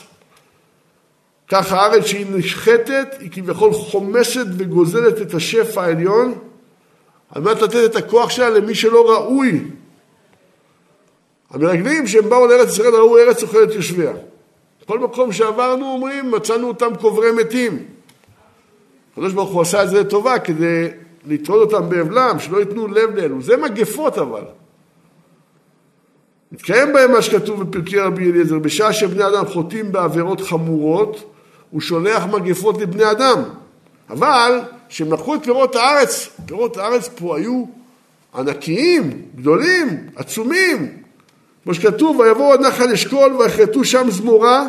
כך 1.48 1.72
הארץ 1.72 2.06
שהיא 2.06 2.26
נשחטת, 2.30 3.08
היא 3.20 3.30
כביכול 3.32 3.74
חומסת 3.74 4.46
וגוזלת 4.58 5.22
את 5.22 5.34
השפע 5.34 5.84
העליון, 5.84 6.34
על 7.30 7.42
מנת 7.42 7.62
לתת 7.62 7.86
את 7.86 7.96
הכוח 7.96 8.30
שלה 8.30 8.50
למי 8.50 8.76
שלא 8.76 9.12
ראוי. 9.12 9.64
המרגלים 11.54 12.08
שהם 12.08 12.30
באו 12.30 12.48
לארץ 12.48 12.70
ישראל 12.70 12.96
ראו 12.96 13.18
ארץ 13.18 13.44
אוכלת 13.44 13.74
יושביה. 13.74 14.12
כל 14.86 15.00
מקום 15.00 15.32
שעברנו 15.32 15.86
אומרים, 15.86 16.32
מצאנו 16.32 16.68
אותם 16.68 16.96
קוברי 17.02 17.32
מתים. 17.32 17.84
הקדוש 19.12 19.34
ברוך 19.34 19.50
הוא 19.50 19.62
עשה 19.62 19.84
את 19.84 19.90
זה 19.90 20.00
לטובה 20.00 20.40
כדי 20.40 20.88
לטרוד 21.26 21.74
אותם 21.74 21.90
באבלם, 21.90 22.40
שלא 22.40 22.60
ייתנו 22.60 22.88
לב 22.88 23.16
לאלו. 23.16 23.42
זה 23.42 23.58
מגפות 23.58 24.18
אבל. 24.18 24.44
מתקיים 26.52 26.94
בהם 26.94 27.12
מה 27.12 27.22
שכתוב 27.22 27.64
בפרקי 27.64 28.00
רבי 28.00 28.32
אליעזר, 28.32 28.60
בשעה 28.60 28.94
שבני 28.94 29.28
אדם 29.28 29.46
חוטאים 29.46 29.92
בעבירות 29.92 30.42
חמורות, 30.42 31.34
הוא 31.72 31.82
שולח 31.82 32.26
מגפות 32.26 32.82
לבני 32.82 33.12
אדם. 33.12 33.44
אבל 34.10 34.60
כשהם 34.90 35.14
לקחו 35.14 35.36
את 35.36 35.44
פירות 35.44 35.76
הארץ, 35.76 36.30
פירות 36.46 36.78
הארץ 36.78 37.10
פה 37.16 37.38
היו 37.38 37.66
ענקיים, 38.36 39.22
גדולים, 39.36 40.08
עצומים. 40.16 41.03
כמו 41.64 41.74
שכתוב, 41.74 42.20
ויבואו 42.20 42.54
עד 42.54 42.62
נחל 42.62 42.92
אשכול 42.92 43.36
ויחרטו 43.36 43.84
שם 43.84 44.12
זמורה, 44.12 44.68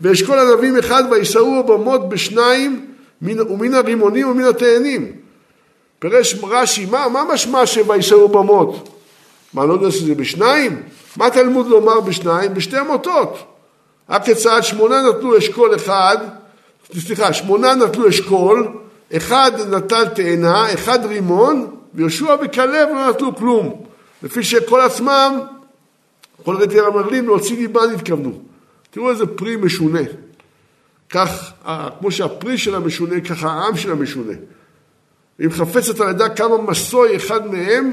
ואשכול 0.00 0.38
ענבים 0.38 0.78
אחד 0.78 1.04
וישאו 1.10 1.64
במות 1.64 2.08
בשניים, 2.08 2.86
ומן 3.22 3.74
הרימונים 3.74 4.30
ומן 4.30 4.44
התאנים. 4.44 5.12
פירש 5.98 6.34
רש"י, 6.42 6.86
מה, 6.86 7.08
מה 7.08 7.24
משמע 7.32 7.66
שוישאו 7.66 8.28
במות? 8.28 8.88
מה, 9.54 9.64
לא 9.64 9.72
יודע 9.72 9.90
שזה 9.90 10.14
בשניים? 10.14 10.82
מה 11.16 11.30
תלמוד 11.30 11.66
לומר 11.66 12.00
בשניים? 12.00 12.54
בשתי 12.54 12.76
מוטות. 12.86 13.38
כצעד 14.24 14.64
שמונה 14.64 15.02
נטלו 15.02 15.38
אשכול 15.38 15.74
אחד, 15.74 16.16
סליחה, 16.98 17.32
שמונה 17.32 17.74
נטלו 17.74 18.08
אשכול, 18.08 18.68
אחד 19.16 19.52
נטל 19.70 20.08
תאנה, 20.08 20.74
אחד 20.74 21.06
רימון, 21.06 21.76
ויהושע 21.94 22.36
וכלב 22.42 22.88
לא 22.88 23.10
נטלו 23.10 23.36
כלום. 23.36 23.82
לפי 24.22 24.42
שכל 24.42 24.80
עצמם, 24.80 25.40
כל 26.44 26.56
רטי 26.56 26.80
המרגלים 26.80 27.26
להוציא 27.26 27.56
ליבן 27.56 27.94
התכוונו. 27.94 28.40
תראו 28.90 29.10
איזה 29.10 29.26
פרי 29.26 29.56
משונה. 29.56 30.00
כך, 31.10 31.52
כמו 31.98 32.10
שהפרי 32.10 32.58
של 32.58 32.74
המשונה, 32.74 33.20
ככה 33.20 33.48
העם 33.48 33.76
של 33.76 33.92
המשונה. 33.92 34.32
אם 35.40 35.50
חפצת 35.50 36.00
על 36.00 36.10
ידה 36.10 36.28
כמה 36.28 36.62
מסוי 36.62 37.16
אחד 37.16 37.46
מהם, 37.46 37.92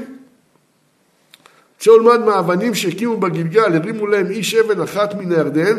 צא 1.78 1.90
ולמד 1.90 2.20
מהאבנים 2.20 2.74
שהקימו 2.74 3.16
בגלגל, 3.16 3.76
הרימו 3.76 4.06
להם 4.06 4.26
איש 4.30 4.54
אבן 4.54 4.80
אחת 4.80 5.14
מן 5.14 5.32
הירדן, 5.32 5.76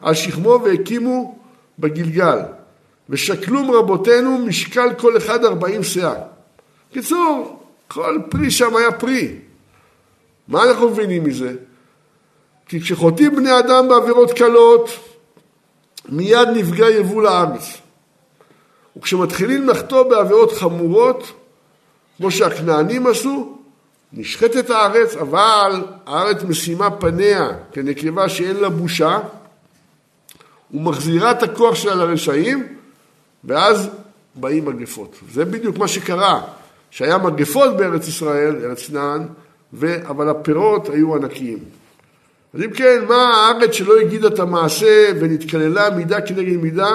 על 0.00 0.14
שכמו 0.14 0.60
והקימו 0.64 1.38
בגלגל. 1.78 2.38
ושקלום 3.10 3.70
רבותינו 3.70 4.38
משקל 4.38 4.94
כל 4.98 5.16
אחד 5.16 5.44
ארבעים 5.44 5.82
שאה. 5.82 6.14
קיצור, 6.92 7.62
כל 7.88 8.18
פרי 8.30 8.50
שם 8.50 8.76
היה 8.76 8.92
פרי. 8.92 9.36
מה 10.48 10.64
אנחנו 10.64 10.90
מבינים 10.90 11.24
מזה? 11.24 11.54
כי 12.68 12.80
כשחוטאים 12.80 13.36
בני 13.36 13.58
אדם 13.58 13.88
בעבירות 13.88 14.32
קלות, 14.32 14.90
מיד 16.08 16.48
נפגע 16.54 16.90
יבול 16.90 17.26
הארץ. 17.26 17.76
וכשמתחילים 18.96 19.68
לחטוא 19.68 20.02
בעבירות 20.02 20.52
חמורות, 20.52 21.32
כמו 22.16 22.30
שהכנענים 22.30 23.06
עשו, 23.06 23.56
נשחטת 24.12 24.70
הארץ, 24.70 25.16
אבל 25.16 25.84
הארץ 26.06 26.42
משימה 26.42 26.90
פניה 26.90 27.48
כנקבה 27.72 28.28
שאין 28.28 28.56
לה 28.56 28.68
בושה, 28.68 29.18
ומחזירה 30.74 31.30
את 31.30 31.42
הכוח 31.42 31.74
שלה 31.74 31.94
לרשעים, 31.94 32.66
ואז 33.44 33.88
באים 34.34 34.64
מגפות. 34.64 35.16
זה 35.32 35.44
בדיוק 35.44 35.78
מה 35.78 35.88
שקרה, 35.88 36.40
שהיה 36.90 37.18
מגפות 37.18 37.76
בארץ 37.76 38.08
ישראל, 38.08 38.64
ארץ 38.64 38.86
כנען, 38.86 39.26
אבל 40.08 40.28
הפירות 40.28 40.88
היו 40.88 41.16
ענקיים. 41.16 41.58
אז 42.54 42.62
אם 42.62 42.70
כן, 42.70 43.04
מה 43.08 43.16
הארץ 43.16 43.72
שלא 43.72 44.00
הגידה 44.00 44.28
את 44.28 44.38
המעשה 44.38 45.12
ונתקללה 45.20 45.90
מידה 45.90 46.20
כנגד 46.20 46.56
מידה? 46.56 46.90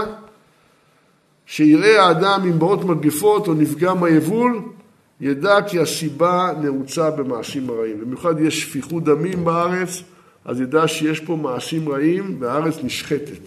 שיראה 1.45 2.03
האדם 2.03 2.41
אם 2.45 2.59
באות 2.59 2.83
מגפות 2.83 3.47
או 3.47 3.53
נפגע 3.53 3.93
מהיבול, 3.93 4.61
ידע 5.21 5.61
כי 5.67 5.79
הסיבה 5.79 6.51
נעוצה 6.61 7.11
במעשים 7.11 7.71
רעים. 7.71 8.01
במיוחד 8.01 8.39
יש 8.39 8.61
שפיכות 8.61 9.03
דמים 9.03 9.45
בארץ, 9.45 10.01
אז 10.45 10.61
ידע 10.61 10.87
שיש 10.87 11.19
פה 11.19 11.35
מעשים 11.35 11.89
רעים 11.89 12.37
והארץ 12.39 12.75
נשחטת. 12.83 13.41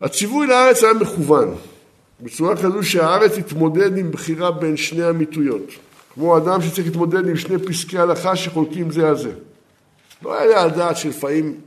הציווי 0.00 0.46
לארץ 0.46 0.84
היה 0.84 0.94
מכוון, 0.94 1.54
בצורה 2.20 2.56
כזו 2.56 2.82
שהארץ 2.82 3.38
התמודד 3.38 3.96
עם 3.96 4.10
בחירה 4.10 4.50
בין 4.50 4.76
שני 4.76 5.10
אמיתויות. 5.10 5.70
כמו 6.14 6.36
אדם 6.36 6.62
שצריך 6.62 6.86
להתמודד 6.86 7.28
עם 7.28 7.36
שני 7.36 7.58
פסקי 7.58 7.98
הלכה 7.98 8.36
שחולקים 8.36 8.90
זה 8.90 9.08
על 9.08 9.16
זה. 9.16 9.32
לא 10.22 10.40
היה 10.40 10.62
על 10.62 10.70
דעת 10.70 10.96
שלפעמים 10.96 11.60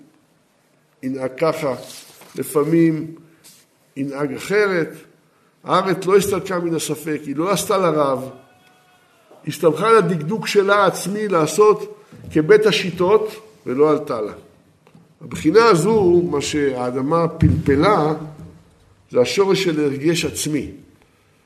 ינהג 1.03 1.31
ככה, 1.37 1.75
לפעמים 2.35 3.15
ינהג 3.97 4.33
אחרת. 4.33 4.89
הארץ 5.63 6.05
לא 6.05 6.17
הסתלקה 6.17 6.59
מן 6.59 6.75
הספק, 6.75 7.19
היא 7.25 7.35
לא 7.35 7.51
עשתה 7.51 7.77
לרב, 7.77 8.29
הסתמכה 9.47 9.87
על 9.87 9.97
הדקדוק 9.97 10.47
שלה 10.47 10.85
עצמי 10.85 11.27
לעשות 11.27 12.01
כבית 12.31 12.65
השיטות 12.65 13.35
ולא 13.65 13.89
עלתה 13.89 14.21
לה. 14.21 14.33
הבחינה 15.21 15.65
הזו, 15.65 16.21
מה 16.31 16.41
שהאדמה 16.41 17.27
פלפלה, 17.27 18.13
זה 19.11 19.21
השורש 19.21 19.63
של 19.63 19.79
הרגש 19.79 20.25
עצמי, 20.25 20.71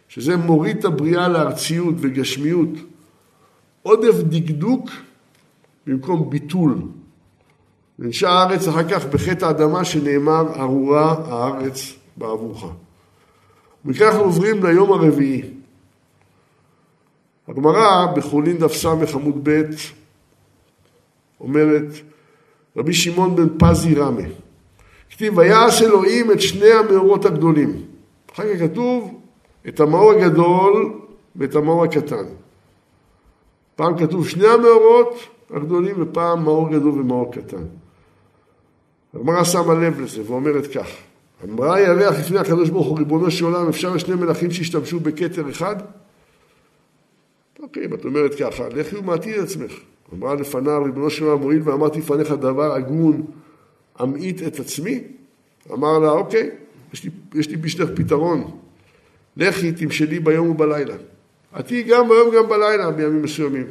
שזה 0.09 0.37
מוריד 0.37 0.77
את 0.77 0.85
הבריאה 0.85 1.27
לארציות 1.27 1.95
וגשמיות. 1.97 2.69
עודף 3.83 4.15
דקדוק 4.29 4.89
במקום 5.87 6.29
ביטול. 6.29 6.81
ונשאר 7.99 8.29
הארץ 8.29 8.67
אחר 8.67 8.89
כך 8.89 9.05
בחטא 9.05 9.45
האדמה 9.45 9.85
שנאמר 9.85 10.61
ארורה 10.61 11.15
הארץ 11.27 11.93
בעבורך. 12.17 12.63
מכאן 13.85 14.07
אנחנו 14.07 14.23
עוברים 14.23 14.65
ליום 14.65 14.91
הרביעי. 14.91 15.41
הגמרא 17.47 18.05
בחולין 18.15 18.57
דף 18.57 18.73
ס 18.73 18.85
עמוד 18.85 19.39
ב' 19.43 19.63
אומרת 21.39 21.87
רבי 22.77 22.93
שמעון 22.93 23.35
בן 23.35 23.47
פזי 23.57 23.95
רמה 23.95 24.21
כתיב 25.09 25.37
ויעש 25.37 25.81
אלוהים 25.81 26.31
את 26.31 26.41
שני 26.41 26.71
המאורות 26.71 27.25
הגדולים. 27.25 27.81
אחר 28.33 28.43
כך 28.53 28.59
כתוב 28.59 29.21
את 29.67 29.79
המאור 29.79 30.11
הגדול 30.11 30.93
ואת 31.35 31.55
המאור 31.55 31.83
הקטן. 31.83 32.25
פעם 33.79 33.97
כתוב 33.97 34.27
שני 34.27 34.47
המאורות 34.47 35.15
הגדולים 35.49 35.95
ופעם 36.01 36.43
מאור 36.43 36.69
גדול 36.69 37.01
ומאור 37.01 37.33
קטן. 37.33 37.63
הגמרא 39.13 39.43
שמה 39.43 39.73
לב 39.73 39.99
לזה 40.01 40.21
ואומרת 40.27 40.67
כך 40.67 40.87
אמרה 41.43 41.75
הירח 41.75 42.19
לפני 42.19 42.39
הקדוש 42.39 42.69
ברוך 42.69 42.87
הוא 42.87 42.97
ריבונו 42.97 43.31
של 43.31 43.45
עולם 43.45 43.67
אפשר 43.67 43.93
לשני 43.93 44.15
מלכים 44.15 44.51
שהשתמשו 44.51 44.99
בכתר 44.99 45.49
אחד? 45.49 45.75
אוקיי, 47.59 47.85
את 47.93 48.05
אומרת 48.05 48.35
ככה, 48.35 48.69
לכי 48.69 48.97
ומעטי 48.97 49.39
את 49.39 49.43
עצמך. 49.43 49.71
אמרה 50.13 50.35
לפניו 50.35 50.83
ריבונו 50.83 51.09
של 51.09 51.25
עולם 51.25 51.41
מועיל 51.41 51.61
ואמרתי 51.63 51.99
לפניך 51.99 52.31
דבר 52.31 52.73
הגון 52.73 53.25
אמעיט 54.01 54.47
את 54.47 54.59
עצמי? 54.59 55.03
אמר 55.73 55.99
לה 55.99 56.11
אוקיי, 56.11 56.49
יש 56.93 57.03
לי, 57.03 57.09
יש 57.35 57.49
לי 57.49 57.57
בשבילך 57.57 57.89
פתרון 57.95 58.51
לכי 59.37 59.71
תמשלי 59.71 60.19
ביום 60.19 60.49
ובלילה. 60.49 60.95
את 61.59 61.67
תהיי 61.67 61.83
גם 61.83 62.09
ביום 62.09 62.29
וגם 62.29 62.49
בלילה 62.49 62.91
בימים 62.91 63.21
מסוימים. 63.21 63.67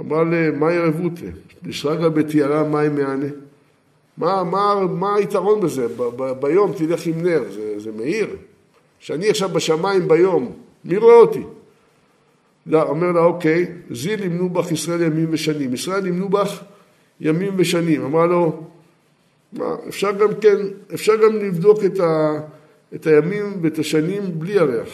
אמרה 0.00 0.24
לה, 0.24 0.50
מה 0.50 0.72
ירבותה? 0.72 1.26
נשרגה 1.62 2.08
בתיארה 2.08 2.62
מים 2.62 2.94
מענה. 2.94 3.26
מה, 4.16 4.44
מה, 4.44 4.74
מה 4.90 5.14
היתרון 5.14 5.60
בזה? 5.60 5.88
ב, 5.88 6.02
ב, 6.16 6.32
ביום 6.40 6.72
תלך 6.76 7.06
עם 7.06 7.22
נר, 7.22 7.42
זה, 7.50 7.80
זה 7.80 7.92
מאיר. 7.92 8.36
שאני 8.98 9.30
עכשיו 9.30 9.48
בשמיים 9.48 10.08
ביום, 10.08 10.52
מי 10.84 10.96
רואה 10.96 11.14
אותי? 11.14 11.42
לא, 12.66 12.82
אומר 12.82 13.12
לה, 13.12 13.20
אוקיי, 13.20 13.66
זיל 13.90 14.24
ימנו 14.24 14.48
בך 14.48 14.72
ישראל 14.72 15.02
ימים 15.02 15.26
ושנים. 15.30 15.74
ישראל 15.74 16.06
ימנו 16.06 16.28
בך 16.28 16.62
ימים 17.20 17.52
ושנים. 17.56 18.04
אמרה 18.04 18.26
לו, 18.26 18.62
מה, 19.52 19.76
אפשר 19.88 20.12
גם 20.12 20.28
כן, 20.40 20.56
אפשר 20.94 21.16
גם 21.16 21.36
לבדוק 21.36 21.84
את, 21.84 22.00
ה, 22.00 22.40
את 22.94 23.06
הימים 23.06 23.58
ואת 23.62 23.78
השנים 23.78 24.22
בלי 24.38 24.52
ירח. 24.52 24.88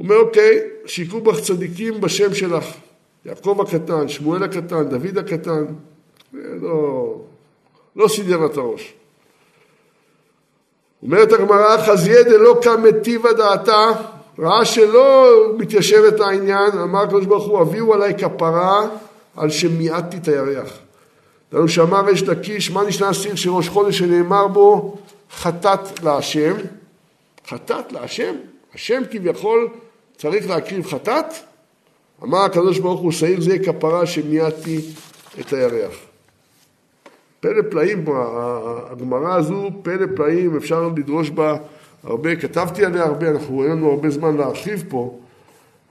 הוא 0.00 0.04
אומר, 0.04 0.16
אוקיי, 0.16 0.60
שיקו 0.86 1.20
בך 1.20 1.40
צדיקים 1.40 2.00
בשם 2.00 2.34
שלך. 2.34 2.64
יעקב 3.24 3.58
הקטן, 3.60 4.08
שמואל 4.08 4.42
הקטן, 4.42 4.88
דוד 4.88 5.18
הקטן. 5.18 5.64
לא, 6.32 7.14
לא 7.96 8.08
סידר 8.08 8.46
את 8.46 8.56
הראש. 8.56 8.94
אומרת 11.02 11.32
הגמרא, 11.32 11.76
חזייה 11.86 12.22
דלא 12.22 12.60
כמטיבה 12.62 13.32
דעתה, 13.32 13.86
ראה 14.38 14.64
שלא 14.64 15.36
מתיישבת 15.58 16.20
העניין, 16.20 16.70
אמר 16.82 17.02
הקדוש 17.02 17.26
ברוך 17.26 17.46
הוא, 17.46 17.60
הביאו 17.60 17.94
עליי 17.94 18.14
כפרה 18.18 18.86
על 19.36 19.50
שמיעטתי 19.50 20.16
את 20.16 20.28
הירח. 20.28 20.78
דנו 21.52 21.68
שאמר 21.68 22.04
ריש 22.04 22.22
לקיש, 22.22 22.70
מה 22.70 22.84
נשנה 22.84 23.10
אסיר 23.10 23.34
שראש 23.34 23.68
חודש 23.68 23.98
שנאמר 23.98 24.48
בו 24.48 24.98
חטאת 25.32 26.02
להשם? 26.02 26.54
חטאת 27.48 27.92
להשם? 27.92 28.34
השם 28.74 29.02
כביכול 29.10 29.68
צריך 30.20 30.48
להקריב 30.48 30.86
חטאת? 30.86 31.24
אמר 32.22 32.38
הקדוש 32.38 32.78
ברוך 32.78 33.00
הוא, 33.00 33.12
שעיר 33.12 33.40
זה 33.40 33.58
כפרה 33.58 34.06
שמיעטתי 34.06 34.80
את 35.40 35.52
הירח. 35.52 35.94
פלא 37.40 37.62
פלאים, 37.70 38.04
הגמרא 38.90 39.34
הזו, 39.34 39.70
פלא 39.82 40.06
פלאים, 40.16 40.56
אפשר 40.56 40.88
לדרוש 40.96 41.30
בה 41.30 41.56
הרבה, 42.04 42.36
כתבתי 42.36 42.84
עליה 42.84 43.04
הרבה, 43.04 43.30
אנחנו 43.30 43.62
אין 43.62 43.72
לנו 43.72 43.90
הרבה 43.90 44.10
זמן 44.10 44.36
להרחיב 44.36 44.84
פה, 44.88 45.18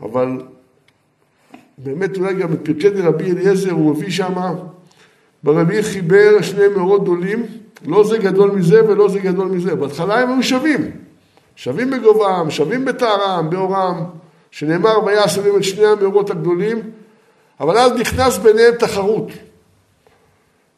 אבל 0.02 0.42
באמת 1.78 2.18
אולי 2.18 2.34
גם 2.34 2.54
את 2.54 2.60
פרקי 2.64 2.90
דרבי 2.90 3.32
אליעזר 3.32 3.72
הוא 3.72 3.96
מביא 3.96 4.10
שמה, 4.10 4.54
ברביעי 5.44 5.84
חיבר 5.84 6.42
שני 6.42 6.68
מאורות 6.76 7.04
גדולים, 7.04 7.46
לא 7.86 8.04
זה 8.04 8.18
גדול 8.18 8.52
מזה 8.52 8.90
ולא 8.90 9.10
זה 9.10 9.20
גדול 9.20 9.48
מזה. 9.48 9.76
בהתחלה 9.76 10.20
הם 10.20 10.30
היו 10.32 10.44
שווים, 10.44 10.92
שווים 11.60 11.90
בגובהם, 11.90 12.52
שווים 12.52 12.86
בטהרם, 12.86 13.50
באורם, 13.50 14.04
שנאמר 14.52 15.04
ויעש 15.06 15.38
אלוהים 15.38 15.58
את 15.58 15.64
שני 15.64 15.86
המאורות 15.86 16.30
הגדולים, 16.30 16.82
אבל 17.60 17.78
אז 17.78 17.92
נכנס 17.92 18.38
ביניהם 18.38 18.76
תחרות. 18.76 19.28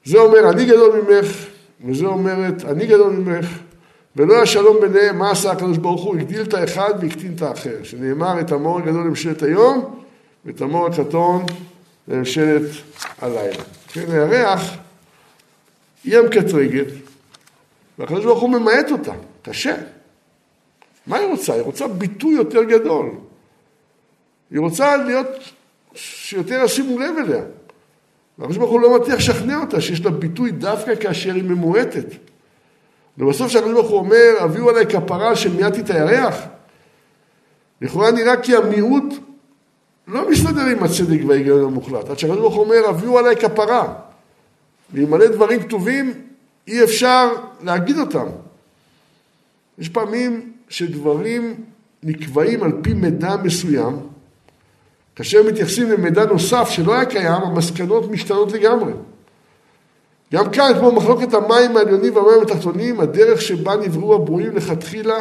זה 0.06 0.18
אומר 0.18 0.50
אני 0.50 0.66
גדול 0.66 1.02
ממך, 1.02 1.28
וזה 1.86 2.06
אומרת 2.06 2.66
אני 2.66 2.86
גדול 2.86 3.14
ממך, 3.14 3.46
ולא 4.16 4.36
היה 4.36 4.46
שלום 4.46 4.78
ביניהם, 4.82 5.18
מה 5.18 5.32
עשה 5.32 5.52
הקדוש 5.52 5.78
ברוך 5.78 6.04
הוא? 6.04 6.16
הגדיל 6.16 6.42
את 6.42 6.54
האחד 6.54 6.94
והקטין 7.02 7.34
את 7.36 7.42
האחר, 7.42 7.84
שנאמר 7.84 8.40
את 8.40 8.52
המור 8.52 8.80
הגדול 8.80 9.02
לממשלת 9.02 9.44
היום, 9.44 9.96
ואת 10.46 10.62
המור 10.62 10.88
הקטון 10.88 11.46
לממשלת 12.08 12.70
הלילה. 13.22 13.64
כן, 13.88 14.06
הירח 14.12 14.62
היא 16.04 16.18
המקטרגת, 16.18 16.88
והקדוש 18.00 18.26
ברוך 18.26 18.42
הוא 18.42 18.50
ממעט 18.50 18.92
אותה, 18.92 19.14
קשה. 19.42 19.76
מה 21.08 21.18
היא 21.18 21.28
רוצה? 21.28 21.54
היא 21.54 21.62
רוצה 21.62 21.88
ביטוי 21.88 22.36
יותר 22.36 22.64
גדול. 22.64 23.10
היא 24.52 24.60
רוצה 24.60 24.98
להיות, 24.98 25.28
שיותר 25.96 26.62
ישימו 26.66 27.00
לב 27.00 27.16
אליה. 27.18 27.42
והקדוש 28.38 28.58
ברוך 28.58 28.72
הוא 28.72 28.82
לא 28.82 29.00
מצליח 29.00 29.18
לשכנע 29.18 29.58
אותה 29.58 29.82
שיש 29.82 30.06
לה 30.06 30.12
ביטוי 30.12 30.52
דווקא 30.52 30.96
כאשר 30.96 31.34
היא 31.34 31.44
ממועטת. 31.44 32.06
ובסוף 33.18 33.48
כשהקדוש 33.48 33.74
ברוך 33.74 33.90
הוא 33.90 34.00
אומר, 34.00 34.36
הביאו 34.40 34.70
עליי 34.70 34.86
כפרה 34.86 35.36
שמיעטתי 35.36 35.82
את 35.82 35.90
הירח, 35.90 36.36
לכאורה 37.82 38.12
נראה 38.12 38.42
כי 38.42 38.56
המיעוט 38.56 39.14
לא 40.08 40.30
מסתדר 40.30 40.62
עם 40.62 40.84
הצדק 40.84 41.20
וההיגיון 41.28 41.64
המוחלט. 41.64 42.10
עד 42.10 42.20
שהקדוש 42.20 42.40
ברוך 42.40 42.56
הוא 42.56 42.64
אומר, 42.64 42.90
הביאו 42.90 43.20
עליי 43.20 43.36
כפרה. 43.36 43.94
ואלמלא 44.94 45.28
דברים 45.28 45.64
כתובים, 45.64 46.14
אי 46.68 46.84
אפשר 46.84 47.30
להגיד 47.64 47.98
אותם. 47.98 48.26
יש 49.78 49.90
פעמים 49.90 50.52
שדברים 50.72 51.56
נקבעים 52.04 52.64
על 52.64 52.72
פי 52.82 52.94
מידע 52.94 53.36
מסוים, 53.44 54.00
כאשר 55.16 55.44
מתייחסים 55.44 55.92
למידע 55.92 56.26
נוסף 56.26 56.70
שלא 56.70 56.94
היה 56.94 57.06
קיים, 57.06 57.42
המסקנות 57.44 58.12
משתנות 58.12 58.52
לגמרי. 58.52 58.94
גם 60.34 60.52
כאן, 60.52 60.72
כמו 60.80 60.92
מחלוקת 60.92 61.34
המים 61.34 61.78
העליונים 61.78 62.16
והמים 62.16 62.42
התחתונים, 62.42 63.00
הדרך 63.00 63.42
שבה 63.42 63.76
נבראו 63.76 64.16
הברואים 64.16 64.56
לכתחילה, 64.56 65.18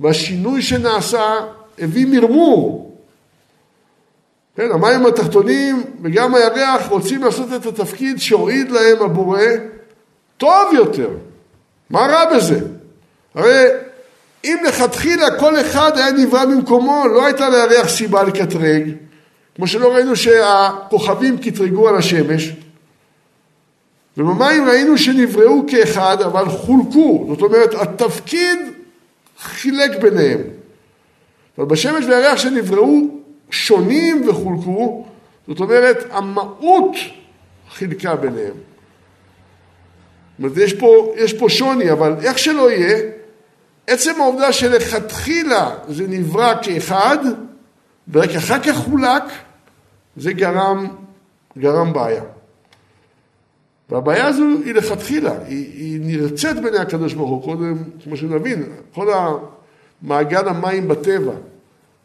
והשינוי 0.00 0.62
שנעשה 0.62 1.34
הביא 1.78 2.06
מרמור. 2.06 2.96
כן, 4.56 4.70
המים 4.72 5.06
התחתונים 5.06 5.82
וגם 6.02 6.34
הירח 6.34 6.88
רוצים 6.88 7.22
לעשות 7.22 7.48
את 7.56 7.66
התפקיד 7.66 8.18
שהוריד 8.18 8.70
להם 8.70 9.02
הבורא 9.02 9.40
טוב 10.36 10.74
יותר. 10.74 11.10
מה 11.90 12.00
רע 12.00 12.36
בזה? 12.36 12.60
הרי 13.34 13.64
אם 14.44 14.58
לכתחילה 14.68 15.38
כל 15.38 15.60
אחד 15.60 15.98
היה 15.98 16.12
נברא 16.12 16.44
במקומו, 16.44 17.04
לא 17.08 17.26
הייתה 17.26 17.48
לירח 17.48 17.88
סיבה 17.88 18.22
לקטרג, 18.22 18.90
כמו 19.54 19.66
שלא 19.66 19.94
ראינו 19.94 20.16
שהכוכבים 20.16 21.38
קטרגו 21.38 21.88
על 21.88 21.96
השמש, 21.96 22.52
ובמים 24.16 24.68
ראינו 24.68 24.98
שנבראו 24.98 25.64
כאחד, 25.68 26.22
אבל 26.22 26.48
חולקו, 26.48 27.26
זאת 27.28 27.42
אומרת, 27.42 27.74
התפקיד 27.74 28.58
חילק 29.38 30.00
ביניהם. 30.00 30.40
אבל 31.58 31.66
בשמש 31.66 32.04
והירח 32.04 32.38
שנבראו 32.38 33.00
שונים 33.50 34.28
וחולקו, 34.28 35.06
זאת 35.48 35.60
אומרת, 35.60 36.04
המהות 36.10 36.96
חילקה 37.70 38.16
ביניהם. 38.16 38.54
זאת 38.54 40.38
אומרת, 40.38 40.52
יש 40.56 40.72
פה, 40.72 41.14
יש 41.16 41.32
פה 41.32 41.48
שוני, 41.48 41.92
אבל 41.92 42.14
איך 42.22 42.38
שלא 42.38 42.70
יהיה, 42.70 42.98
עצם 43.88 44.20
העובדה 44.20 44.52
שלכתחילה 44.52 45.70
זה 45.88 46.04
נברא 46.08 46.54
כאחד, 46.62 47.18
ורק 48.12 48.30
אחר 48.30 48.58
כך 48.58 48.76
חולק, 48.76 49.22
זה 50.16 50.32
גרם, 50.32 50.86
גרם 51.58 51.92
בעיה. 51.92 52.22
והבעיה 53.90 54.26
הזו 54.26 54.44
היא 54.64 54.74
לכתחילה, 54.74 55.32
היא, 55.46 55.72
היא 55.74 56.00
נרצית 56.02 56.60
בעיני 56.62 56.78
הקדוש 56.78 57.14
ברוך 57.14 57.30
הוא, 57.30 57.42
קודם, 57.42 57.74
כמו 58.04 58.16
שנבין, 58.16 58.62
כל 58.94 59.08
מעגל 60.02 60.48
המים 60.48 60.88
בטבע, 60.88 61.32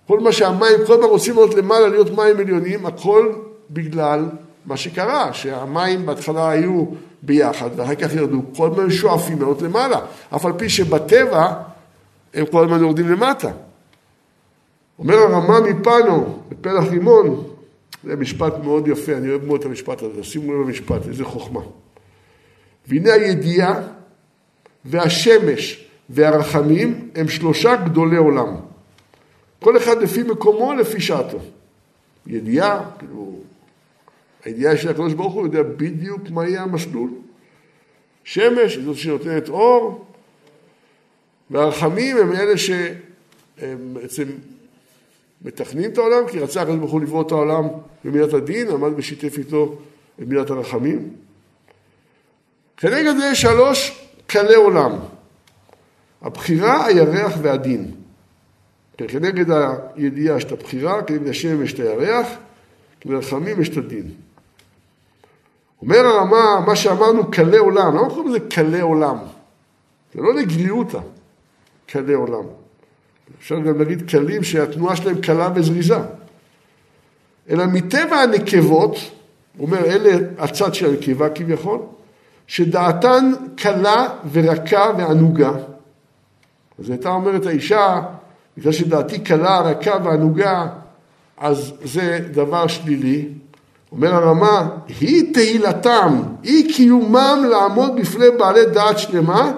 כל 0.07 0.19
מה 0.19 0.31
שהמים, 0.31 0.77
כל 0.87 1.01
מה 1.01 1.05
רוצים 1.05 1.35
לעלות 1.35 1.53
למעלה, 1.53 1.87
להיות 1.87 2.09
מים 2.09 2.37
עליונים, 2.39 2.85
הכל 2.85 3.31
בגלל 3.69 4.25
מה 4.65 4.77
שקרה, 4.77 5.33
שהמים 5.33 6.05
בהתחלה 6.05 6.49
היו 6.49 6.85
ביחד 7.21 7.69
ואחר 7.75 7.95
כך 7.95 8.13
ירדו, 8.13 8.41
כל 8.55 8.69
הזמן 8.71 8.91
שואפים 8.91 9.39
לעלות 9.39 9.61
למעלה, 9.61 9.99
אף 10.35 10.45
על 10.45 10.53
פי 10.57 10.69
שבטבע 10.69 11.53
הם 12.33 12.45
כל 12.45 12.63
הזמן 12.63 12.79
יורדים 12.79 13.09
למטה. 13.09 13.51
אומר 14.99 15.15
הרמה 15.15 15.59
מפנו, 15.59 16.39
בפלח 16.49 16.83
רימון, 16.83 17.43
זה 18.03 18.15
משפט 18.15 18.53
מאוד 18.63 18.87
יפה, 18.87 19.13
אני 19.13 19.29
אוהב 19.29 19.45
מאוד 19.45 19.59
את 19.59 19.65
המשפט 19.65 20.01
הזה, 20.01 20.23
שימו 20.23 20.53
לב 20.53 20.59
למשפט, 20.67 21.07
איזה 21.07 21.25
חוכמה. 21.25 21.61
והנה 22.87 23.13
הידיעה 23.13 23.81
והשמש 24.85 25.89
והרחמים 26.09 27.09
הם 27.15 27.27
שלושה 27.27 27.75
גדולי 27.75 28.17
עולם. 28.17 28.55
כל 29.59 29.77
אחד 29.77 30.01
לפי 30.01 30.23
מקומו, 30.23 30.73
לפי 30.73 31.01
שעתו. 31.01 31.39
ידיעה, 32.27 32.89
כאילו, 32.99 33.35
הידיעה 34.45 34.77
של 34.77 34.89
הקדוש 34.89 35.13
ברוך 35.13 35.33
הוא 35.33 35.45
יודע 35.45 35.63
בדיוק 35.63 36.29
מה 36.29 36.47
יהיה 36.47 36.61
המסלול. 36.61 37.09
שמש 38.23 38.77
זאת 38.77 38.97
שנותנת 38.97 39.49
אור, 39.49 40.05
והרחמים 41.53 42.17
הם 42.17 42.33
אלה 42.33 42.57
שהם 42.57 43.93
בעצם 43.93 44.23
מתכנים 45.41 45.91
את 45.91 45.97
העולם, 45.97 46.27
כי 46.27 46.39
רצה 46.39 46.61
הקדוש 46.61 46.77
ברוך 46.77 46.91
הוא 46.91 47.01
לברוא 47.01 47.21
את 47.21 47.31
העולם 47.31 47.67
במידת 48.05 48.33
הדין, 48.33 48.69
עמד 48.69 48.91
ושיתף 48.95 49.37
איתו 49.37 49.75
במידת 50.19 50.49
הרחמים. 50.49 51.09
כנגד 52.77 53.17
זה 53.17 53.35
שלוש 53.35 54.07
קלי 54.27 54.55
עולם. 54.55 54.91
הבחירה, 56.21 56.85
הירח 56.85 57.33
והדין. 57.41 57.91
כנגד 58.97 59.45
הידיעה 59.95 60.37
יש 60.37 60.43
את 60.43 60.51
הבחירה, 60.51 61.03
כנגד 61.03 61.27
השם 61.27 61.63
יש 61.63 61.73
את 61.73 61.79
הירח, 61.79 62.27
כנגד 62.99 63.15
הרחמים 63.15 63.61
יש 63.61 63.69
את 63.69 63.77
הדין. 63.77 64.11
אומר 65.81 65.97
הרמה, 65.97 66.63
מה 66.67 66.75
שאמרנו 66.75 67.31
קלי 67.31 67.57
עולם, 67.57 67.95
למה 67.97 68.09
קוראים 68.09 68.27
לזה 68.27 68.39
קלי 68.39 68.81
עולם? 68.81 69.17
זה 70.13 70.21
לא 70.21 70.33
לגריעותא, 70.33 70.99
קלי 71.87 72.13
עולם. 72.13 72.43
אפשר 73.39 73.59
גם 73.59 73.79
להגיד 73.79 74.09
קלים 74.09 74.43
שהתנועה 74.43 74.95
שלהם 74.95 75.21
קלה 75.21 75.49
וזריזה. 75.55 75.97
אלא 77.49 77.65
מטבע 77.65 78.15
הנקבות, 78.15 78.95
הוא 79.57 79.67
אומר, 79.67 79.85
אלה 79.85 80.27
הצד 80.37 80.73
של 80.73 80.89
הנקבה 80.89 81.29
כביכול, 81.29 81.79
שדעתן 82.47 83.31
קלה 83.55 84.07
ורכה 84.31 84.91
וענוגה. 84.97 85.51
אז 86.79 86.89
הייתה 86.89 87.09
אומרת 87.09 87.45
האישה, 87.45 88.01
בגלל 88.57 88.71
שדעתי 88.71 89.19
קלה, 89.19 89.61
רכה 89.61 89.97
וענוגה, 90.03 90.67
אז 91.37 91.73
זה 91.83 92.19
דבר 92.31 92.67
שלילי. 92.67 93.27
אומר 93.91 94.15
הרמה, 94.15 94.69
היא 94.99 95.33
תהילתם, 95.33 96.21
היא 96.43 96.75
קיומם 96.75 97.45
לעמוד 97.49 97.95
בפני 97.95 98.25
בעלי 98.37 98.65
דעת 98.65 98.99
שלמה, 98.99 99.51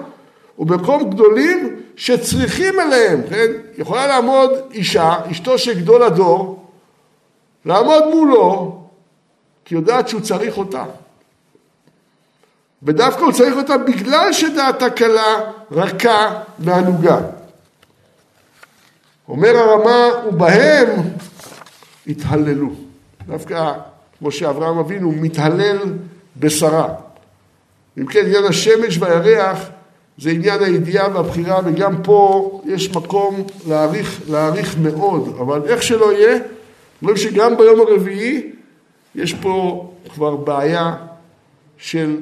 ובמקום 0.58 1.10
גדולים 1.10 1.76
שצריכים 1.96 2.80
אליהם, 2.80 3.22
כן? 3.30 3.46
יכולה 3.78 4.06
לעמוד 4.06 4.50
אישה, 4.70 5.14
אשתו 5.30 5.58
של 5.58 5.80
גדול 5.80 6.02
הדור, 6.02 6.70
לעמוד 7.64 8.04
מולו, 8.14 8.78
כי 9.64 9.74
יודעת 9.74 10.08
שהוא 10.08 10.20
צריך 10.20 10.58
אותה. 10.58 10.84
ודווקא 12.82 13.20
הוא 13.20 13.32
צריך 13.32 13.56
אותה 13.56 13.78
בגלל 13.78 14.32
שדעתה 14.32 14.90
קלה, 14.90 15.36
רכה 15.70 16.42
וענוגה. 16.58 17.18
אומר 19.28 19.56
הרמה, 19.56 20.28
ובהם 20.28 20.88
התהללו. 22.06 22.70
דווקא 23.26 23.72
כמו 24.18 24.32
שאברהם 24.32 24.78
אבינו 24.78 25.12
מתהלל 25.12 25.78
בשרה. 26.36 26.94
אם 27.98 28.06
כן, 28.06 28.26
עניין 28.26 28.44
השמש 28.44 28.98
והירח 28.98 29.58
זה 30.18 30.30
עניין 30.30 30.62
הידיעה 30.62 31.14
והבחירה, 31.14 31.60
וגם 31.64 32.02
פה 32.02 32.50
יש 32.66 32.96
מקום 32.96 33.46
להעריך, 33.68 34.20
להעריך 34.28 34.78
מאוד, 34.78 35.36
אבל 35.40 35.62
איך 35.68 35.82
שלא 35.82 36.12
יהיה, 36.12 36.38
אומרים 37.02 37.16
שגם 37.16 37.56
ביום 37.56 37.80
הרביעי 37.80 38.52
יש 39.14 39.34
פה 39.34 39.86
כבר 40.14 40.36
בעיה 40.36 40.96
של 41.78 42.16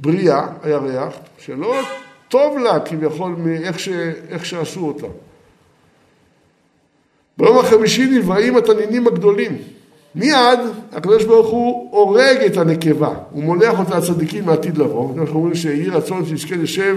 בריאה, 0.00 0.46
הירח, 0.62 1.14
שלא 1.38 1.74
טוב 2.28 2.58
לה 2.58 2.80
כביכול 2.80 3.34
מאיך 3.38 3.78
ש, 3.78 3.88
שעשו 4.42 4.80
אותה. 4.86 5.06
ביום 7.38 7.58
החמישי 7.58 8.06
נבראים 8.06 8.56
התנינים 8.56 9.06
הגדולים. 9.06 9.58
מיד 10.14 10.58
הקדוש 10.92 11.24
ברוך 11.24 11.48
הוא 11.48 11.90
הורג 11.90 12.36
את 12.46 12.56
הנקבה, 12.56 13.14
הוא 13.30 13.42
מולח 13.42 13.78
אותה 13.78 13.98
לצדיקים 13.98 14.46
מעתיד 14.46 14.78
לבוא. 14.78 15.14
אנחנו 15.18 15.34
אומרים 15.38 15.54
שיהי 15.54 15.88
רצון 15.88 16.24
שיזכה 16.26 16.56
לשב 16.56 16.96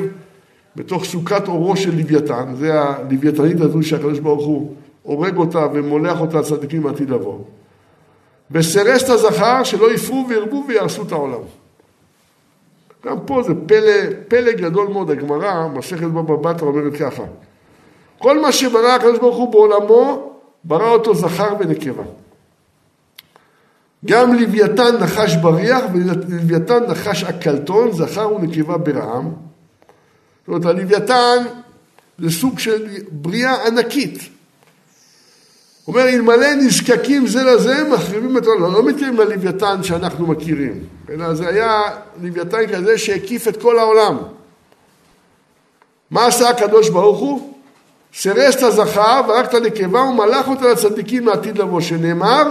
בתוך 0.76 1.06
סוכת 1.06 1.48
אורו 1.48 1.78
של 1.78 1.96
לוויתן, 1.96 2.54
זה 2.56 2.82
הלוויתנית 2.82 3.62
הזו 3.62 3.84
שהקדוש 3.84 4.20
ברוך 4.20 4.46
הוא 4.46 4.72
הורג 5.04 5.38
אותה 5.38 5.68
ומולח 5.74 6.22
אותה 6.22 6.40
לצדיקים 6.40 6.84
מעתיד 6.84 7.10
לבוא. 7.10 7.40
וסירס 8.52 9.04
את 9.04 9.10
הזכר 9.10 9.64
שלא 9.64 9.94
יפרו 9.94 10.26
וירבו 10.30 10.66
ויהרסו 10.68 11.02
את 11.02 11.12
העולם. 11.12 11.42
גם 13.06 13.18
פה 13.26 13.44
זה 13.44 13.54
פלא, 13.68 14.14
פלא 14.28 14.52
גדול 14.52 14.88
מאוד, 14.88 15.12
הגמרא, 15.12 15.68
מסכת 15.68 16.08
בבא 16.08 16.36
בתרא 16.36 16.68
אומרת 16.68 16.94
ככה, 16.94 17.24
כל 18.18 18.42
מה 18.42 18.52
שברא 18.52 18.88
הקדוש 18.88 19.20
ברוך 19.20 19.38
הוא 19.38 19.52
בעולמו, 19.52 20.32
ברא 20.64 20.90
אותו 20.90 21.16
זכר 21.16 21.54
ונקבה. 21.60 22.04
גם 24.06 24.34
לוויתן 24.34 24.98
נחש 25.00 25.36
בריח 25.36 25.84
ולוויתן 25.94 26.84
נחש 26.88 27.24
עקלתון, 27.24 27.92
זכר 27.92 28.34
ונקבה 28.34 28.78
ברעם. 28.78 29.26
זאת 29.26 30.48
אומרת, 30.48 30.66
הלוויתן 30.66 31.38
זה 32.20 32.30
סוג 32.30 32.60
של 32.60 32.88
בריאה 33.12 33.68
ענקית. 33.68 34.20
אומר, 35.88 36.10
אלמלא 36.10 36.54
נזקקים 36.54 37.28
זה 37.28 37.44
לזה, 37.44 37.84
מחריבים 37.94 38.38
את 38.38 38.46
העולם. 38.46 38.74
לא 38.74 38.86
מתכוונים 38.86 39.18
ללוויתן 39.18 39.84
שאנחנו 39.84 40.28
מכירים, 40.28 40.80
אלא 41.10 41.34
זה 41.34 41.48
היה 41.48 41.82
לוויתן 42.22 42.68
כזה 42.74 42.98
שהקיף 42.98 43.48
את 43.48 43.62
כל 43.62 43.80
העולם. 43.80 44.18
מה 46.12 46.26
עשה 46.26 46.50
הקדוש 46.50 46.90
ברוך 46.90 47.20
הוא? 47.20 47.54
סירס 48.14 48.56
את 48.56 48.64
הזכר 48.64 49.22
ורק 49.28 49.46
את 49.50 49.54
הנקבה 49.54 50.02
ומלך 50.02 50.48
אותה 50.48 50.68
לצדיקים 50.68 51.28
לעתיד 51.28 51.58
לבוא, 51.58 51.82
שנאמר, 51.82 52.50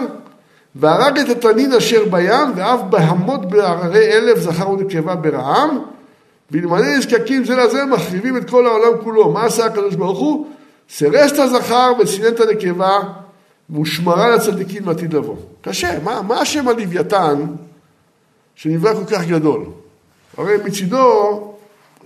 והרג 0.74 1.18
את 1.18 1.28
התנין 1.28 1.72
אשר 1.72 2.04
בים, 2.10 2.52
ואף 2.56 2.80
בהמות 2.90 3.50
בהררי 3.50 4.12
אלף 4.12 4.38
זכר 4.38 4.70
ונקבה 4.70 5.14
ברעם, 5.14 5.78
ואלמלא 6.50 6.96
נזקקים 6.96 7.44
זה 7.44 7.56
לזה, 7.56 7.84
מחריבים 7.84 8.36
את 8.36 8.50
כל 8.50 8.66
העולם 8.66 8.98
כולו. 9.04 9.32
מה 9.32 9.44
עשה 9.44 9.64
הקדוש 9.64 9.94
ברוך 9.94 10.18
הוא? 10.18 10.46
סירס 10.90 11.32
את 11.32 11.38
הזכר 11.38 11.92
וסינן 11.98 12.28
את 12.28 12.40
הנקבה, 12.40 12.98
והושמרה 13.70 14.30
לצדיקים 14.30 14.86
לעתיד 14.86 15.14
לבוא. 15.14 15.36
קשה, 15.62 15.98
מה, 16.02 16.22
מה 16.22 16.40
השם 16.40 16.68
הלוויתן 16.68 17.46
שנברא 18.54 18.94
כל 18.94 19.04
כך 19.04 19.26
גדול? 19.26 19.64
הרי 20.36 20.56
מצידו, 20.64 21.54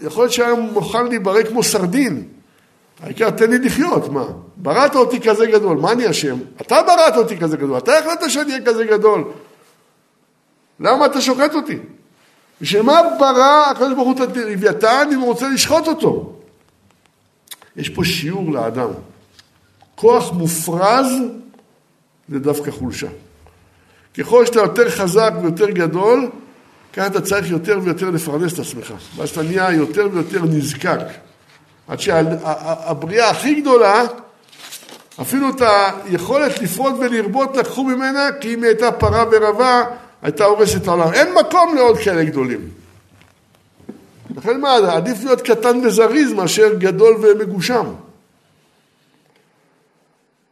יכול 0.02 0.22
להיות 0.22 0.32
שהיה 0.32 0.54
מוכן 0.54 1.06
להיברא 1.06 1.42
כמו 1.42 1.62
סרדין. 1.62 2.24
העיקר 3.02 3.30
תן 3.30 3.50
לי 3.50 3.58
לחיות, 3.58 4.08
מה? 4.08 4.24
בראת 4.56 4.94
אותי 4.94 5.20
כזה 5.20 5.46
גדול, 5.46 5.76
מה 5.76 5.92
אני 5.92 6.10
אשם? 6.10 6.36
אתה 6.60 6.82
בראת 6.82 7.16
אותי 7.16 7.38
כזה 7.38 7.56
גדול, 7.56 7.78
אתה 7.78 7.98
החלטת 7.98 8.30
שאני 8.30 8.52
אהיה 8.52 8.64
כזה 8.64 8.84
גדול. 8.84 9.24
למה 10.80 11.06
אתה 11.06 11.20
שוחט 11.20 11.54
אותי? 11.54 11.78
בשביל 12.60 12.82
מה 12.82 13.00
ברא 13.18 13.70
הקדוש 13.70 13.94
ברוך 13.94 14.18
הוא 14.18 14.24
את 14.24 14.36
לוויתן 14.36 15.08
אם 15.12 15.18
הוא 15.18 15.26
רוצה 15.26 15.48
לשחוט 15.48 15.88
אותו? 15.88 16.32
יש 17.76 17.88
פה 17.88 18.04
שיעור 18.04 18.52
לאדם. 18.52 18.88
כוח 19.94 20.32
מופרז 20.32 21.06
זה 22.28 22.38
דווקא 22.38 22.70
חולשה. 22.70 23.06
ככל 24.18 24.46
שאתה 24.46 24.60
יותר 24.60 24.90
חזק 24.90 25.32
ויותר 25.42 25.70
גדול, 25.70 26.30
ככה 26.92 27.06
אתה 27.06 27.20
צריך 27.20 27.50
יותר 27.50 27.78
ויותר 27.82 28.10
לפרנס 28.10 28.54
את 28.54 28.58
עצמך. 28.58 28.94
ואז 29.16 29.28
אתה 29.28 29.42
נהיה 29.42 29.72
יותר 29.72 30.08
ויותר 30.12 30.42
נזקק. 30.44 31.00
עד 31.88 32.00
שהבריאה 32.00 33.30
הכי 33.30 33.60
גדולה, 33.60 34.04
אפילו 35.20 35.48
את 35.50 35.62
היכולת 36.04 36.58
לפרוט 36.58 36.94
ולרבות 36.98 37.56
לקחו 37.56 37.84
ממנה, 37.84 38.28
כי 38.40 38.54
אם 38.54 38.62
היא 38.62 38.68
הייתה 38.68 38.92
פרה 38.92 39.24
ורבה, 39.32 39.84
הייתה 40.22 40.44
הורסת 40.44 40.82
את 40.82 40.88
העולם. 40.88 41.12
אין 41.12 41.34
מקום 41.34 41.74
לעוד 41.74 41.98
כאלה 41.98 42.24
גדולים. 42.24 42.68
לכן 44.36 44.60
מה, 44.60 44.74
עדיף 44.74 45.24
להיות 45.24 45.40
קטן 45.40 45.86
וזריז 45.86 46.32
מאשר 46.32 46.74
גדול 46.74 47.16
ומגושם. 47.22 47.84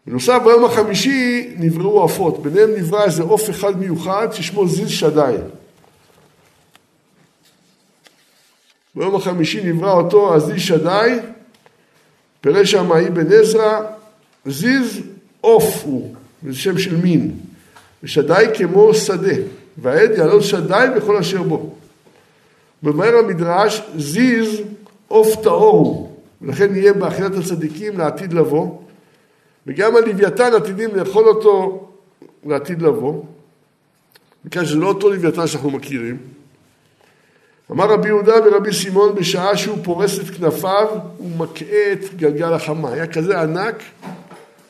בנוסף, 0.06 0.38
ביום 0.44 0.64
החמישי 0.64 1.54
נבראו 1.58 2.00
עופות, 2.00 2.42
ביניהם 2.42 2.70
נברא 2.76 3.04
איזה 3.04 3.22
עוף 3.22 3.50
אחד 3.50 3.78
מיוחד 3.78 4.28
ששמו 4.32 4.68
זיז 4.68 4.90
שדי. 4.90 5.36
ביום 8.96 9.14
החמישי 9.14 9.72
נברא 9.72 9.92
אותו 9.92 10.34
הזיז 10.34 10.62
שדי, 10.62 11.18
פירש 12.40 12.74
המאי 12.74 13.10
בן 13.10 13.32
עזרא, 13.32 13.80
זיז 14.46 15.00
עוף 15.40 15.82
הוא, 15.84 16.14
זה 16.42 16.54
שם 16.54 16.78
של 16.78 16.96
מין, 16.96 17.36
ושדי 18.02 18.44
כמו 18.54 18.94
שדה, 18.94 19.34
והעד 19.78 20.10
יעלון 20.10 20.42
שדי 20.42 20.86
בכל 20.96 21.16
אשר 21.16 21.42
בו. 21.42 21.74
מבאר 22.82 23.16
המדרש, 23.16 23.82
זיז 23.96 24.60
עוף 25.08 25.42
טהור 25.42 25.86
הוא, 25.86 26.16
ולכן 26.42 26.76
יהיה 26.76 26.92
באכילת 26.92 27.34
הצדיקים 27.34 27.98
לעתיד 27.98 28.32
לבוא. 28.32 28.78
וגם 29.66 29.96
הלוויתן 29.96 30.54
עתידים 30.54 30.90
לאכול 30.94 31.28
אותו 31.28 31.88
לעתיד 32.46 32.82
לבוא, 32.82 33.22
מכאן 34.44 34.64
שזה 34.64 34.76
לא 34.76 34.88
אותו 34.88 35.10
לוויתן 35.10 35.46
שאנחנו 35.46 35.70
מכירים. 35.70 36.35
אמר 37.72 37.90
רבי 37.90 38.08
יהודה 38.08 38.34
ורבי 38.44 38.72
שמעון 38.72 39.14
בשעה 39.14 39.56
שהוא 39.56 39.78
פורס 39.84 40.18
את 40.20 40.30
כנפיו 40.30 40.86
הוא 41.18 41.30
מקהה 41.36 41.92
את 41.92 42.14
גלגל 42.16 42.52
החמה. 42.52 42.92
היה 42.92 43.06
כזה 43.06 43.40
ענק 43.40 43.82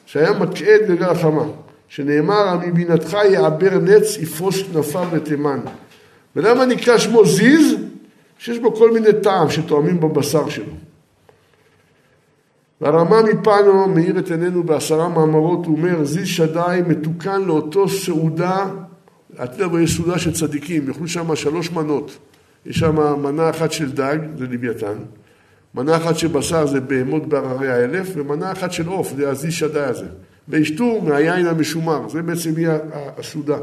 שהיה 0.07 0.33
מקהה 0.33 0.77
את 0.77 0.81
גלגל 0.89 1.09
החמה. 1.11 1.45
שנאמר 1.89 2.59
מבינתך 2.67 3.17
יעבר 3.31 3.79
נץ 3.79 4.17
יפרוס 4.17 4.63
כנפיו 4.73 5.07
לתימן. 5.13 5.61
ולמה 6.37 6.67
נקרא 6.67 6.99
שמו 6.99 7.27
זיז? 7.27 7.75
שיש 8.39 8.59
בו 8.59 8.75
כל 8.75 8.91
מיני 8.91 9.09
טעם 9.23 9.51
שתואמים 9.51 10.01
בבשר 10.01 10.49
שלו. 10.49 10.73
והרמה 12.81 13.23
מפנו 13.23 13.89
מאיר 13.89 14.19
את 14.19 14.31
עינינו 14.31 14.63
בעשרה 14.63 15.09
מאמרות, 15.09 15.67
הוא 15.67 15.77
אומר, 15.77 16.05
זיז 16.05 16.27
שדי 16.27 16.81
מתוקן 16.87 17.43
לאותו 17.43 17.89
סעודה, 17.89 18.67
אתה 19.45 19.63
יודע, 19.63 19.81
יש 19.81 19.97
סעודה 19.97 20.19
של 20.19 20.33
צדיקים, 20.33 20.89
יאכלו 20.89 21.09
שם 21.09 21.37
שלוש 21.37 21.71
מנות. 21.71 22.19
יש 22.67 22.79
שם 22.79 23.23
מנה 23.23 23.51
אחת 23.51 23.73
של 23.73 23.93
דג, 23.93 24.19
זה 24.39 24.47
לוויתן, 24.47 24.97
מנה 25.75 25.97
אחת 25.97 26.19
של 26.19 26.29
בשר 26.29 26.67
זה 26.67 26.81
בהמות 26.81 27.27
בהררי 27.27 27.69
האלף, 27.73 28.09
ומנה 28.15 28.53
אחת 28.53 28.73
של 28.73 28.89
עוף, 28.89 29.13
זה 29.17 29.31
הזיז 29.31 29.53
שדי 29.53 29.81
הזה. 29.81 30.07
וישתו 30.49 31.01
מהיין 31.01 31.47
המשומר, 31.47 32.09
זה 32.09 32.23
בעצם 32.23 32.59
יהיה 32.59 32.79
הסעודה. 33.19 33.57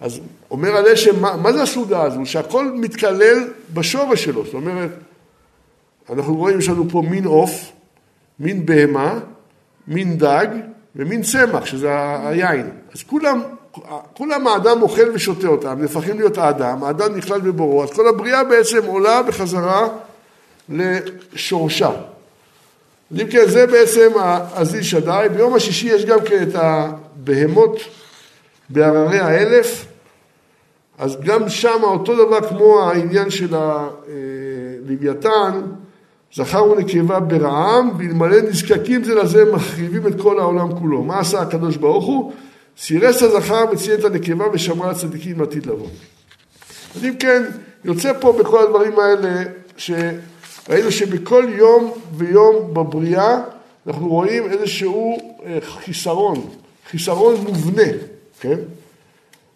אז 0.00 0.20
אומר 0.50 0.76
הלשם, 0.76 1.20
מה, 1.20 1.36
מה 1.36 1.52
זה 1.52 1.62
הסעודה 1.62 2.02
הזו? 2.02 2.26
שהכל 2.26 2.72
מתקלל 2.72 3.38
בשורש 3.74 4.24
שלו, 4.24 4.44
זאת 4.44 4.54
אומרת, 4.54 4.90
אנחנו 6.10 6.36
רואים, 6.36 6.58
יש 6.58 6.68
לנו 6.68 6.90
פה 6.90 7.02
מין 7.10 7.24
עוף, 7.24 7.72
מין 8.40 8.66
בהמה, 8.66 9.18
מין 9.88 10.18
דג 10.18 10.46
ומין 10.96 11.22
צמח, 11.22 11.66
שזה 11.66 11.88
היין. 12.28 12.70
אז 12.94 13.02
כולם, 13.02 13.40
כולם 14.12 14.46
האדם 14.46 14.82
אוכל 14.82 15.10
ושותה 15.14 15.48
אותם, 15.48 15.76
נהפכים 15.80 16.18
להיות 16.18 16.38
האדם, 16.38 16.84
האדם 16.84 17.16
נכלל 17.16 17.40
בבורו, 17.40 17.82
אז 17.82 17.90
כל 17.90 18.08
הבריאה 18.08 18.44
בעצם 18.44 18.86
עולה 18.86 19.22
בחזרה 19.22 19.88
לשורשה. 20.68 21.90
אז 23.10 23.20
אם 23.20 23.26
כן, 23.26 23.44
זה 23.46 23.66
בעצם 23.66 24.08
הזיל 24.54 24.82
שדי. 24.82 25.26
ביום 25.36 25.54
השישי 25.54 25.88
יש 25.88 26.04
גם 26.04 26.18
כן 26.24 26.42
את 26.42 26.54
הבהמות 26.54 27.80
בהררי 28.70 29.18
האלף, 29.18 29.84
אז 30.98 31.20
גם 31.20 31.48
שם 31.48 31.78
אותו 31.82 32.26
דבר 32.26 32.48
כמו 32.48 32.80
העניין 32.80 33.30
של 33.30 33.54
הלוויתן, 34.84 35.60
זכר 36.34 36.64
ונקבה 36.64 37.20
ברעם, 37.20 37.90
ואלמלא 37.98 38.40
נזקקים 38.40 39.04
זה 39.04 39.14
לזה 39.14 39.52
מחריבים 39.52 40.06
את 40.06 40.20
כל 40.20 40.38
העולם 40.38 40.78
כולו. 40.78 41.02
מה 41.02 41.18
עשה 41.18 41.40
הקדוש 41.40 41.76
ברוך 41.76 42.04
הוא? 42.04 42.32
סירס 42.78 43.22
הזכר 43.22 43.64
וציין 43.72 44.00
את 44.00 44.04
הנקבה 44.04 44.44
ושמרה 44.52 44.90
הצדיקים 44.90 45.40
לעתיד 45.40 45.66
לבוא. 45.66 45.88
אז 46.96 47.04
אם 47.04 47.16
כן, 47.16 47.42
יוצא 47.84 48.12
פה 48.20 48.32
בכל 48.40 48.62
הדברים 48.62 48.98
האלה, 48.98 49.42
שראינו 49.76 50.90
שבכל 50.90 51.46
יום 51.56 51.92
ויום 52.16 52.74
בבריאה 52.74 53.40
אנחנו 53.86 54.08
רואים 54.08 54.50
איזשהו 54.50 55.18
אה, 55.44 55.58
חיסרון, 55.60 56.50
חיסרון 56.90 57.34
מובנה, 57.34 57.92
כן? 58.40 58.58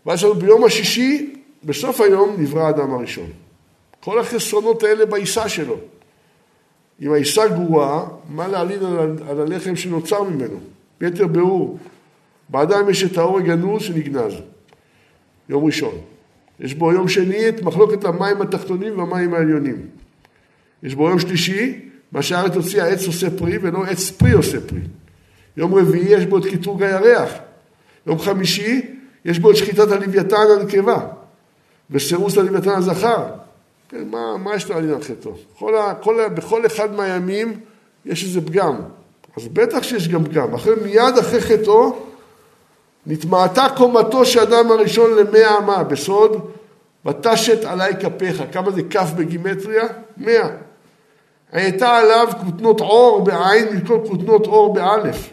ואז 0.07 0.25
ביום 0.39 0.65
השישי, 0.65 1.35
בסוף 1.65 2.01
היום, 2.01 2.37
נברא 2.39 2.63
האדם 2.63 2.95
הראשון. 2.95 3.31
כל 4.01 4.19
החסרונות 4.19 4.83
האלה 4.83 5.07
בעיסה 5.07 5.49
שלו. 5.49 5.77
אם 7.03 7.13
העיסה 7.13 7.49
גרועה, 7.49 8.05
מה 8.29 8.49
להלין 8.49 8.85
על, 8.85 9.17
על 9.29 9.41
הלחם 9.41 9.77
שנוצר 9.77 10.23
ממנו? 10.23 10.61
ביתר 11.01 11.27
ביאור, 11.27 11.79
באדם 12.49 12.91
יש 12.91 13.05
את 13.05 13.19
האור 13.19 13.39
הגנוז 13.39 13.83
שנגנז, 13.83 14.33
יום 15.49 15.65
ראשון. 15.65 15.95
יש 16.61 16.75
בו 16.75 16.93
יום 16.93 17.09
שני 17.09 17.49
את 17.49 17.63
מחלוקת 17.63 18.05
המים 18.05 18.43
התחתונים 18.43 18.99
והמים 18.99 19.35
העליונים. 19.35 19.87
יש 20.83 20.95
בו 20.95 21.09
יום 21.09 21.19
שלישי, 21.19 21.89
מה 22.13 22.23
שהארץ 22.23 22.55
הוציאה, 22.55 22.87
עץ 22.87 23.07
עושה 23.07 23.31
פרי 23.31 23.59
ולא 23.63 23.85
עץ 23.85 24.11
פרי 24.11 24.33
עושה 24.33 24.61
פרי. 24.61 24.81
יום 25.57 25.75
רביעי 25.75 26.15
יש 26.15 26.27
בו 26.27 26.39
את 26.39 26.47
קטרוג 26.47 26.83
הירח. 26.83 27.31
יום 28.07 28.19
חמישי 28.19 28.81
יש 29.25 29.39
בו 29.39 29.51
את 29.51 29.57
שחיטת 29.57 29.91
הלוויתן 29.91 30.37
הנקבה 30.61 31.07
וסירוס 31.91 32.39
הלוויתן 32.39 32.71
הזכר. 32.71 33.27
כן, 33.89 34.09
מה, 34.11 34.37
מה 34.37 34.55
יש 34.55 34.71
על 34.71 35.03
חטאו? 35.03 35.33
כל 35.59 35.77
ה, 35.77 35.95
כל 35.95 36.21
ה, 36.21 36.29
בכל 36.29 36.67
אחד 36.67 36.95
מהימים 36.95 37.61
יש 38.07 38.25
איזה 38.25 38.41
פגם. 38.41 38.77
אז 39.37 39.49
בטח 39.49 39.83
שיש 39.83 40.09
גם 40.09 40.25
פגם. 40.25 40.55
אחרי, 40.55 40.75
מיד 40.83 41.19
אחרי 41.21 41.41
חטאו 41.41 41.97
נתמעטה 43.07 43.67
קומתו 43.77 44.25
של 44.25 44.41
אדם 44.41 44.71
הראשון 44.71 45.11
למאה 45.17 45.59
אמה, 45.59 45.85
בסוד 45.85 46.51
ותשת 47.07 47.65
עלי 47.65 47.93
כפיך. 48.01 48.43
כמה 48.53 48.71
זה 48.71 48.83
כף 48.91 49.11
בגימטריה? 49.17 49.85
מאה. 50.17 50.49
הייתה 51.53 51.97
עליו 51.97 52.29
כותנות 52.45 52.81
עור 52.81 53.25
בעין 53.25 53.69
במקום 53.69 54.09
כותנות 54.09 54.47
עור 54.47 54.75
באלף. 54.75 55.31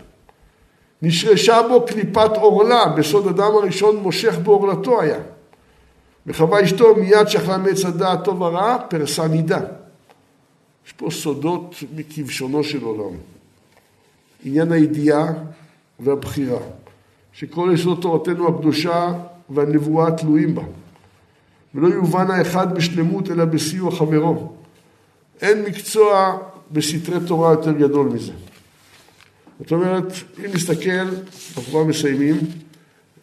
נשרשה 1.02 1.62
בו 1.70 1.86
קליפת 1.86 2.38
עורלה, 2.38 2.86
בסוד 2.86 3.28
אדם 3.28 3.56
הראשון 3.56 3.96
מושך 3.96 4.38
בעורלתו 4.44 5.02
היה. 5.02 5.20
וחווה 6.28 6.64
אשתו 6.64 6.96
מיד 6.96 7.28
שאכלה 7.28 7.58
מעץ 7.58 7.86
הדעת 7.86 8.24
טוב 8.24 8.42
ורע, 8.42 8.78
פרסה 8.90 9.28
נידה. 9.28 9.60
יש 10.88 10.94
פה 10.94 11.12
סודות 11.12 11.76
מכבשונו 11.96 12.64
של 12.64 12.84
עולם. 12.84 13.18
עניין 14.46 14.72
הידיעה 14.72 15.26
והבחירה, 16.00 16.60
שכל 17.40 17.72
יסוד 17.74 18.00
תורתנו 18.02 18.48
הקדושה 18.48 19.14
והנבואה 19.50 20.12
תלויים 20.12 20.56
בה. 20.56 20.64
ולא 21.76 21.88
יובן 21.88 22.32
האחד 22.32 22.76
בשלמות 22.76 23.32
אלא 23.32 23.46
בסיוע 23.46 23.92
חברו. 23.92 24.54
אין 25.42 25.64
מקצוע 25.64 26.38
בסתרי 26.72 27.18
תורה 27.28 27.52
יותר 27.52 27.72
גדול 27.72 28.08
מזה. 28.08 28.32
זאת 29.60 29.72
אומרת, 29.72 30.14
אם 30.40 30.52
נסתכל, 30.54 30.90
אנחנו 30.90 31.64
כבר 31.64 31.84
מסיימים, 31.84 32.38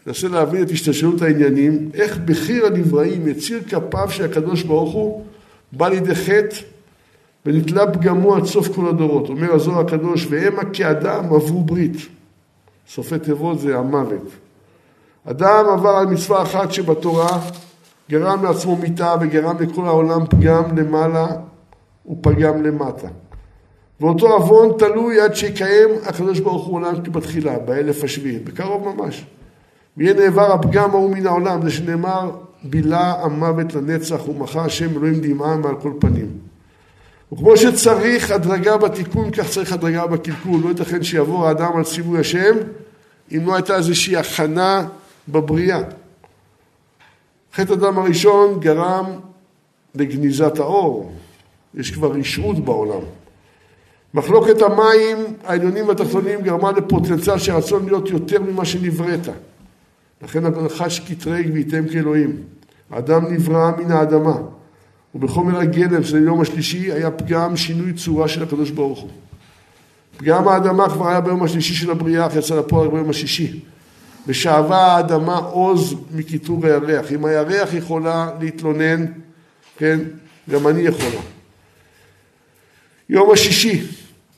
ננסה 0.07 0.29
להבין 0.29 0.63
את 0.63 0.71
השתלשלות 0.71 1.23
העניינים, 1.23 1.91
איך 1.95 2.19
בחיר 2.19 2.67
הנבראים, 2.67 3.29
יציר 3.29 3.63
כפיו 3.63 4.11
של 4.11 4.25
הקדוש 4.25 4.63
ברוך 4.63 4.93
הוא, 4.93 5.25
בא 5.73 5.89
לידי 5.89 6.15
חטא 6.15 6.57
ונתלה 7.47 7.93
פגמו 7.93 8.37
עד 8.37 8.45
סוף 8.45 8.75
כל 8.75 8.89
הדורות. 8.89 9.29
אומר 9.29 9.55
הזוהר 9.55 9.81
הקדוש, 9.81 10.27
והמה 10.31 10.63
כאדם 10.73 11.25
עברו 11.25 11.63
ברית. 11.63 12.16
סופי 12.89 13.19
תיבות 13.19 13.59
זה 13.61 13.79
המוות. 13.79 14.29
אדם 15.25 15.65
עבר 15.73 15.89
על 15.89 16.07
מצווה 16.07 16.43
אחת 16.43 16.73
שבתורה, 16.73 17.41
גרם 18.11 18.45
לעצמו 18.45 18.77
מיתה 18.77 19.15
וגרם 19.21 19.57
לכל 19.61 19.87
העולם 19.87 20.27
פגם 20.27 20.79
למעלה 20.79 21.27
ופגם 22.11 22.63
למטה. 22.63 23.09
ואותו 24.01 24.33
עוון 24.33 24.79
תלוי 24.79 25.21
עד 25.21 25.35
שיקיים 25.35 25.89
הקדוש 26.07 26.41
ברוך 26.41 26.67
הוא 26.67 26.77
עולם 26.77 27.05
כבתחילה, 27.05 27.59
באלף 27.59 28.05
השביעי, 28.05 28.39
בקרוב 28.39 28.95
ממש. 28.95 29.27
ויהיה 29.97 30.15
נעבר 30.15 30.53
הפגם 30.53 30.91
ההוא 30.91 31.11
מן 31.11 31.27
העולם, 31.27 31.63
זה 31.63 31.71
שנאמר, 31.71 32.31
בילה 32.65 33.13
המוות 33.23 33.75
לנצח 33.75 34.29
ומחה 34.29 34.65
השם 34.65 34.91
אלוהים 34.91 35.21
דמעה 35.21 35.57
מעל 35.57 35.75
כל 35.81 35.93
פנים. 35.99 36.46
וכמו 37.33 37.57
שצריך 37.57 38.31
הדרגה 38.31 38.77
בתיקון, 38.77 39.31
כך 39.31 39.49
צריך 39.49 39.73
הדרגה 39.73 40.07
בקלקול. 40.07 40.61
לא 40.65 40.69
ייתכן 40.69 41.03
שיעבור 41.03 41.49
האדם 41.49 41.77
על 41.77 41.85
ציווי 41.85 42.21
השם, 42.21 42.57
אם 43.33 43.47
לא 43.47 43.55
הייתה 43.55 43.77
איזושהי 43.77 44.17
הכנה 44.17 44.89
בבריאה. 45.29 45.81
חטא 47.55 47.73
הדם 47.73 47.99
הראשון 47.99 48.61
גרם 48.61 49.07
לגניזת 49.95 50.59
האור. 50.59 51.13
יש 51.75 51.91
כבר 51.91 52.13
רשעות 52.13 52.65
בעולם. 52.65 53.01
מחלוקת 54.15 54.63
המים 54.63 55.17
העליונים 55.45 55.89
והתחתונים 55.89 56.41
גרמה 56.43 56.73
לפוטנציאל 56.73 57.39
של 57.39 57.53
רצון 57.53 57.87
להיות 57.87 58.09
יותר 58.09 58.43
ממה 58.43 58.65
שנבראת. 58.65 59.29
לכן 60.23 60.45
הנחש 60.45 61.01
קטרג 61.01 61.51
וייתם 61.53 61.89
כאלוהים. 61.89 62.37
האדם 62.91 63.33
נברא 63.33 63.71
מן 63.79 63.93
האדמה, 63.93 64.37
ובחומר 65.17 65.61
הגלם 65.61 66.05
של 66.05 66.17
היום 66.17 66.41
השלישי 66.41 66.93
היה 66.93 67.11
פגם 67.11 67.57
שינוי 67.57 67.93
צורה 67.93 68.29
של 68.29 68.43
הקדוש 68.43 68.71
ברוך 68.71 69.01
הוא. 69.01 69.11
פגם 70.17 70.49
האדמה 70.49 70.89
כבר 70.89 71.09
היה 71.09 71.21
ביום 71.21 71.43
השלישי 71.43 71.75
של 71.75 71.91
הבריאה, 71.91 72.27
אך 72.27 72.37
יצא 72.37 72.59
לפועל 72.59 72.89
ביום 72.89 73.11
השישי. 73.11 73.61
ושאבה 74.27 74.77
האדמה 74.77 75.37
עוז 75.37 75.95
מקיטור 76.15 76.67
הירח. 76.67 77.13
אם 77.13 77.25
הירח 77.25 77.75
יכולה 77.75 78.31
להתלונן, 78.41 79.07
כן, 79.77 80.01
גם 80.51 80.69
אני 80.69 80.81
יכולה. 80.81 81.21
יום 83.09 83.31
השישי, 83.31 83.83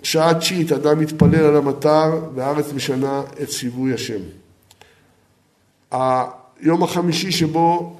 שעה 0.02 0.34
תשיעית, 0.34 0.72
אדם 0.72 1.00
מתפלל 1.00 1.44
על 1.44 1.56
המטר 1.56 2.20
והארץ 2.34 2.72
משנה 2.72 3.22
את 3.42 3.48
ציווי 3.48 3.94
השם. 3.94 4.20
היום 5.90 6.82
החמישי 6.82 7.32
שבו 7.32 7.97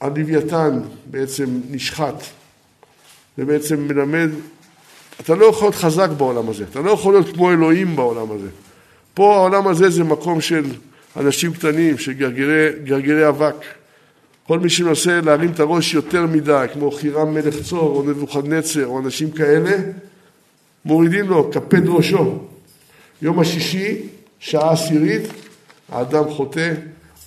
הלוויתן 0.00 0.80
בעצם 1.10 1.60
נשחט, 1.70 2.14
זה 3.36 3.44
בעצם 3.44 3.88
מלמד, 3.88 4.28
אתה 5.20 5.34
לא 5.34 5.46
יכול 5.46 5.66
להיות 5.66 5.74
חזק 5.74 6.08
בעולם 6.16 6.48
הזה, 6.48 6.64
אתה 6.70 6.80
לא 6.80 6.90
יכול 6.90 7.14
להיות 7.14 7.34
כמו 7.34 7.50
אלוהים 7.50 7.96
בעולם 7.96 8.30
הזה. 8.32 8.48
פה 9.14 9.36
העולם 9.36 9.68
הזה 9.68 9.90
זה 9.90 10.04
מקום 10.04 10.40
של 10.40 10.64
אנשים 11.16 11.52
קטנים, 11.52 11.98
של 11.98 12.12
גרגרי, 12.12 12.68
גרגרי 12.84 13.28
אבק. 13.28 13.54
כל 14.46 14.58
מי 14.58 14.70
שמנסה 14.70 15.20
להרים 15.20 15.50
את 15.50 15.60
הראש 15.60 15.94
יותר 15.94 16.26
מדי, 16.26 16.66
כמו 16.72 16.90
חירם 16.90 17.34
מלך 17.34 17.62
צור 17.62 17.96
או 17.96 18.02
נבוכדנצר 18.02 18.86
או 18.86 18.98
אנשים 18.98 19.30
כאלה, 19.30 19.76
מורידים 20.84 21.28
לו, 21.28 21.50
קפד 21.50 21.88
ראשו. 21.88 22.38
יום 23.22 23.40
השישי, 23.40 24.02
שעה 24.38 24.72
עשירית, 24.72 25.22
האדם 25.88 26.30
חוטא, 26.30 26.72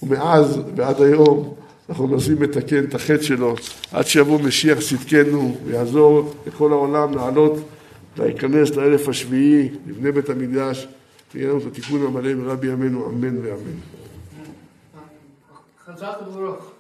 ומאז 0.04 0.60
ועד 0.76 1.02
היום 1.02 1.56
אנחנו 1.90 2.08
מנסים 2.08 2.42
לתקן 2.42 2.84
את 2.84 2.96
החטא 2.96 3.22
שלו, 3.22 3.56
עד 3.92 4.08
שיבוא 4.08 4.40
משיח 4.42 4.78
צדקנו 4.80 5.58
ויעזור 5.66 6.34
לכל 6.48 6.72
העולם 6.72 7.14
לעלות, 7.14 7.54
להיכנס 8.18 8.76
לאלף 8.76 9.08
השביעי, 9.08 9.70
לבני 9.88 10.12
בית 10.12 10.30
המקדש, 10.30 10.88
ויהיה 11.34 11.50
לנו 11.50 11.58
את 11.58 11.66
התיקון 11.66 12.06
המלא 12.06 12.34
ברבי 12.34 12.68
ימינו, 12.68 13.10
אמן 13.10 13.38
ואמן. 13.38 13.80
חזק 15.86 16.18
וברוך. 16.28 16.79